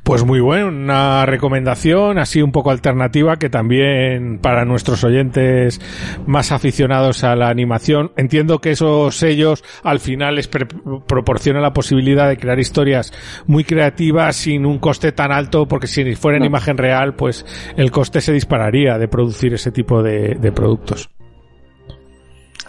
Pues 0.03 0.25
muy 0.25 0.41
bueno, 0.41 0.69
una 0.69 1.27
recomendación 1.27 2.19
así 2.19 2.43
un 2.43 2.53
poco 2.53 2.71
alternativa 2.71 3.37
que 3.37 3.51
también 3.51 4.39
para 4.39 4.65
nuestros 4.65 5.05
oyentes 5.05 5.81
más 6.27 6.53
aficionados 6.53 7.25
a 7.25 7.37
la 7.37 7.49
animación, 7.49 8.13
entiendo 8.17 8.61
que 8.61 8.71
esos 8.71 9.17
sellos 9.17 9.65
al 9.83 10.01
final 10.01 10.37
les 10.37 10.49
proporcionan 10.49 11.63
la 11.63 11.73
posibilidad 11.73 12.29
de 12.29 12.37
crear 12.37 12.59
historias 12.59 13.13
muy 13.47 13.65
creativas 13.65 14.37
sin 14.37 14.67
un 14.67 14.79
coste 14.79 15.13
tan 15.13 15.33
alto, 15.33 15.67
porque 15.67 15.87
si 15.87 16.15
fuera 16.15 16.39
en 16.39 16.45
imagen 16.45 16.79
real, 16.79 17.15
pues 17.15 17.45
el 17.77 17.91
coste 17.91 18.21
se 18.21 18.33
dispararía 18.33 18.99
de 18.99 19.09
producir 19.09 19.55
ese 19.55 19.73
tipo 19.73 20.03
de, 20.03 20.35
de 20.35 20.53
productos. 20.53 21.09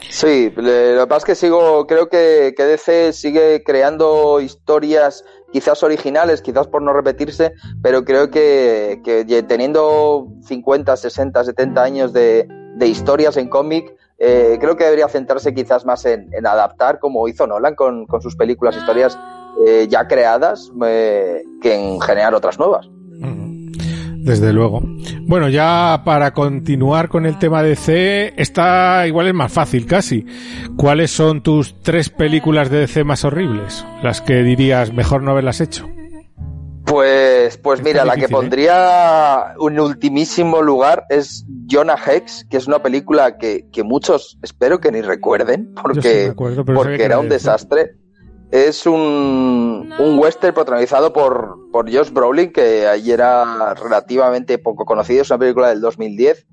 Sí, 0.09 0.51
lo 0.55 0.63
que 0.63 1.05
pasa 1.07 1.17
es 1.17 1.25
que 1.25 1.35
sigo, 1.35 1.85
creo 1.85 2.09
que, 2.09 2.53
que 2.57 2.63
DC 2.63 3.13
sigue 3.13 3.63
creando 3.63 4.41
historias 4.41 5.23
quizás 5.51 5.83
originales, 5.83 6.41
quizás 6.41 6.67
por 6.67 6.81
no 6.81 6.93
repetirse, 6.93 7.53
pero 7.81 8.03
creo 8.05 8.29
que, 8.29 9.01
que 9.03 9.43
teniendo 9.43 10.27
50, 10.43 10.95
60, 10.95 11.43
70 11.43 11.83
años 11.83 12.13
de, 12.13 12.47
de 12.75 12.87
historias 12.87 13.37
en 13.37 13.49
cómic, 13.49 13.93
eh, 14.17 14.57
creo 14.59 14.75
que 14.75 14.83
debería 14.83 15.07
centrarse 15.07 15.53
quizás 15.53 15.85
más 15.85 16.05
en, 16.05 16.29
en 16.33 16.45
adaptar, 16.45 16.99
como 16.99 17.27
hizo 17.27 17.47
Nolan 17.47 17.75
con, 17.75 18.05
con 18.05 18.21
sus 18.21 18.35
películas, 18.35 18.75
historias 18.75 19.17
eh, 19.65 19.87
ya 19.89 20.07
creadas, 20.07 20.71
eh, 20.85 21.43
que 21.61 21.73
en 21.73 22.01
generar 22.01 22.35
otras 22.35 22.59
nuevas. 22.59 22.89
Desde 24.23 24.53
luego. 24.53 24.81
Bueno, 25.21 25.49
ya 25.49 26.01
para 26.05 26.33
continuar 26.33 27.09
con 27.09 27.25
el 27.25 27.39
tema 27.39 27.63
de 27.63 27.69
DC, 27.69 28.33
esta 28.37 29.07
igual 29.07 29.27
es 29.27 29.33
más 29.33 29.51
fácil 29.51 29.85
casi. 29.85 30.25
¿Cuáles 30.77 31.11
son 31.11 31.41
tus 31.41 31.81
tres 31.81 32.09
películas 32.09 32.69
de 32.69 32.79
DC 32.79 33.03
más 33.03 33.23
horribles? 33.23 33.85
Las 34.03 34.21
que 34.21 34.43
dirías 34.43 34.93
mejor 34.93 35.23
no 35.23 35.31
haberlas 35.31 35.61
hecho. 35.61 35.87
Pues, 36.85 37.57
pues 37.57 37.83
mira, 37.83 38.03
la 38.03 38.15
que 38.15 38.25
¿eh? 38.25 38.29
pondría 38.29 39.53
en 39.59 39.79
ultimísimo 39.79 40.61
lugar 40.63 41.05
es 41.09 41.45
Jonah 41.69 41.97
Hex, 42.03 42.45
que 42.49 42.57
es 42.57 42.65
una 42.65 42.81
película 42.81 43.37
que, 43.37 43.67
que 43.71 43.83
muchos 43.83 44.39
espero 44.41 44.79
que 44.79 44.91
ni 44.91 45.01
recuerden, 45.01 45.75
sí 45.75 45.81
porque, 45.81 46.33
porque 46.35 46.97
que 46.97 47.03
era 47.03 47.19
un 47.19 47.29
desastre. 47.29 47.95
Es 48.51 48.87
un, 48.87 49.93
un 49.99 50.19
western 50.19 50.55
protagonizado 50.55 51.13
por, 51.13 51.69
por 51.71 51.93
Josh 51.93 52.09
Brolin, 52.11 52.51
que 52.51 52.87
allí 52.87 53.11
era 53.11 53.75
relativamente 53.75 54.57
poco 54.57 54.85
conocido, 54.85 55.21
es 55.21 55.29
una 55.29 55.39
película 55.39 55.69
del 55.69 55.81
2010. 55.81 56.47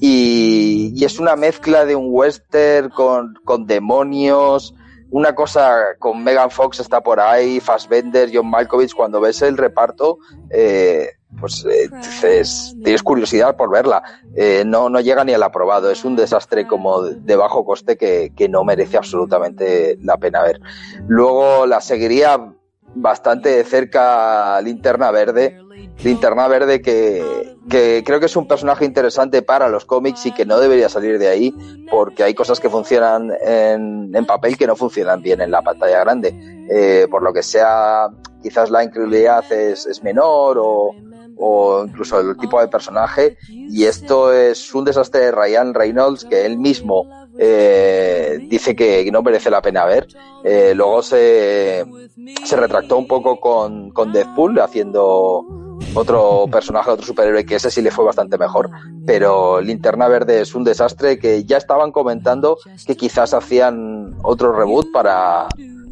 Y, 0.00 0.92
y 0.94 1.04
es 1.04 1.18
una 1.18 1.36
mezcla 1.36 1.84
de 1.84 1.96
un 1.96 2.06
western 2.08 2.88
con, 2.90 3.34
con 3.44 3.66
demonios, 3.66 4.74
una 5.14 5.32
cosa 5.32 5.94
con 6.00 6.24
Megan 6.24 6.50
Fox 6.50 6.80
está 6.80 7.00
por 7.00 7.20
ahí, 7.20 7.60
Fassbender, 7.60 8.30
John 8.34 8.50
Malkovich, 8.50 8.94
cuando 8.94 9.20
ves 9.20 9.42
el 9.42 9.56
reparto, 9.56 10.18
eh, 10.50 11.08
pues 11.38 11.64
eh, 11.70 11.88
dices, 11.88 12.74
tienes 12.82 13.04
curiosidad 13.04 13.54
por 13.54 13.70
verla. 13.70 14.02
Eh, 14.34 14.64
no, 14.66 14.88
no 14.88 14.98
llega 14.98 15.24
ni 15.24 15.32
al 15.32 15.44
aprobado, 15.44 15.88
es 15.88 16.04
un 16.04 16.16
desastre 16.16 16.66
como 16.66 17.02
de 17.02 17.36
bajo 17.36 17.64
coste 17.64 17.96
que, 17.96 18.32
que 18.34 18.48
no 18.48 18.64
merece 18.64 18.96
absolutamente 18.96 19.96
la 20.02 20.16
pena 20.16 20.42
ver. 20.42 20.60
Luego 21.06 21.64
la 21.64 21.80
seguiría 21.80 22.52
bastante 22.96 23.50
de 23.50 23.62
cerca 23.62 24.60
Linterna 24.62 25.12
Verde. 25.12 25.60
Linterna 26.02 26.48
Verde 26.48 26.82
que, 26.82 27.54
creo 28.04 28.20
que 28.20 28.26
es 28.26 28.36
un 28.36 28.46
personaje 28.46 28.84
interesante 28.84 29.42
para 29.42 29.68
los 29.68 29.84
cómics 29.84 30.26
y 30.26 30.32
que 30.32 30.44
no 30.44 30.58
debería 30.58 30.88
salir 30.88 31.18
de 31.18 31.28
ahí 31.28 31.54
porque 31.90 32.22
hay 32.22 32.34
cosas 32.34 32.60
que 32.60 32.68
funcionan 32.68 33.32
en, 33.40 34.14
en 34.14 34.26
papel 34.26 34.56
que 34.56 34.66
no 34.66 34.76
funcionan 34.76 35.22
bien 35.22 35.40
en 35.40 35.50
la 35.50 35.62
pantalla 35.62 36.00
grande. 36.00 36.34
Eh, 36.70 37.06
por 37.10 37.22
lo 37.22 37.32
que 37.32 37.42
sea, 37.42 38.08
quizás 38.42 38.70
la 38.70 38.84
incredulidad 38.84 39.50
es, 39.52 40.02
menor 40.02 40.58
o, 40.58 40.94
o 41.36 41.84
incluso 41.86 42.20
el 42.20 42.36
tipo 42.36 42.60
de 42.60 42.68
personaje 42.68 43.36
y 43.48 43.84
esto 43.84 44.32
es 44.32 44.74
un 44.74 44.84
desastre 44.84 45.20
de 45.20 45.32
Ryan 45.32 45.74
Reynolds 45.74 46.24
que 46.24 46.44
él 46.44 46.58
mismo 46.58 47.08
eh, 47.38 48.38
dice 48.48 48.76
que 48.76 49.10
no 49.10 49.22
merece 49.22 49.50
la 49.50 49.62
pena 49.62 49.84
ver. 49.84 50.06
Eh, 50.44 50.72
luego 50.74 51.02
se, 51.02 51.84
se 52.44 52.56
retractó 52.56 52.98
un 52.98 53.06
poco 53.06 53.40
con, 53.40 53.90
con 53.90 54.12
Deadpool 54.12 54.60
haciendo 54.60 55.44
otro 55.94 56.46
personaje, 56.50 56.90
otro 56.90 57.06
superhéroe 57.06 57.44
que 57.44 57.56
ese 57.56 57.70
sí 57.70 57.82
le 57.82 57.90
fue 57.90 58.04
bastante 58.04 58.38
mejor, 58.38 58.70
pero 59.06 59.60
Linterna 59.60 60.08
Verde 60.08 60.40
es 60.40 60.54
un 60.54 60.64
desastre 60.64 61.18
que 61.18 61.44
ya 61.44 61.56
estaban 61.56 61.92
comentando 61.92 62.58
que 62.86 62.96
quizás 62.96 63.34
hacían 63.34 64.16
otro 64.22 64.52
reboot 64.52 64.92
para, 64.92 65.48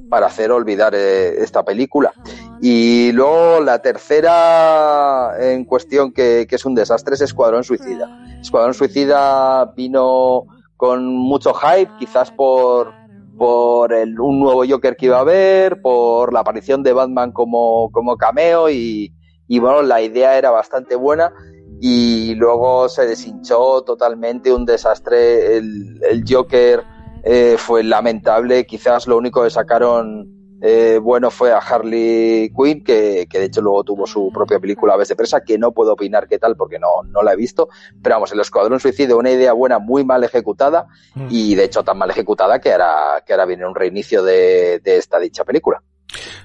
para 0.08 0.26
hacer 0.26 0.50
olvidar 0.50 0.94
eh, 0.94 1.42
esta 1.42 1.64
película. 1.64 2.12
Y 2.60 3.12
luego 3.12 3.60
la 3.60 3.80
tercera 3.80 5.32
en 5.40 5.64
cuestión 5.64 6.12
que, 6.12 6.46
que 6.48 6.56
es 6.56 6.64
un 6.64 6.74
desastre 6.74 7.14
es 7.14 7.20
Escuadrón 7.20 7.64
Suicida. 7.64 8.08
Escuadrón 8.40 8.74
Suicida 8.74 9.72
vino 9.76 10.46
con 10.76 11.06
mucho 11.06 11.54
hype, 11.54 11.92
quizás 11.98 12.30
por, 12.30 12.92
por 13.38 13.92
el, 13.92 14.18
un 14.18 14.40
nuevo 14.40 14.64
Joker 14.68 14.96
que 14.96 15.06
iba 15.06 15.18
a 15.18 15.20
haber, 15.20 15.80
por 15.80 16.32
la 16.32 16.40
aparición 16.40 16.82
de 16.82 16.92
Batman 16.92 17.32
como, 17.32 17.90
como 17.90 18.16
cameo 18.16 18.68
y, 18.68 19.12
y 19.52 19.58
bueno, 19.58 19.82
la 19.82 20.00
idea 20.00 20.38
era 20.38 20.50
bastante 20.50 20.96
buena 20.96 21.30
y 21.78 22.34
luego 22.36 22.88
se 22.88 23.06
deshinchó 23.06 23.82
totalmente, 23.82 24.50
un 24.50 24.64
desastre, 24.64 25.58
el, 25.58 26.00
el 26.08 26.24
Joker 26.26 26.82
eh, 27.22 27.56
fue 27.58 27.84
lamentable, 27.84 28.64
quizás 28.64 29.06
lo 29.06 29.18
único 29.18 29.42
que 29.42 29.50
sacaron 29.50 30.26
eh, 30.62 30.98
bueno 31.02 31.30
fue 31.30 31.52
a 31.52 31.58
Harley 31.58 32.50
Quinn, 32.56 32.82
que, 32.82 33.26
que, 33.28 33.40
de 33.40 33.44
hecho 33.44 33.60
luego 33.60 33.84
tuvo 33.84 34.06
su 34.06 34.30
propia 34.32 34.58
película 34.58 34.94
Aves 34.94 35.08
de 35.08 35.16
Presa, 35.16 35.42
que 35.42 35.58
no 35.58 35.72
puedo 35.72 35.92
opinar 35.92 36.28
qué 36.28 36.38
tal 36.38 36.56
porque 36.56 36.78
no, 36.78 37.02
no 37.10 37.22
la 37.22 37.34
he 37.34 37.36
visto, 37.36 37.68
pero 38.02 38.14
vamos, 38.14 38.32
el 38.32 38.40
Escuadrón 38.40 38.80
Suicidio, 38.80 39.18
una 39.18 39.32
idea 39.32 39.52
buena, 39.52 39.78
muy 39.78 40.02
mal 40.02 40.24
ejecutada, 40.24 40.86
mm. 41.14 41.26
y 41.28 41.56
de 41.56 41.64
hecho 41.64 41.84
tan 41.84 41.98
mal 41.98 42.08
ejecutada 42.08 42.58
que 42.58 42.72
ahora, 42.72 43.22
que 43.26 43.34
ahora 43.34 43.44
viene 43.44 43.66
un 43.66 43.74
reinicio 43.74 44.22
de, 44.22 44.80
de 44.82 44.96
esta 44.96 45.18
dicha 45.18 45.44
película. 45.44 45.82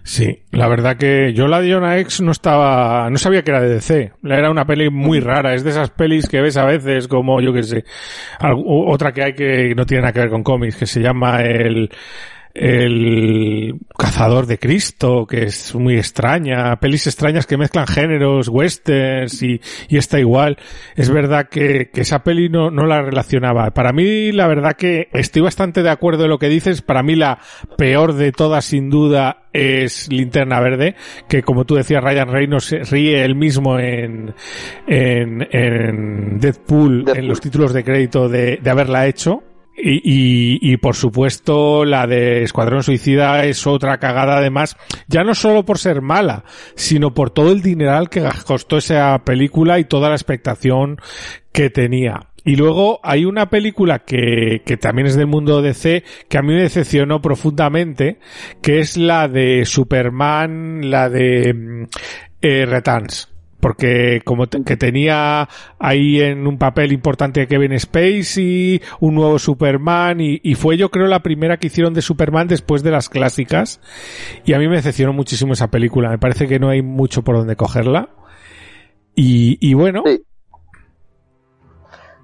Sí, 0.03 0.43
la 0.51 0.67
verdad 0.67 0.97
que 0.97 1.33
yo 1.33 1.47
la 1.47 1.59
de 1.59 1.73
Jonah 1.73 1.99
X 1.99 2.21
no 2.21 2.31
estaba, 2.31 3.09
no 3.09 3.17
sabía 3.17 3.43
que 3.43 3.51
era 3.51 3.61
de 3.61 3.69
DC. 3.69 4.13
Era 4.23 4.49
una 4.49 4.65
peli 4.65 4.89
muy 4.89 5.19
rara, 5.19 5.53
es 5.53 5.63
de 5.63 5.71
esas 5.71 5.89
pelis 5.89 6.27
que 6.27 6.41
ves 6.41 6.57
a 6.57 6.65
veces 6.65 7.07
como, 7.07 7.41
yo 7.41 7.53
que 7.53 7.63
sé, 7.63 7.83
otra 8.41 9.11
que 9.11 9.23
hay 9.23 9.33
que 9.33 9.73
no 9.75 9.85
tiene 9.85 10.01
nada 10.01 10.13
que 10.13 10.21
ver 10.21 10.29
con 10.29 10.43
cómics, 10.43 10.77
que 10.77 10.85
se 10.85 11.01
llama 11.01 11.41
el, 11.41 11.89
el 12.57 13.75
cazador 13.97 14.47
de 14.47 14.57
Cristo, 14.57 15.25
que 15.27 15.43
es 15.43 15.75
muy 15.75 15.95
extraña, 15.97 16.75
pelis 16.79 17.07
extrañas 17.07 17.45
que 17.45 17.57
mezclan 17.57 17.87
géneros, 17.87 18.47
westerns 18.49 19.43
y, 19.43 19.61
y 19.87 19.97
está 19.97 20.19
igual. 20.19 20.57
Es 20.95 21.09
verdad 21.09 21.49
que, 21.49 21.89
que 21.93 22.01
esa 22.01 22.23
peli 22.23 22.49
no, 22.49 22.71
no 22.71 22.85
la 22.87 23.01
relacionaba. 23.01 23.71
Para 23.71 23.93
mí, 23.93 24.31
la 24.31 24.47
verdad 24.47 24.73
que 24.73 25.09
estoy 25.13 25.43
bastante 25.43 25.83
de 25.83 25.89
acuerdo 25.89 26.23
en 26.23 26.31
lo 26.31 26.39
que 26.39 26.49
dices. 26.49 26.81
Para 26.81 27.03
mí 27.03 27.15
la 27.15 27.39
peor 27.77 28.13
de 28.13 28.31
todas, 28.31 28.65
sin 28.65 28.89
duda, 28.89 29.43
es 29.53 30.11
Linterna 30.11 30.59
Verde, 30.59 30.95
que 31.27 31.41
como 31.41 31.65
tú 31.65 31.75
decías, 31.75 32.03
Ryan 32.03 32.29
Reynolds 32.29 32.91
ríe 32.91 33.23
él 33.23 33.35
mismo 33.35 33.79
en, 33.79 34.33
en, 34.87 35.47
en 35.51 36.39
Deadpool, 36.39 37.05
Deadpool, 37.05 37.17
en 37.17 37.27
los 37.27 37.39
títulos 37.39 37.73
de 37.73 37.83
crédito 37.83 38.29
de, 38.29 38.57
de 38.61 38.69
haberla 38.69 39.07
hecho. 39.07 39.43
Y, 39.79 39.97
y, 40.03 40.73
y, 40.73 40.77
por 40.77 40.95
supuesto 40.95 41.85
la 41.85 42.07
de 42.07 42.41
Escuadrón 42.41 42.81
Suicida 42.81 43.45
es 43.45 43.67
otra 43.67 43.99
cagada 43.99 44.37
además, 44.37 44.75
ya 45.07 45.23
no 45.23 45.35
solo 45.35 45.65
por 45.65 45.77
ser 45.77 46.01
mala, 46.01 46.45
sino 46.73 47.13
por 47.13 47.29
todo 47.29 47.51
el 47.51 47.61
dineral 47.61 48.09
que 48.09 48.27
costó 48.47 48.77
esa 48.77 49.23
película 49.23 49.77
y 49.77 49.85
toda 49.85 50.09
la 50.09 50.15
expectación 50.15 50.97
que 51.51 51.69
tenía. 51.69 52.31
Y 52.43 52.55
luego 52.55 52.99
hay 53.03 53.25
una 53.25 53.49
película 53.49 53.99
que, 53.99 54.63
que 54.65 54.77
también 54.77 55.07
es 55.07 55.15
del 55.15 55.27
mundo 55.27 55.61
DC 55.61 56.03
que 56.27 56.37
a 56.37 56.41
mí 56.41 56.53
me 56.55 56.63
decepcionó 56.63 57.21
profundamente, 57.21 58.17
que 58.63 58.79
es 58.79 58.97
la 58.97 59.27
de 59.27 59.65
Superman, 59.65 60.89
la 60.89 61.07
de 61.09 61.87
eh, 62.41 62.65
Returns 62.65 63.36
porque 63.59 64.21
como 64.23 64.45
que 64.47 64.77
tenía 64.77 65.49
ahí 65.79 66.21
en 66.21 66.47
un 66.47 66.57
papel 66.57 66.91
importante 66.91 67.47
Kevin 67.47 67.79
Spacey, 67.79 68.81
un 68.99 69.15
nuevo 69.15 69.39
Superman 69.39 70.19
y, 70.19 70.55
fue 70.55 70.77
yo 70.77 70.89
creo 70.89 71.07
la 71.07 71.21
primera 71.21 71.57
que 71.57 71.67
hicieron 71.67 71.93
de 71.93 72.01
Superman 72.01 72.47
después 72.47 72.83
de 72.83 72.91
las 72.91 73.09
clásicas 73.09 73.79
y 74.45 74.53
a 74.53 74.59
mí 74.59 74.67
me 74.67 74.75
decepcionó 74.75 75.13
muchísimo 75.13 75.53
esa 75.53 75.69
película, 75.69 76.09
me 76.09 76.17
parece 76.17 76.47
que 76.47 76.59
no 76.59 76.69
hay 76.69 76.81
mucho 76.81 77.23
por 77.23 77.35
donde 77.35 77.55
cogerla 77.55 78.09
y, 79.15 79.57
y 79.59 79.73
bueno. 79.73 80.03
Sí. 80.05 80.23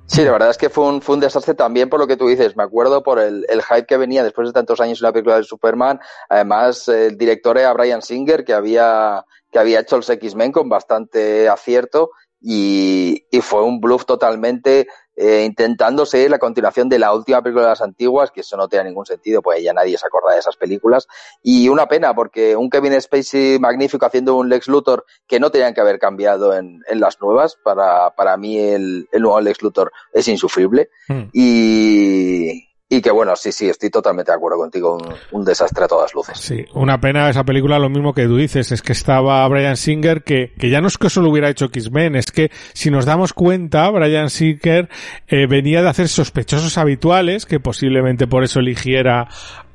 Sí, 0.06 0.24
la 0.24 0.34
verdad 0.34 0.50
es 0.50 0.58
que 0.58 0.70
fue 0.70 0.86
un, 0.86 1.02
fue 1.02 1.16
un 1.16 1.22
desastre 1.22 1.54
también 1.54 1.90
por 1.90 2.00
lo 2.00 2.06
que 2.06 2.18
tú 2.18 2.28
dices. 2.28 2.56
Me 2.58 2.64
acuerdo 2.64 3.02
por 3.02 3.20
el, 3.20 3.46
el 3.50 3.64
hype 3.64 3.86
que 3.86 3.98
venía 3.98 4.24
después 4.24 4.48
de 4.48 4.54
tantos 4.54 4.80
años 4.82 5.00
en 5.02 5.06
la 5.06 5.14
película 5.14 5.38
de 5.38 5.44
Superman. 5.44 6.00
Además, 6.30 6.88
el 6.90 7.18
director 7.18 7.58
era 7.58 7.74
Brian 7.74 8.02
Singer, 8.02 8.44
que 8.44 8.54
había, 8.54 9.26
que 9.54 9.60
había 9.60 9.80
hecho 9.80 9.96
los 9.96 10.10
X-Men 10.10 10.52
con 10.52 10.68
bastante 10.68 11.48
acierto 11.48 12.10
y, 12.42 13.26
y, 13.32 13.40
fue 13.40 13.64
un 13.64 13.80
bluff 13.80 14.06
totalmente 14.06 14.88
eh, 15.16 15.44
intentando 15.46 16.06
seguir 16.06 16.30
la 16.30 16.40
continuación 16.40 16.90
de 16.90 17.00
la 17.00 17.14
última 17.14 17.42
película 17.42 17.66
de 17.66 17.70
las 17.70 17.82
antiguas, 17.82 18.32
que 18.32 18.42
eso 18.42 18.58
no 18.58 18.68
tiene 18.68 18.86
ningún 18.86 19.06
sentido, 19.06 19.42
pues 19.42 19.64
ya 19.64 19.72
nadie 19.72 19.98
se 19.98 20.08
acuerda 20.08 20.34
de 20.34 20.40
esas 20.40 20.58
películas. 20.58 21.08
Y 21.42 21.70
una 21.70 21.88
pena, 21.88 22.14
porque 22.14 22.58
un 22.58 22.70
Kevin 22.70 23.00
Spacey 23.00 23.60
magnífico 23.60 24.06
haciendo 24.06 24.36
un 24.36 24.50
Lex 24.50 24.68
Luthor 24.68 25.06
que 25.28 25.40
no 25.40 25.52
tenían 25.52 25.74
que 25.74 25.82
haber 25.82 26.00
cambiado 26.00 26.54
en, 26.54 26.82
en 26.90 27.00
las 27.00 27.22
nuevas. 27.22 27.56
Para, 27.64 28.10
para 28.16 28.36
mí 28.36 28.58
el, 28.58 29.08
el 29.12 29.22
nuevo 29.22 29.40
Lex 29.40 29.62
Luthor 29.62 29.94
es 30.12 30.28
insufrible. 30.28 30.90
Mm. 31.08 31.24
Y, 31.32 32.73
y 32.90 33.02
que 33.02 33.12
bueno, 33.12 33.36
sí, 33.36 33.52
sí, 33.52 33.70
estoy 33.70 33.90
totalmente 33.90 34.32
de 34.32 34.36
acuerdo 34.36 34.58
contigo, 34.58 34.98
un, 34.98 35.16
un, 35.32 35.46
desastre 35.46 35.86
a 35.86 35.88
todas 35.88 36.14
luces. 36.14 36.38
Sí, 36.38 36.66
una 36.74 37.00
pena 37.00 37.30
esa 37.30 37.44
película, 37.44 37.80
lo 37.80 37.90
mismo 37.90 38.14
que 38.14 38.26
tú 38.26 38.38
dices, 38.38 38.72
es 38.72 38.82
que 38.82 38.92
estaba 38.92 39.48
Brian 39.48 39.78
Singer, 39.78 40.24
que, 40.24 40.54
que 40.60 40.70
ya 40.70 40.80
no 40.80 40.88
es 40.88 40.98
que 40.98 41.10
solo 41.10 41.30
hubiera 41.30 41.50
hecho 41.50 41.66
X-Men, 41.66 42.16
es 42.16 42.32
que 42.32 42.52
si 42.74 42.92
nos 42.92 43.06
damos 43.06 43.34
cuenta, 43.34 43.90
Brian 43.90 44.30
Singer 44.30 44.90
eh, 45.28 45.48
venía 45.48 45.82
de 45.82 45.90
hacer 45.90 46.08
sospechosos 46.08 46.78
habituales, 46.78 47.46
que 47.46 47.60
posiblemente 47.60 48.28
por 48.28 48.44
eso 48.44 48.60
eligiera 48.60 49.28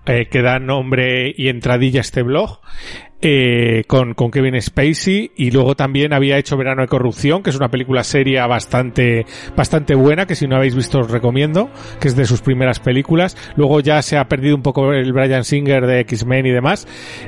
eh, 0.06 0.28
que 0.30 0.40
da 0.40 0.58
nombre 0.58 1.34
y 1.36 1.48
entradilla 1.48 2.00
a 2.00 2.02
este 2.02 2.22
blog, 2.22 2.60
eh, 3.20 3.82
con, 3.88 4.14
con 4.14 4.30
Kevin 4.30 4.60
Spacey 4.60 5.32
y 5.36 5.50
luego 5.50 5.74
también 5.74 6.12
había 6.12 6.38
hecho 6.38 6.56
Verano 6.56 6.82
de 6.82 6.88
Corrupción, 6.88 7.42
que 7.42 7.50
es 7.50 7.56
una 7.56 7.68
película 7.68 8.04
seria 8.04 8.46
bastante, 8.46 9.26
bastante 9.56 9.94
buena, 9.96 10.26
que 10.26 10.36
si 10.36 10.46
no 10.46 10.56
habéis 10.56 10.76
visto 10.76 11.00
os 11.00 11.10
recomiendo, 11.10 11.68
que 12.00 12.08
es 12.08 12.16
de 12.16 12.26
sus 12.26 12.42
primeras 12.42 12.78
películas. 12.78 13.36
Luego 13.56 13.80
ya 13.80 14.02
se 14.02 14.16
ha 14.16 14.28
perdido 14.28 14.54
un 14.54 14.62
poco 14.62 14.92
el 14.92 15.12
Brian 15.12 15.44
Singer 15.44 15.86
de 15.86 16.00
X-Men 16.00 16.46
y 16.46 16.50
demás, 16.50 16.86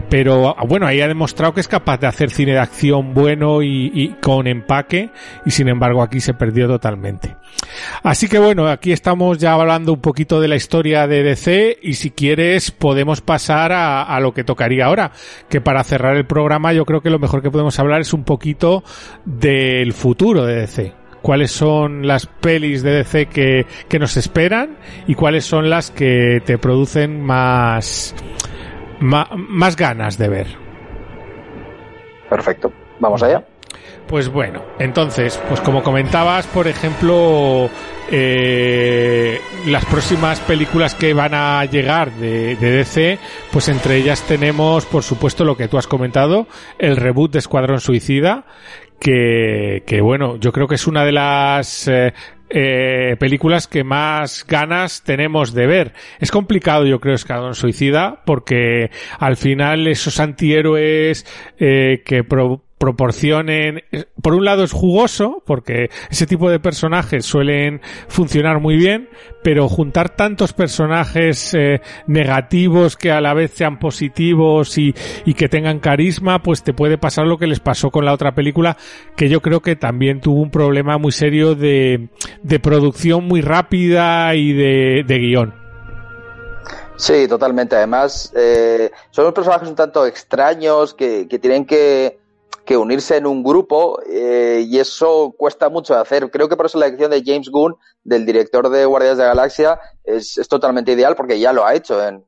pero 0.08 0.54
bueno, 0.68 0.86
ahí 0.86 1.00
ha 1.00 1.08
demostrado 1.08 1.54
que 1.54 1.60
es 1.60 1.68
capaz 1.68 1.98
de 1.98 2.06
hacer 2.06 2.30
cine 2.30 2.52
de 2.52 2.60
acción 2.60 3.12
bueno 3.12 3.62
y, 3.62 3.90
y 3.92 4.08
con 4.20 4.46
empaque 4.46 5.10
y 5.44 5.50
sin 5.50 5.68
embargo 5.68 6.02
aquí 6.02 6.20
se 6.20 6.34
perdió 6.34 6.68
totalmente. 6.68 7.36
Así 8.02 8.28
que 8.28 8.38
bueno, 8.38 8.68
aquí 8.68 8.92
estamos 8.92 9.38
ya 9.38 9.54
hablando 9.54 9.92
un 9.92 10.00
poquito 10.00 10.40
de 10.40 10.48
la 10.48 10.56
historia 10.56 11.06
de 11.06 11.22
DC 11.22 11.78
y 11.82 11.94
si 11.94 12.10
quieres 12.10 12.70
podemos 12.70 13.20
pasar 13.20 13.72
a, 13.72 14.02
a 14.02 14.20
lo 14.20 14.32
que 14.32 14.44
tocaría 14.44 14.86
ahora, 14.86 15.10
que 15.48 15.60
para 15.60 15.79
cerrar 15.84 16.16
el 16.16 16.26
programa 16.26 16.72
yo 16.72 16.84
creo 16.84 17.00
que 17.00 17.10
lo 17.10 17.18
mejor 17.18 17.42
que 17.42 17.50
podemos 17.50 17.78
hablar 17.78 18.00
es 18.00 18.12
un 18.12 18.24
poquito 18.24 18.82
del 19.24 19.92
futuro 19.92 20.44
de 20.44 20.56
DC. 20.56 20.92
Cuáles 21.22 21.50
son 21.50 22.06
las 22.06 22.26
pelis 22.26 22.82
de 22.82 22.92
DC 22.92 23.26
que, 23.26 23.66
que 23.88 23.98
nos 23.98 24.16
esperan 24.16 24.78
y 25.06 25.14
cuáles 25.14 25.44
son 25.44 25.68
las 25.68 25.90
que 25.90 26.42
te 26.44 26.56
producen 26.56 27.20
más, 27.20 28.14
más, 29.00 29.28
más 29.36 29.76
ganas 29.76 30.16
de 30.16 30.28
ver. 30.28 30.46
Perfecto. 32.30 32.72
Vamos 33.00 33.22
allá. 33.22 33.44
Pues 34.06 34.28
bueno, 34.28 34.62
entonces, 34.78 35.40
pues 35.48 35.60
como 35.60 35.82
comentabas, 35.82 36.46
por 36.48 36.66
ejemplo, 36.66 37.70
eh, 38.10 39.40
las 39.66 39.84
próximas 39.86 40.40
películas 40.40 40.94
que 40.94 41.14
van 41.14 41.34
a 41.34 41.64
llegar 41.64 42.12
de, 42.12 42.56
de, 42.56 42.70
DC, 42.70 43.18
pues 43.52 43.68
entre 43.68 43.96
ellas 43.96 44.22
tenemos, 44.26 44.86
por 44.86 45.02
supuesto, 45.02 45.44
lo 45.44 45.56
que 45.56 45.68
tú 45.68 45.78
has 45.78 45.86
comentado, 45.86 46.46
el 46.78 46.96
reboot 46.96 47.32
de 47.32 47.38
Escuadrón 47.38 47.80
Suicida, 47.80 48.44
que, 49.00 49.82
que 49.86 50.00
bueno, 50.00 50.36
yo 50.36 50.52
creo 50.52 50.68
que 50.68 50.74
es 50.74 50.86
una 50.86 51.04
de 51.04 51.12
las 51.12 51.88
eh, 51.88 52.12
eh, 52.50 53.16
películas 53.18 53.68
que 53.68 53.84
más 53.84 54.44
ganas 54.46 55.02
tenemos 55.02 55.54
de 55.54 55.66
ver. 55.66 55.92
Es 56.18 56.30
complicado, 56.30 56.84
yo 56.84 57.00
creo, 57.00 57.14
Escadón 57.14 57.54
Suicida, 57.54 58.22
porque 58.26 58.90
al 59.18 59.36
final 59.36 59.86
esos 59.86 60.18
antihéroes 60.18 61.24
eh, 61.58 62.02
que 62.04 62.24
pro 62.24 62.64
proporcionen, 62.80 63.82
por 64.22 64.32
un 64.32 64.46
lado 64.46 64.64
es 64.64 64.72
jugoso, 64.72 65.42
porque 65.44 65.90
ese 66.10 66.26
tipo 66.26 66.48
de 66.48 66.60
personajes 66.60 67.26
suelen 67.26 67.82
funcionar 68.08 68.58
muy 68.58 68.76
bien, 68.76 69.10
pero 69.42 69.68
juntar 69.68 70.16
tantos 70.16 70.54
personajes 70.54 71.52
eh, 71.52 71.82
negativos 72.06 72.96
que 72.96 73.12
a 73.12 73.20
la 73.20 73.34
vez 73.34 73.50
sean 73.50 73.78
positivos 73.78 74.78
y, 74.78 74.94
y, 75.26 75.34
que 75.34 75.50
tengan 75.50 75.78
carisma, 75.78 76.42
pues 76.42 76.62
te 76.62 76.72
puede 76.72 76.96
pasar 76.96 77.26
lo 77.26 77.36
que 77.36 77.46
les 77.46 77.60
pasó 77.60 77.90
con 77.90 78.06
la 78.06 78.14
otra 78.14 78.34
película, 78.34 78.78
que 79.14 79.28
yo 79.28 79.42
creo 79.42 79.60
que 79.60 79.76
también 79.76 80.22
tuvo 80.22 80.40
un 80.40 80.50
problema 80.50 80.96
muy 80.96 81.12
serio 81.12 81.54
de, 81.54 82.08
de 82.42 82.60
producción 82.60 83.24
muy 83.24 83.42
rápida 83.42 84.34
y 84.34 84.54
de, 84.54 85.04
de 85.06 85.18
guion. 85.18 85.54
Sí, 86.96 87.26
totalmente. 87.28 87.76
Además, 87.76 88.32
eh, 88.34 88.90
son 89.10 89.24
unos 89.24 89.34
personajes 89.34 89.68
un 89.68 89.74
tanto 89.74 90.06
extraños 90.06 90.94
que, 90.94 91.28
que 91.28 91.38
tienen 91.38 91.66
que 91.66 92.19
que 92.70 92.76
unirse 92.76 93.16
en 93.16 93.26
un 93.26 93.42
grupo 93.42 94.00
eh, 94.08 94.64
y 94.64 94.78
eso 94.78 95.34
cuesta 95.36 95.68
mucho 95.68 95.92
de 95.92 96.02
hacer. 96.02 96.30
Creo 96.30 96.48
que 96.48 96.56
por 96.56 96.66
eso 96.66 96.78
la 96.78 96.86
elección 96.86 97.10
de 97.10 97.24
James 97.26 97.48
Gunn, 97.48 97.74
del 98.04 98.24
director 98.24 98.68
de 98.68 98.84
Guardias 98.84 99.16
de 99.16 99.24
la 99.24 99.30
Galaxia, 99.30 99.80
es, 100.04 100.38
es 100.38 100.46
totalmente 100.46 100.92
ideal 100.92 101.16
porque 101.16 101.40
ya 101.40 101.52
lo 101.52 101.66
ha 101.66 101.74
hecho. 101.74 102.00
En, 102.00 102.24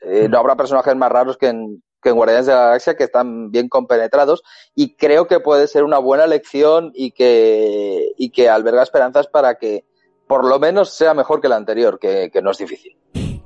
eh, 0.00 0.26
no 0.28 0.38
habrá 0.38 0.56
personajes 0.56 0.96
más 0.96 1.12
raros 1.12 1.36
que 1.36 1.46
en, 1.46 1.80
que 2.02 2.08
en 2.08 2.16
Guardianes 2.16 2.46
de 2.46 2.54
la 2.54 2.64
Galaxia 2.64 2.96
que 2.96 3.04
están 3.04 3.52
bien 3.52 3.68
compenetrados 3.68 4.42
y 4.74 4.96
creo 4.96 5.28
que 5.28 5.38
puede 5.38 5.68
ser 5.68 5.84
una 5.84 5.98
buena 5.98 6.24
elección 6.24 6.90
y 6.92 7.12
que, 7.12 8.14
y 8.18 8.30
que 8.30 8.48
alberga 8.48 8.82
esperanzas 8.82 9.28
para 9.28 9.54
que 9.58 9.84
por 10.26 10.44
lo 10.44 10.58
menos 10.58 10.92
sea 10.92 11.14
mejor 11.14 11.40
que 11.40 11.48
la 11.48 11.54
anterior, 11.54 12.00
que, 12.00 12.32
que 12.32 12.42
no 12.42 12.50
es 12.50 12.58
difícil. 12.58 12.98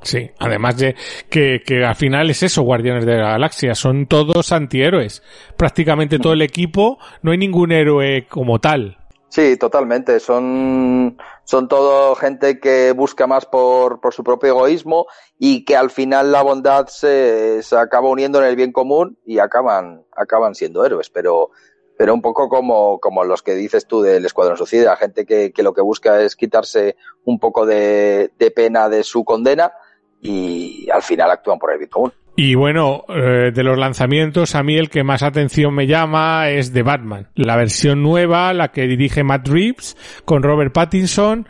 Sí, 0.02 0.30
además 0.38 0.76
de 0.78 0.94
que, 1.28 1.60
que 1.66 1.84
al 1.84 1.96
final 1.96 2.30
es 2.30 2.42
eso, 2.42 2.62
Guardianes 2.62 3.04
de 3.04 3.16
la 3.16 3.32
Galaxia, 3.32 3.74
son 3.74 4.06
todos 4.06 4.52
antihéroes. 4.52 5.22
Prácticamente 5.56 6.18
todo 6.18 6.32
el 6.32 6.42
equipo, 6.42 6.98
no 7.22 7.32
hay 7.32 7.38
ningún 7.38 7.72
héroe 7.72 8.26
como 8.28 8.60
tal. 8.60 8.96
Sí, 9.28 9.56
totalmente. 9.58 10.20
Son, 10.20 11.18
son 11.44 11.68
todo 11.68 12.14
gente 12.14 12.58
que 12.60 12.92
busca 12.92 13.26
más 13.26 13.44
por, 13.44 14.00
por 14.00 14.14
su 14.14 14.24
propio 14.24 14.50
egoísmo 14.50 15.06
y 15.38 15.64
que 15.64 15.76
al 15.76 15.90
final 15.90 16.32
la 16.32 16.42
bondad 16.42 16.86
se, 16.86 17.62
se 17.62 17.76
acaba 17.76 18.08
uniendo 18.08 18.40
en 18.40 18.48
el 18.48 18.56
bien 18.56 18.72
común 18.72 19.18
y 19.26 19.38
acaban, 19.38 20.02
acaban 20.16 20.54
siendo 20.54 20.84
héroes. 20.84 21.10
Pero, 21.10 21.50
pero 21.98 22.14
un 22.14 22.22
poco 22.22 22.48
como, 22.48 23.00
como 23.00 23.24
los 23.24 23.42
que 23.42 23.54
dices 23.54 23.86
tú 23.86 24.00
del 24.00 24.24
Escuadrón 24.24 24.56
Suicida, 24.56 24.96
gente 24.96 25.26
que, 25.26 25.52
que 25.52 25.62
lo 25.62 25.74
que 25.74 25.82
busca 25.82 26.22
es 26.22 26.34
quitarse 26.34 26.96
un 27.24 27.38
poco 27.38 27.66
de, 27.66 28.30
de 28.38 28.50
pena 28.50 28.88
de 28.88 29.04
su 29.04 29.24
condena 29.24 29.72
y 30.20 30.88
al 30.90 31.02
final 31.02 31.30
actúan 31.30 31.58
por 31.58 31.72
el 31.72 31.78
bien 31.78 31.90
común. 31.90 32.12
Y 32.40 32.54
bueno, 32.54 33.02
eh, 33.08 33.50
de 33.52 33.64
los 33.64 33.76
lanzamientos, 33.76 34.54
a 34.54 34.62
mí 34.62 34.76
el 34.76 34.90
que 34.90 35.02
más 35.02 35.24
atención 35.24 35.74
me 35.74 35.88
llama 35.88 36.50
es 36.50 36.72
de 36.72 36.84
Batman. 36.84 37.26
La 37.34 37.56
versión 37.56 38.00
nueva, 38.00 38.52
la 38.52 38.68
que 38.68 38.86
dirige 38.86 39.24
Matt 39.24 39.48
Reeves, 39.48 39.96
con 40.24 40.44
Robert 40.44 40.72
Pattinson, 40.72 41.48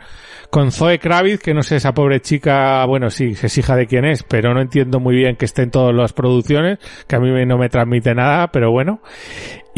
con 0.49 0.71
Zoe 0.71 0.97
Kravitz, 0.97 1.43
que 1.43 1.53
no 1.53 1.61
sé, 1.61 1.75
esa 1.75 1.93
pobre 1.93 2.21
chica, 2.21 2.83
bueno, 2.85 3.11
sí, 3.11 3.35
es 3.39 3.57
hija 3.59 3.75
de 3.75 3.85
quién 3.85 4.03
es, 4.03 4.23
pero 4.23 4.55
no 4.55 4.61
entiendo 4.61 4.99
muy 4.99 5.15
bien 5.15 5.35
que 5.35 5.45
esté 5.45 5.61
en 5.61 5.69
todas 5.69 5.93
las 5.93 6.13
producciones, 6.13 6.79
que 7.07 7.15
a 7.15 7.19
mí 7.19 7.29
no 7.45 7.59
me 7.59 7.69
transmite 7.69 8.15
nada, 8.15 8.47
pero 8.47 8.71
bueno. 8.71 9.01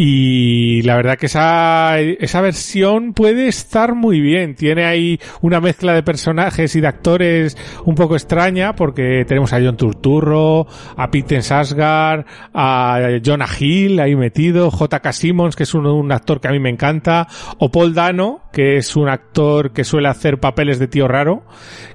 Y 0.03 0.81
la 0.81 0.95
verdad 0.95 1.15
que 1.15 1.27
esa, 1.27 1.99
esa 1.99 2.41
versión 2.41 3.13
puede 3.13 3.47
estar 3.47 3.93
muy 3.93 4.19
bien. 4.19 4.55
Tiene 4.55 4.85
ahí 4.85 5.19
una 5.41 5.61
mezcla 5.61 5.93
de 5.93 6.01
personajes 6.01 6.75
y 6.75 6.81
de 6.81 6.87
actores 6.87 7.55
un 7.85 7.93
poco 7.93 8.15
extraña 8.15 8.73
porque 8.73 9.25
tenemos 9.27 9.53
a 9.53 9.61
John 9.61 9.77
Turturro, 9.77 10.65
a 10.97 11.11
Peter 11.11 11.43
Sasgar, 11.43 12.25
a 12.51 13.19
Jonah 13.23 13.45
Hill 13.59 13.99
ahí 13.99 14.15
metido, 14.15 14.71
J.K. 14.71 15.13
Simmons, 15.13 15.55
que 15.55 15.63
es 15.63 15.73
un, 15.75 15.85
un, 15.85 16.11
actor 16.11 16.41
que 16.41 16.47
a 16.47 16.51
mí 16.51 16.59
me 16.59 16.71
encanta, 16.71 17.27
o 17.59 17.69
Paul 17.69 17.93
Dano, 17.93 18.41
que 18.51 18.77
es 18.77 18.95
un 18.95 19.07
actor 19.07 19.71
que 19.71 19.83
suele 19.83 20.07
hacer 20.07 20.39
papeles 20.39 20.79
de 20.79 20.87
tío 20.87 21.07
raro, 21.07 21.43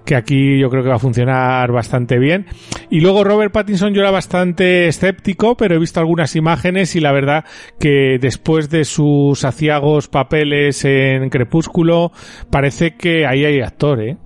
que 0.04 0.14
aquí 0.14 0.60
yo 0.60 0.70
creo 0.70 0.84
que 0.84 0.90
va 0.90 0.94
a 0.94 1.00
funcionar 1.00 1.72
bastante 1.72 2.20
bien. 2.20 2.46
Y 2.88 3.00
luego 3.00 3.24
Robert 3.24 3.52
Pattinson 3.52 3.94
yo 3.94 4.02
era 4.02 4.12
bastante 4.12 4.86
escéptico, 4.86 5.56
pero 5.56 5.74
he 5.74 5.78
visto 5.80 5.98
algunas 5.98 6.36
imágenes 6.36 6.94
y 6.94 7.00
la 7.00 7.10
verdad 7.10 7.44
que 7.80 7.95
después 8.20 8.70
de 8.70 8.84
sus 8.84 9.44
aciagos 9.44 10.08
papeles 10.08 10.84
en 10.84 11.30
Crepúsculo, 11.30 12.12
parece 12.50 12.96
que 12.96 13.26
ahí 13.26 13.44
hay 13.44 13.60
actor, 13.60 14.00
¿eh? 14.00 14.16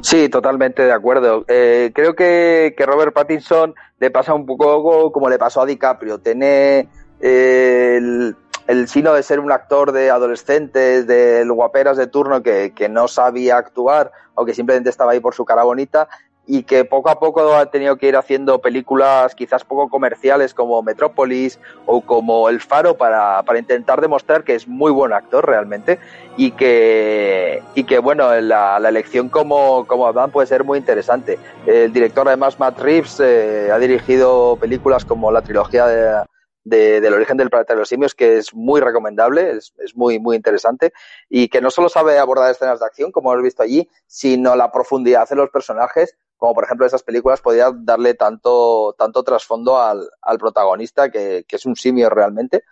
Sí, 0.00 0.28
totalmente 0.28 0.82
de 0.82 0.92
acuerdo. 0.92 1.44
Eh, 1.48 1.92
creo 1.94 2.14
que, 2.14 2.74
que, 2.76 2.86
Robert 2.86 3.14
Pattinson 3.14 3.74
le 3.98 4.10
pasa 4.10 4.34
un 4.34 4.44
poco 4.44 5.10
como 5.12 5.28
le 5.28 5.38
pasó 5.38 5.62
a 5.62 5.66
DiCaprio. 5.66 6.18
Tiene 6.18 6.88
eh, 7.20 7.94
el, 7.96 8.36
el 8.66 8.88
sino 8.88 9.14
de 9.14 9.22
ser 9.22 9.40
un 9.40 9.52
actor 9.52 9.92
de 9.92 10.10
adolescentes, 10.10 11.06
de 11.06 11.44
guaperas 11.48 11.96
de 11.96 12.06
turno 12.06 12.42
que, 12.42 12.72
que 12.74 12.88
no 12.88 13.08
sabía 13.08 13.56
actuar 13.56 14.12
o 14.34 14.44
que 14.44 14.54
simplemente 14.54 14.90
estaba 14.90 15.12
ahí 15.12 15.20
por 15.20 15.34
su 15.34 15.44
cara 15.44 15.64
bonita 15.64 16.08
y 16.46 16.64
que 16.64 16.84
poco 16.84 17.08
a 17.08 17.20
poco 17.20 17.54
ha 17.54 17.66
tenido 17.66 17.96
que 17.96 18.08
ir 18.08 18.16
haciendo 18.16 18.60
películas 18.60 19.34
quizás 19.34 19.64
poco 19.64 19.88
comerciales 19.88 20.54
como 20.54 20.82
Metrópolis 20.82 21.58
o 21.86 22.00
como 22.00 22.48
El 22.48 22.60
Faro 22.60 22.96
para, 22.96 23.42
para 23.44 23.58
intentar 23.58 24.00
demostrar 24.00 24.42
que 24.42 24.54
es 24.54 24.66
muy 24.66 24.90
buen 24.90 25.12
actor 25.12 25.46
realmente 25.46 25.98
y 26.36 26.50
que, 26.52 27.62
y 27.74 27.84
que 27.84 27.98
bueno, 28.00 28.40
la, 28.40 28.76
elección 28.88 29.28
como, 29.28 29.86
como 29.86 30.04
Batman 30.04 30.30
puede 30.30 30.46
ser 30.46 30.64
muy 30.64 30.78
interesante. 30.78 31.38
El 31.66 31.92
director 31.92 32.26
además 32.26 32.58
Matt 32.58 32.78
Reeves 32.80 33.20
eh, 33.20 33.70
ha 33.72 33.78
dirigido 33.78 34.56
películas 34.60 35.04
como 35.04 35.30
la 35.30 35.42
trilogía 35.42 35.86
de, 35.86 36.24
de, 36.64 37.00
del 37.00 37.14
origen 37.14 37.36
del 37.36 37.50
planeta 37.50 37.74
de 37.74 37.80
los 37.80 37.88
simios, 37.88 38.14
que 38.14 38.38
es 38.38 38.54
muy 38.54 38.80
recomendable, 38.80 39.52
es, 39.52 39.72
es, 39.78 39.96
muy, 39.96 40.18
muy 40.18 40.36
interesante, 40.36 40.92
y 41.28 41.48
que 41.48 41.60
no 41.60 41.70
solo 41.70 41.88
sabe 41.88 42.18
abordar 42.18 42.50
escenas 42.50 42.80
de 42.80 42.86
acción, 42.86 43.12
como 43.12 43.32
hemos 43.32 43.44
visto 43.44 43.62
allí, 43.62 43.88
sino 44.06 44.56
la 44.56 44.70
profundidad 44.70 45.26
en 45.30 45.38
los 45.38 45.50
personajes, 45.50 46.16
como 46.42 46.54
por 46.54 46.64
ejemplo 46.64 46.84
esas 46.84 47.04
películas 47.04 47.40
podía 47.40 47.70
darle 47.72 48.14
tanto, 48.14 48.96
tanto 48.98 49.22
trasfondo 49.22 49.78
al, 49.78 50.10
al 50.20 50.38
protagonista, 50.38 51.08
que, 51.08 51.44
que, 51.46 51.54
es 51.54 51.66
un 51.66 51.76
simio 51.76 52.10
realmente. 52.10 52.64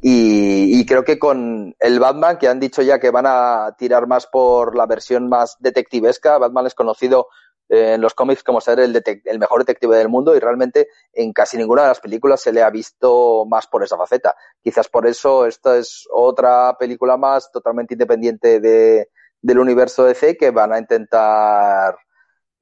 Y, 0.00 0.80
y, 0.80 0.84
creo 0.84 1.04
que 1.04 1.20
con 1.20 1.72
el 1.78 2.00
Batman, 2.00 2.36
que 2.36 2.48
han 2.48 2.58
dicho 2.58 2.82
ya 2.82 2.98
que 2.98 3.12
van 3.12 3.26
a 3.28 3.76
tirar 3.78 4.08
más 4.08 4.26
por 4.26 4.76
la 4.76 4.86
versión 4.86 5.28
más 5.28 5.56
detectivesca, 5.60 6.36
Batman 6.36 6.66
es 6.66 6.74
conocido 6.74 7.28
en 7.68 8.00
los 8.00 8.12
cómics 8.12 8.42
como 8.42 8.60
ser 8.60 8.80
el, 8.80 9.00
el, 9.24 9.38
mejor 9.38 9.60
detective 9.60 9.96
del 9.96 10.08
mundo 10.08 10.34
y 10.34 10.40
realmente 10.40 10.88
en 11.12 11.32
casi 11.32 11.56
ninguna 11.56 11.82
de 11.82 11.88
las 11.88 12.00
películas 12.00 12.40
se 12.40 12.52
le 12.52 12.60
ha 12.60 12.70
visto 12.70 13.44
más 13.46 13.68
por 13.68 13.84
esa 13.84 13.96
faceta. 13.96 14.34
Quizás 14.60 14.88
por 14.88 15.06
eso 15.06 15.46
esta 15.46 15.76
es 15.76 16.08
otra 16.12 16.76
película 16.76 17.16
más 17.16 17.52
totalmente 17.52 17.94
independiente 17.94 18.58
de, 18.58 19.10
del 19.40 19.60
universo 19.60 20.06
DC 20.06 20.36
que 20.36 20.50
van 20.50 20.72
a 20.72 20.80
intentar 20.80 21.94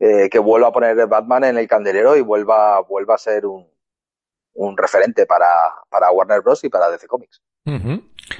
eh, 0.00 0.28
que 0.30 0.38
vuelva 0.38 0.68
a 0.68 0.72
poner 0.72 1.06
Batman 1.06 1.44
en 1.44 1.58
el 1.58 1.68
candelero 1.68 2.16
y 2.16 2.22
vuelva, 2.22 2.80
vuelva 2.80 3.14
a 3.14 3.18
ser 3.18 3.44
un, 3.44 3.66
un 4.54 4.76
referente 4.76 5.26
para, 5.26 5.46
para 5.90 6.10
Warner 6.10 6.40
Bros. 6.40 6.64
y 6.64 6.68
para 6.68 6.90
DC 6.90 7.06
Comics. 7.06 7.42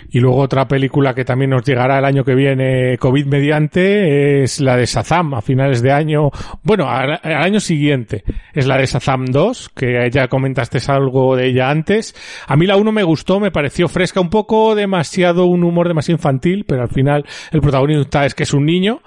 Y 0.09 0.21
luego 0.21 0.39
otra 0.39 0.67
película 0.67 1.15
que 1.15 1.25
también 1.25 1.51
nos 1.51 1.65
llegará 1.65 1.99
el 1.99 2.05
año 2.05 2.25
que 2.25 2.35
viene, 2.35 2.97
COVID 2.99 3.27
mediante, 3.27 4.43
es 4.43 4.61
la 4.61 4.77
de 4.77 4.87
Shazam, 4.87 5.35
a 5.35 5.43
finales 5.43 5.83
de 5.83 5.93
año, 5.93 6.31
bueno, 6.63 6.89
al, 6.89 7.21
al 7.23 7.43
año 7.43 7.61
siguiente, 7.61 8.25
es 8.55 8.67
la 8.67 8.79
de 8.79 8.87
Shazam 8.87 9.27
2, 9.27 9.69
que 9.71 10.09
ya 10.11 10.29
comentaste 10.29 10.79
algo 10.91 11.37
de 11.37 11.49
ella 11.49 11.71
antes. 11.71 12.15
A 12.47 12.57
mí 12.57 12.67
la 12.67 12.77
1 12.77 12.93
me 12.93 13.03
gustó, 13.03 13.39
me 13.41 13.51
pareció 13.51 13.89
fresca, 13.89 14.21
un 14.21 14.31
poco 14.31 14.75
demasiado, 14.75 15.45
un 15.45 15.65
humor 15.65 15.89
demasiado 15.89 16.17
infantil, 16.17 16.65
pero 16.67 16.83
al 16.83 16.89
final 16.89 17.27
el 17.53 17.61
protagonista 17.61 18.25
es 18.25 18.35
que 18.35 18.45
es 18.45 18.55
un 18.55 18.65
niño. 18.65 19.03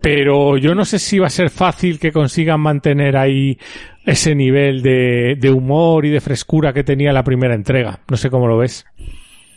Pero 0.00 0.56
yo 0.56 0.74
no 0.74 0.84
sé 0.84 0.98
si 0.98 1.18
va 1.18 1.26
a 1.26 1.30
ser 1.30 1.50
fácil 1.50 1.98
que 1.98 2.12
consigan 2.12 2.60
mantener 2.60 3.16
ahí 3.16 3.58
ese 4.06 4.34
nivel 4.34 4.82
de, 4.82 5.50
humor 5.50 6.06
y 6.06 6.10
de 6.10 6.20
frescura 6.20 6.72
que 6.72 6.84
tenía 6.84 7.12
la 7.12 7.24
primera 7.24 7.54
entrega. 7.54 8.00
No 8.08 8.16
sé 8.16 8.30
cómo 8.30 8.46
lo 8.46 8.58
ves. 8.58 8.84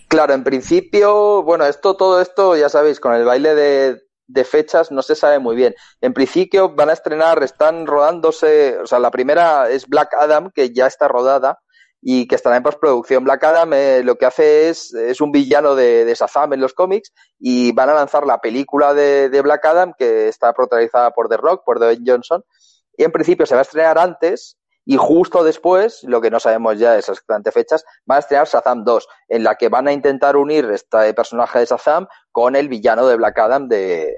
Claro, 0.10 0.34
en 0.34 0.44
principio, 0.44 1.44
bueno, 1.44 1.66
esto, 1.66 1.96
todo 1.96 2.22
esto, 2.22 2.56
ya 2.56 2.70
sabéis, 2.70 3.00
con 3.00 3.14
el 3.14 3.26
baile 3.26 3.56
de, 3.56 4.02
de, 4.28 4.44
fechas 4.44 4.92
no 4.92 5.02
se 5.02 5.16
sabe 5.16 5.40
muy 5.40 5.56
bien. 5.56 5.74
En 6.02 6.14
principio 6.14 6.76
van 6.76 6.90
a 6.90 6.94
estrenar, 6.94 7.42
están 7.42 7.88
rodándose, 7.88 8.78
o 8.78 8.86
sea, 8.86 9.00
la 9.00 9.12
primera 9.12 9.70
es 9.70 9.88
Black 9.88 10.14
Adam, 10.20 10.52
que 10.54 10.72
ya 10.72 10.88
está 10.88 11.08
rodada 11.08 11.63
y 12.06 12.28
que 12.28 12.36
estará 12.36 12.58
en 12.58 12.64
postproducción. 12.64 13.24
Black 13.24 13.44
Adam 13.46 13.72
eh, 13.74 14.02
lo 14.04 14.18
que 14.18 14.26
hace 14.26 14.70
es, 14.70 14.94
es 14.94 15.22
un 15.22 15.32
villano 15.32 15.74
de, 15.74 16.04
de 16.04 16.14
Shazam 16.14 16.52
en 16.54 16.60
los 16.60 16.74
cómics 16.74 17.14
y 17.40 17.72
van 17.72 17.90
a 17.90 17.94
lanzar 17.94 18.26
la 18.26 18.40
película 18.40 18.94
de, 18.94 19.30
de 19.30 19.42
Black 19.42 19.66
Adam, 19.66 19.94
que 19.98 20.28
está 20.28 20.54
protagonizada 20.54 21.12
por 21.12 21.30
The 21.30 21.38
Rock, 21.38 21.64
por 21.66 21.80
Dwayne 21.80 22.04
Johnson, 22.06 22.44
y 22.98 23.06
en 23.06 23.12
principio 23.12 23.46
se 23.46 23.56
va 23.56 23.62
a 23.62 23.64
estrenar 23.64 23.98
antes 23.98 24.58
Y 24.86 24.98
justo 24.98 25.46
después, 25.46 26.04
lo 26.04 26.20
que 26.20 26.30
no 26.30 26.42
sabemos 26.42 26.78
ya 26.78 26.92
de 26.92 27.00
esas 27.00 27.14
exactamente 27.14 27.54
fechas, 27.54 27.86
van 28.06 28.18
a 28.18 28.20
estrenar 28.20 28.48
Shazam 28.48 28.84
2, 28.84 29.08
en 29.30 29.44
la 29.46 29.56
que 29.56 29.70
van 29.70 29.88
a 29.88 29.94
intentar 29.94 30.36
unir 30.36 30.66
este 30.72 31.14
personaje 31.14 31.60
de 31.60 31.66
Shazam 31.66 32.08
con 32.34 32.58
el 32.58 32.68
villano 32.68 33.08
de 33.08 33.16
Black 33.16 33.40
Adam 33.40 33.70
de, 33.70 34.14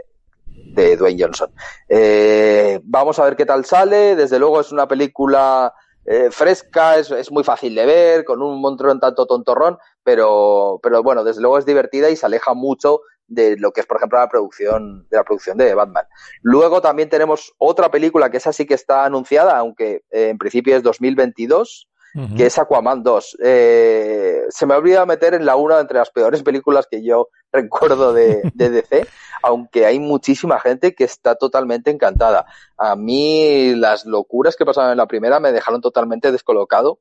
de 0.74 0.98
Dwayne 0.98 1.24
Johnson. 1.24 1.52
Eh, 1.88 2.80
vamos 2.84 3.20
a 3.20 3.26
ver 3.26 3.36
qué 3.36 3.46
tal 3.46 3.64
sale. 3.64 4.16
Desde 4.16 4.40
luego 4.40 4.60
es 4.60 4.72
una 4.72 4.88
película 4.88 5.72
eh, 6.06 6.30
fresca, 6.32 6.98
es, 6.98 7.10
es, 7.12 7.32
muy 7.32 7.44
fácil 7.44 7.74
de 7.76 7.86
ver, 7.86 8.26
con 8.26 8.42
un 8.42 8.62
montón 8.62 9.00
tanto 9.00 9.26
tontorrón, 9.26 9.78
pero, 10.04 10.80
pero 10.84 11.02
bueno, 11.02 11.24
desde 11.24 11.42
luego 11.42 11.58
es 11.58 11.66
divertida 11.66 12.10
y 12.10 12.16
se 12.16 12.26
aleja 12.26 12.54
mucho 12.54 13.02
de 13.28 13.58
lo 13.58 13.72
que 13.72 13.82
es, 13.82 13.88
por 13.88 13.98
ejemplo, 13.98 14.20
la 14.20 14.30
producción 14.30 15.08
de 15.10 15.18
la 15.18 15.24
producción 15.24 15.58
de 15.58 15.74
Batman. 15.74 16.06
Luego 16.42 16.82
también 16.82 17.10
tenemos 17.10 17.54
otra 17.58 17.90
película 17.90 18.30
que 18.30 18.38
esa 18.38 18.54
sí 18.54 18.66
que 18.66 18.76
está 18.76 19.06
anunciada, 19.06 19.58
aunque 19.58 20.04
eh, 20.12 20.30
en 20.30 20.38
principio 20.38 20.76
es 20.76 20.84
2022, 20.84 21.90
que 22.36 22.46
es 22.46 22.58
Aquaman 22.58 23.04
2. 23.04 23.38
Eh, 23.44 24.44
se 24.50 24.66
me 24.66 24.74
ha 24.74 24.78
olvidado 24.78 25.06
meter 25.06 25.34
en 25.34 25.46
la 25.46 25.56
una 25.56 25.80
entre 25.80 25.98
las 25.98 26.12
peores 26.12 26.44
películas 26.44 26.88
que 26.90 27.04
yo 27.04 27.30
recuerdo 27.52 28.14
de, 28.14 28.52
de 28.54 28.70
DC, 28.70 29.08
aunque 29.44 29.86
hay 29.86 30.00
muchísima 30.00 30.60
gente 30.60 30.96
que 30.96 31.04
está 31.04 31.36
totalmente 31.36 31.92
encantada. 31.92 32.46
A 32.78 32.96
mí 32.96 33.76
las 33.76 34.06
locuras 34.06 34.56
que 34.56 34.66
pasaron 34.66 34.92
en 34.92 34.98
la 34.98 35.08
primera 35.08 35.40
me 35.40 35.52
dejaron 35.52 35.82
totalmente 35.82 36.32
descolocado 36.32 37.00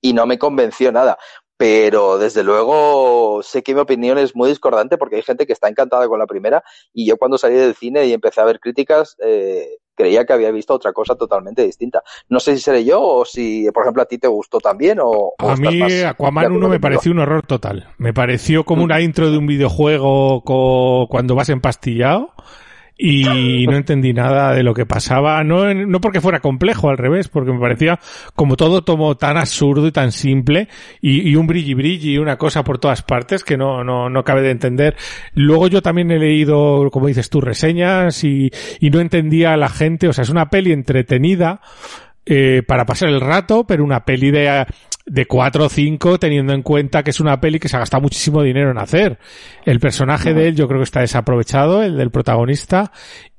y 0.00 0.14
no 0.14 0.26
me 0.26 0.38
convenció 0.38 0.90
nada 0.90 1.18
pero 1.62 2.18
desde 2.18 2.42
luego 2.42 3.40
sé 3.44 3.62
que 3.62 3.72
mi 3.72 3.80
opinión 3.80 4.18
es 4.18 4.34
muy 4.34 4.48
discordante 4.48 4.98
porque 4.98 5.14
hay 5.14 5.22
gente 5.22 5.46
que 5.46 5.52
está 5.52 5.68
encantada 5.68 6.08
con 6.08 6.18
la 6.18 6.26
primera 6.26 6.64
y 6.92 7.06
yo 7.06 7.16
cuando 7.16 7.38
salí 7.38 7.54
del 7.54 7.76
cine 7.76 8.04
y 8.06 8.12
empecé 8.12 8.40
a 8.40 8.44
ver 8.44 8.58
críticas 8.58 9.14
eh, 9.20 9.78
creía 9.94 10.24
que 10.24 10.32
había 10.32 10.50
visto 10.50 10.74
otra 10.74 10.92
cosa 10.92 11.14
totalmente 11.14 11.62
distinta. 11.64 12.02
No 12.28 12.40
sé 12.40 12.56
si 12.56 12.62
seré 12.62 12.84
yo 12.84 13.00
o 13.00 13.24
si, 13.24 13.70
por 13.72 13.84
ejemplo, 13.84 14.02
a 14.02 14.06
ti 14.06 14.18
te 14.18 14.28
gustó 14.28 14.58
también 14.58 14.98
o... 15.00 15.34
A 15.38 15.56
mí 15.56 16.02
Aquaman 16.02 16.52
1 16.52 16.68
me 16.68 16.80
pareció 16.80 17.12
un 17.12 17.20
horror 17.20 17.46
total. 17.46 17.88
Me 17.98 18.12
pareció 18.12 18.64
como 18.64 18.84
una 18.84 19.00
intro 19.00 19.30
de 19.30 19.38
un 19.38 19.46
videojuego 19.46 20.42
cuando 21.08 21.34
vas 21.34 21.48
empastillado 21.48 22.32
y 22.96 23.66
no 23.66 23.76
entendí 23.76 24.12
nada 24.12 24.54
de 24.54 24.62
lo 24.62 24.74
que 24.74 24.86
pasaba, 24.86 25.42
no, 25.42 25.72
no 25.74 26.00
porque 26.00 26.20
fuera 26.20 26.40
complejo, 26.40 26.88
al 26.88 26.98
revés, 26.98 27.28
porque 27.28 27.52
me 27.52 27.58
parecía 27.58 27.98
como 28.34 28.56
todo 28.56 28.82
tomo 28.82 29.16
tan 29.16 29.36
absurdo 29.36 29.86
y 29.86 29.92
tan 29.92 30.12
simple 30.12 30.68
y, 31.00 31.28
y 31.30 31.36
un 31.36 31.46
brilli 31.46 31.74
brilli 31.74 32.12
y 32.14 32.18
una 32.18 32.36
cosa 32.36 32.62
por 32.62 32.78
todas 32.78 33.02
partes 33.02 33.44
que 33.44 33.56
no, 33.56 33.82
no, 33.82 34.08
no 34.08 34.24
cabe 34.24 34.42
de 34.42 34.50
entender. 34.50 34.96
Luego 35.34 35.68
yo 35.68 35.82
también 35.82 36.10
he 36.10 36.18
leído, 36.18 36.90
como 36.90 37.08
dices 37.08 37.30
tú, 37.30 37.40
reseñas 37.40 38.22
y, 38.24 38.50
y 38.80 38.90
no 38.90 39.00
entendía 39.00 39.52
a 39.52 39.56
la 39.56 39.68
gente, 39.68 40.08
o 40.08 40.12
sea, 40.12 40.22
es 40.22 40.30
una 40.30 40.50
peli 40.50 40.72
entretenida, 40.72 41.60
eh, 42.24 42.62
para 42.64 42.86
pasar 42.86 43.08
el 43.08 43.20
rato, 43.20 43.64
pero 43.66 43.82
una 43.82 44.04
peli 44.04 44.30
de, 44.30 44.64
de 45.12 45.26
4 45.26 45.66
o 45.66 45.68
5 45.68 46.18
teniendo 46.18 46.54
en 46.54 46.62
cuenta 46.62 47.02
que 47.02 47.10
es 47.10 47.20
una 47.20 47.38
peli 47.38 47.58
que 47.58 47.68
se 47.68 47.76
ha 47.76 47.80
gastado 47.80 48.00
muchísimo 48.00 48.42
dinero 48.42 48.70
en 48.70 48.78
hacer. 48.78 49.18
El 49.66 49.78
personaje 49.78 50.32
de 50.32 50.48
él 50.48 50.56
yo 50.56 50.66
creo 50.66 50.80
que 50.80 50.84
está 50.84 51.00
desaprovechado, 51.00 51.82
el 51.82 51.98
del 51.98 52.10
protagonista, 52.10 52.92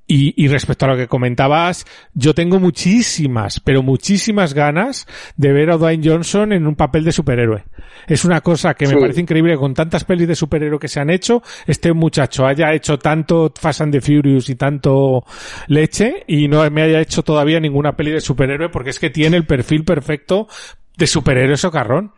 y, 0.06 0.34
y, 0.36 0.50
respecto 0.50 0.86
a 0.86 0.90
lo 0.90 0.98
que 0.98 1.08
comentabas, 1.08 1.86
yo 2.14 2.36
tengo 2.36 2.60
muchísimas, 2.60 3.62
pero 3.62 3.82
muchísimas 3.82 4.54
ganas 4.54 5.08
de 5.38 5.54
ver 5.54 5.72
a 5.72 5.78
Dwayne 5.78 6.08
Johnson 6.08 6.52
en 6.52 6.68
un 6.68 6.76
papel 6.76 7.06
de 7.06 7.14
superhéroe. 7.14 7.64
Es 8.06 8.26
una 8.26 8.42
cosa 8.42 8.74
que 8.74 8.86
me 8.86 8.98
parece 8.98 9.22
increíble 9.22 9.56
con 9.56 9.74
tantas 9.74 10.04
pelis 10.04 10.28
de 10.28 10.36
superhéroe 10.36 10.78
que 10.78 10.90
se 10.90 11.00
han 11.00 11.10
hecho, 11.10 11.42
este 11.66 11.94
muchacho 11.94 12.46
haya 12.46 12.74
hecho 12.74 13.00
tanto 13.00 13.52
Fast 13.58 13.82
and 13.82 13.94
the 13.94 14.02
Furious 14.02 14.50
y 14.50 14.56
tanto 14.56 15.24
leche 15.68 16.26
y 16.28 16.50
no 16.50 16.70
me 16.70 16.82
haya 16.84 17.00
hecho 17.00 17.24
todavía 17.24 17.62
ninguna 17.62 17.96
peli 17.96 18.12
de 18.12 18.22
superhéroe 18.22 18.70
porque 18.70 18.90
es 18.90 19.00
que 19.00 19.10
tiene 19.10 19.38
el 19.38 19.46
perfil 19.46 19.86
perfecto 19.86 20.48
de 20.98 21.08
superhéroe 21.08 21.58
socarrón. 21.58 22.14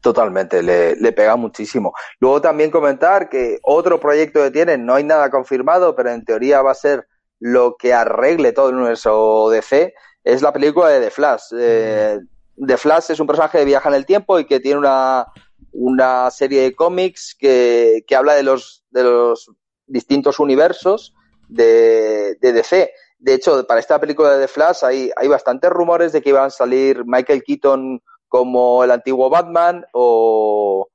Totalmente, 0.00 0.62
le, 0.62 0.96
le, 0.96 1.12
pega 1.12 1.36
muchísimo. 1.36 1.92
Luego 2.20 2.40
también 2.40 2.70
comentar 2.70 3.28
que 3.28 3.58
otro 3.62 4.00
proyecto 4.00 4.42
que 4.42 4.50
tienen, 4.50 4.86
no 4.86 4.94
hay 4.94 5.04
nada 5.04 5.30
confirmado, 5.30 5.94
pero 5.94 6.10
en 6.10 6.24
teoría 6.24 6.62
va 6.62 6.70
a 6.70 6.74
ser 6.74 7.06
lo 7.38 7.76
que 7.76 7.92
arregle 7.92 8.52
todo 8.52 8.70
el 8.70 8.76
universo 8.76 9.48
DC, 9.50 9.94
es 10.24 10.42
la 10.42 10.52
película 10.52 10.88
de 10.88 11.00
The 11.00 11.10
Flash. 11.10 11.42
Eh, 11.58 12.18
The 12.66 12.76
Flash 12.76 13.10
es 13.10 13.20
un 13.20 13.26
personaje 13.26 13.58
que 13.58 13.64
viaja 13.64 13.88
en 13.88 13.94
el 13.94 14.06
tiempo 14.06 14.38
y 14.38 14.44
que 14.44 14.60
tiene 14.60 14.78
una, 14.78 15.26
una 15.72 16.30
serie 16.30 16.62
de 16.62 16.74
cómics 16.74 17.34
que, 17.38 18.04
que 18.06 18.16
habla 18.16 18.34
de 18.34 18.42
los, 18.42 18.84
de 18.90 19.04
los 19.04 19.50
distintos 19.86 20.38
universos 20.38 21.14
de, 21.48 22.36
de 22.40 22.52
DC. 22.52 22.92
De 23.20 23.34
hecho, 23.34 23.66
para 23.66 23.80
esta 23.80 24.00
película 24.00 24.32
de 24.32 24.46
The 24.46 24.48
Flash 24.48 24.82
hay, 24.82 25.10
hay 25.16 25.28
bastantes 25.28 25.70
rumores 25.70 26.12
de 26.12 26.22
que 26.22 26.30
iban 26.30 26.46
a 26.46 26.50
salir 26.50 27.04
Michael 27.04 27.42
Keaton 27.44 28.02
como 28.28 28.82
el 28.82 28.90
antiguo 28.90 29.28
Batman 29.28 29.84
o, 29.92 30.88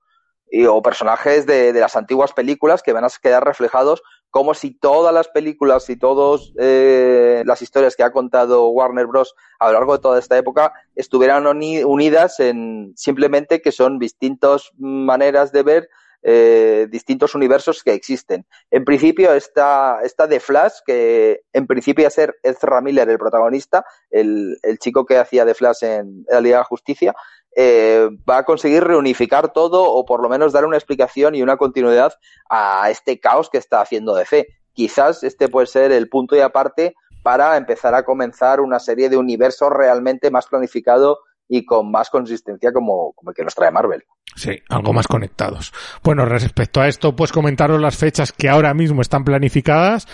y, 0.50 0.66
o 0.66 0.82
personajes 0.82 1.46
de, 1.46 1.72
de, 1.72 1.80
las 1.80 1.96
antiguas 1.96 2.34
películas 2.34 2.82
que 2.82 2.94
van 2.94 3.06
a 3.06 3.10
quedar 3.22 3.46
reflejados 3.46 4.02
como 4.36 4.54
si 4.54 4.72
todas 4.72 5.14
las 5.14 5.30
películas 5.30 5.90
y 5.90 5.96
todas 5.96 6.52
eh, 6.60 7.44
las 7.46 7.62
historias 7.62 7.96
que 7.96 8.04
ha 8.04 8.12
contado 8.12 8.68
Warner 8.68 9.08
Bros. 9.08 9.34
a 9.60 9.68
lo 9.68 9.74
largo 9.74 9.94
de 9.94 10.02
toda 10.02 10.20
esta 10.20 10.38
época 10.38 10.74
estuvieran 10.94 11.48
unidas 11.48 12.42
en 12.42 12.92
simplemente 12.98 13.62
que 13.62 13.72
son 13.72 13.98
distintas 13.98 14.72
maneras 14.78 15.54
de 15.54 15.64
ver 15.64 15.90
eh, 16.28 16.88
distintos 16.90 17.36
universos 17.36 17.84
que 17.84 17.94
existen. 17.94 18.48
En 18.72 18.84
principio 18.84 19.32
está, 19.32 20.00
está 20.04 20.28
The 20.28 20.40
Flash, 20.40 20.80
que 20.84 21.42
en 21.54 21.68
principio 21.68 22.02
iba 22.02 22.08
a 22.08 22.12
ser 22.12 22.36
Ezra 22.42 22.82
Miller 22.82 23.08
el 23.08 23.20
protagonista, 23.20 23.86
el, 24.10 24.58
el 24.64 24.80
chico 24.80 25.06
que 25.06 25.20
hacía 25.20 25.46
The 25.46 25.54
Flash 25.54 25.84
en 25.84 26.26
la 26.28 26.42
Liga 26.42 26.58
de 26.58 26.64
Justicia, 26.64 27.14
eh, 27.56 28.10
va 28.28 28.40
a 28.40 28.44
conseguir 28.44 28.84
reunificar 28.84 29.54
todo 29.54 29.84
o 29.84 30.04
por 30.04 30.20
lo 30.24 30.28
menos 30.28 30.52
dar 30.52 30.66
una 30.66 30.78
explicación 30.78 31.36
y 31.36 31.44
una 31.44 31.58
continuidad 31.58 32.14
a 32.50 32.90
este 32.90 33.20
caos 33.20 33.52
que 33.52 33.60
está 33.60 33.82
haciendo 33.82 34.16
DC. 34.16 34.48
Quizás 34.74 35.24
este 35.24 35.48
puede 35.48 35.68
ser 35.68 35.92
el 35.92 36.10
punto 36.10 36.36
y 36.36 36.40
aparte 36.40 36.96
para 37.22 37.56
empezar 37.56 37.94
a 37.94 38.04
comenzar 38.04 38.62
una 38.62 38.80
serie 38.80 39.10
de 39.10 39.18
universos 39.18 39.70
realmente 39.70 40.32
más 40.32 40.48
planificado 40.48 41.20
y 41.48 41.66
con 41.66 41.92
más 41.92 42.10
consistencia 42.10 42.74
como, 42.74 43.14
como 43.14 43.30
el 43.30 43.36
que 43.36 43.44
nos 43.44 43.54
trae 43.54 43.70
Marvel. 43.70 44.04
Sí, 44.36 44.52
algo 44.68 44.92
más 44.92 45.08
conectados. 45.08 45.72
Bueno, 46.04 46.26
respecto 46.26 46.82
a 46.82 46.90
esto, 46.90 47.16
pues 47.16 47.32
comentaros 47.32 47.82
las 47.82 47.96
fechas 47.96 48.34
que 48.34 48.50
ahora 48.50 48.74
mismo 48.74 49.02
están 49.02 49.24
planificadas. 49.24 50.08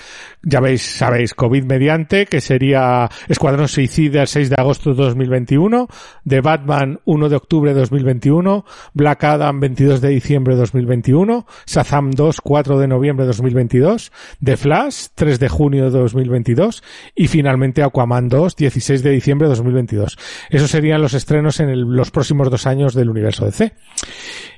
Ya 0.43 0.59
veis, 0.59 0.83
sabéis, 0.83 1.33
COVID 1.33 1.63
mediante, 1.63 2.27
que 2.27 2.39
sería 2.39 3.09
Escuadrón 3.27 3.67
Suicida 3.67 4.21
el 4.21 4.27
6 4.27 4.51
de 4.51 4.55
agosto 4.59 4.91
de 4.91 5.03
2021, 5.03 5.87
The 6.27 6.41
Batman 6.41 6.99
1 7.05 7.29
de 7.29 7.35
octubre 7.35 7.73
de 7.73 7.79
2021, 7.79 8.63
Black 8.93 9.23
Adam 9.23 9.59
22 9.59 10.01
de 10.01 10.09
diciembre 10.09 10.53
de 10.53 10.61
2021, 10.61 11.47
Shazam 11.65 12.11
2 12.11 12.41
4 12.41 12.77
de 12.77 12.87
noviembre 12.87 13.25
de 13.25 13.27
2022, 13.27 14.11
The 14.43 14.55
Flash 14.55 15.07
3 15.15 15.39
de 15.39 15.49
junio 15.49 15.89
de 15.89 15.99
2022 15.99 16.83
y 17.15 17.27
finalmente 17.27 17.81
Aquaman 17.81 18.29
2 18.29 18.55
16 18.55 19.01
de 19.01 19.09
diciembre 19.09 19.47
de 19.47 19.55
2022. 19.55 20.17
Esos 20.51 20.69
serían 20.69 21.01
los 21.01 21.15
estrenos 21.15 21.59
en 21.59 21.69
el, 21.69 21.81
los 21.81 22.11
próximos 22.11 22.51
dos 22.51 22.67
años 22.67 22.93
del 22.93 23.09
universo 23.09 23.45
DC. 23.45 23.73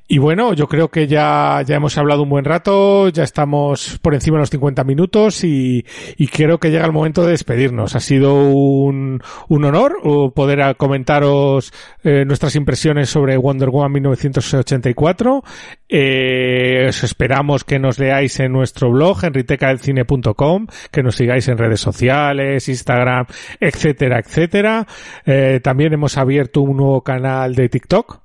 Y 0.05 0.17
bueno, 0.17 0.53
yo 0.53 0.67
creo 0.67 0.89
que 0.89 1.07
ya, 1.07 1.63
ya 1.65 1.77
hemos 1.77 1.97
hablado 1.97 2.23
un 2.23 2.29
buen 2.29 2.43
rato, 2.43 3.07
ya 3.07 3.23
estamos 3.23 3.99
por 4.01 4.13
encima 4.13 4.37
de 4.37 4.41
los 4.41 4.49
50 4.49 4.83
minutos 4.83 5.43
y, 5.45 5.85
y 6.17 6.27
creo 6.27 6.59
que 6.59 6.71
llega 6.71 6.85
el 6.85 6.91
momento 6.91 7.23
de 7.23 7.31
despedirnos. 7.31 7.95
Ha 7.95 8.01
sido 8.01 8.35
un, 8.35 9.21
un 9.47 9.65
honor 9.65 10.01
poder 10.35 10.75
comentaros 10.75 11.73
eh, 12.03 12.25
nuestras 12.25 12.55
impresiones 12.55 13.09
sobre 13.09 13.37
Wonder 13.37 13.69
Woman 13.69 13.93
1984. 13.93 15.43
Eh, 15.87 16.85
os 16.89 17.03
esperamos 17.03 17.63
que 17.63 17.79
nos 17.79 17.97
leáis 17.97 18.39
en 18.41 18.51
nuestro 18.51 18.91
blog, 18.91 19.23
enritecadelcine.com, 19.23 20.67
que 20.91 21.01
nos 21.01 21.15
sigáis 21.15 21.47
en 21.47 21.57
redes 21.57 21.79
sociales, 21.79 22.67
Instagram, 22.67 23.25
etcétera, 23.59 24.19
etcétera. 24.19 24.85
Eh, 25.25 25.61
también 25.63 25.93
hemos 25.93 26.17
abierto 26.17 26.61
un 26.61 26.77
nuevo 26.77 27.01
canal 27.01 27.55
de 27.55 27.69
TikTok 27.69 28.21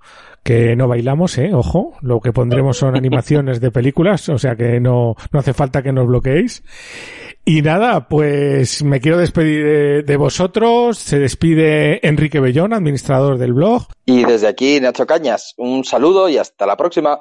que 0.49 0.76
no 0.76 0.88
bailamos, 0.88 1.36
eh, 1.36 1.51
ojo, 1.53 1.92
lo 2.01 2.20
que 2.20 2.32
pondremos 2.32 2.78
son 2.78 2.96
animaciones 2.96 3.61
de 3.61 3.70
películas, 3.70 4.30
o 4.30 4.38
sea 4.38 4.57
que 4.57 4.80
no, 4.80 5.14
no 5.30 5.40
hace 5.40 5.53
falta 5.53 5.82
que 5.82 5.92
nos 5.92 6.07
bloqueéis. 6.07 6.62
Y 7.44 7.61
nada, 7.61 8.09
pues 8.09 8.82
me 8.82 8.99
quiero 8.99 9.18
despedir 9.18 9.62
de, 9.62 10.03
de, 10.05 10.16
vosotros, 10.16 10.96
se 10.96 11.18
despide 11.18 12.01
Enrique 12.09 12.40
Bellón, 12.40 12.72
administrador 12.72 13.36
del 13.36 13.53
blog. 13.53 13.88
Y 14.07 14.24
desde 14.24 14.49
aquí, 14.49 14.80
Nacho 14.80 15.07
Cañas, 15.07 15.53
un 15.59 15.84
saludo 15.84 16.30
y 16.30 16.38
hasta 16.38 16.64
la 16.64 16.78
próxima. 16.78 17.20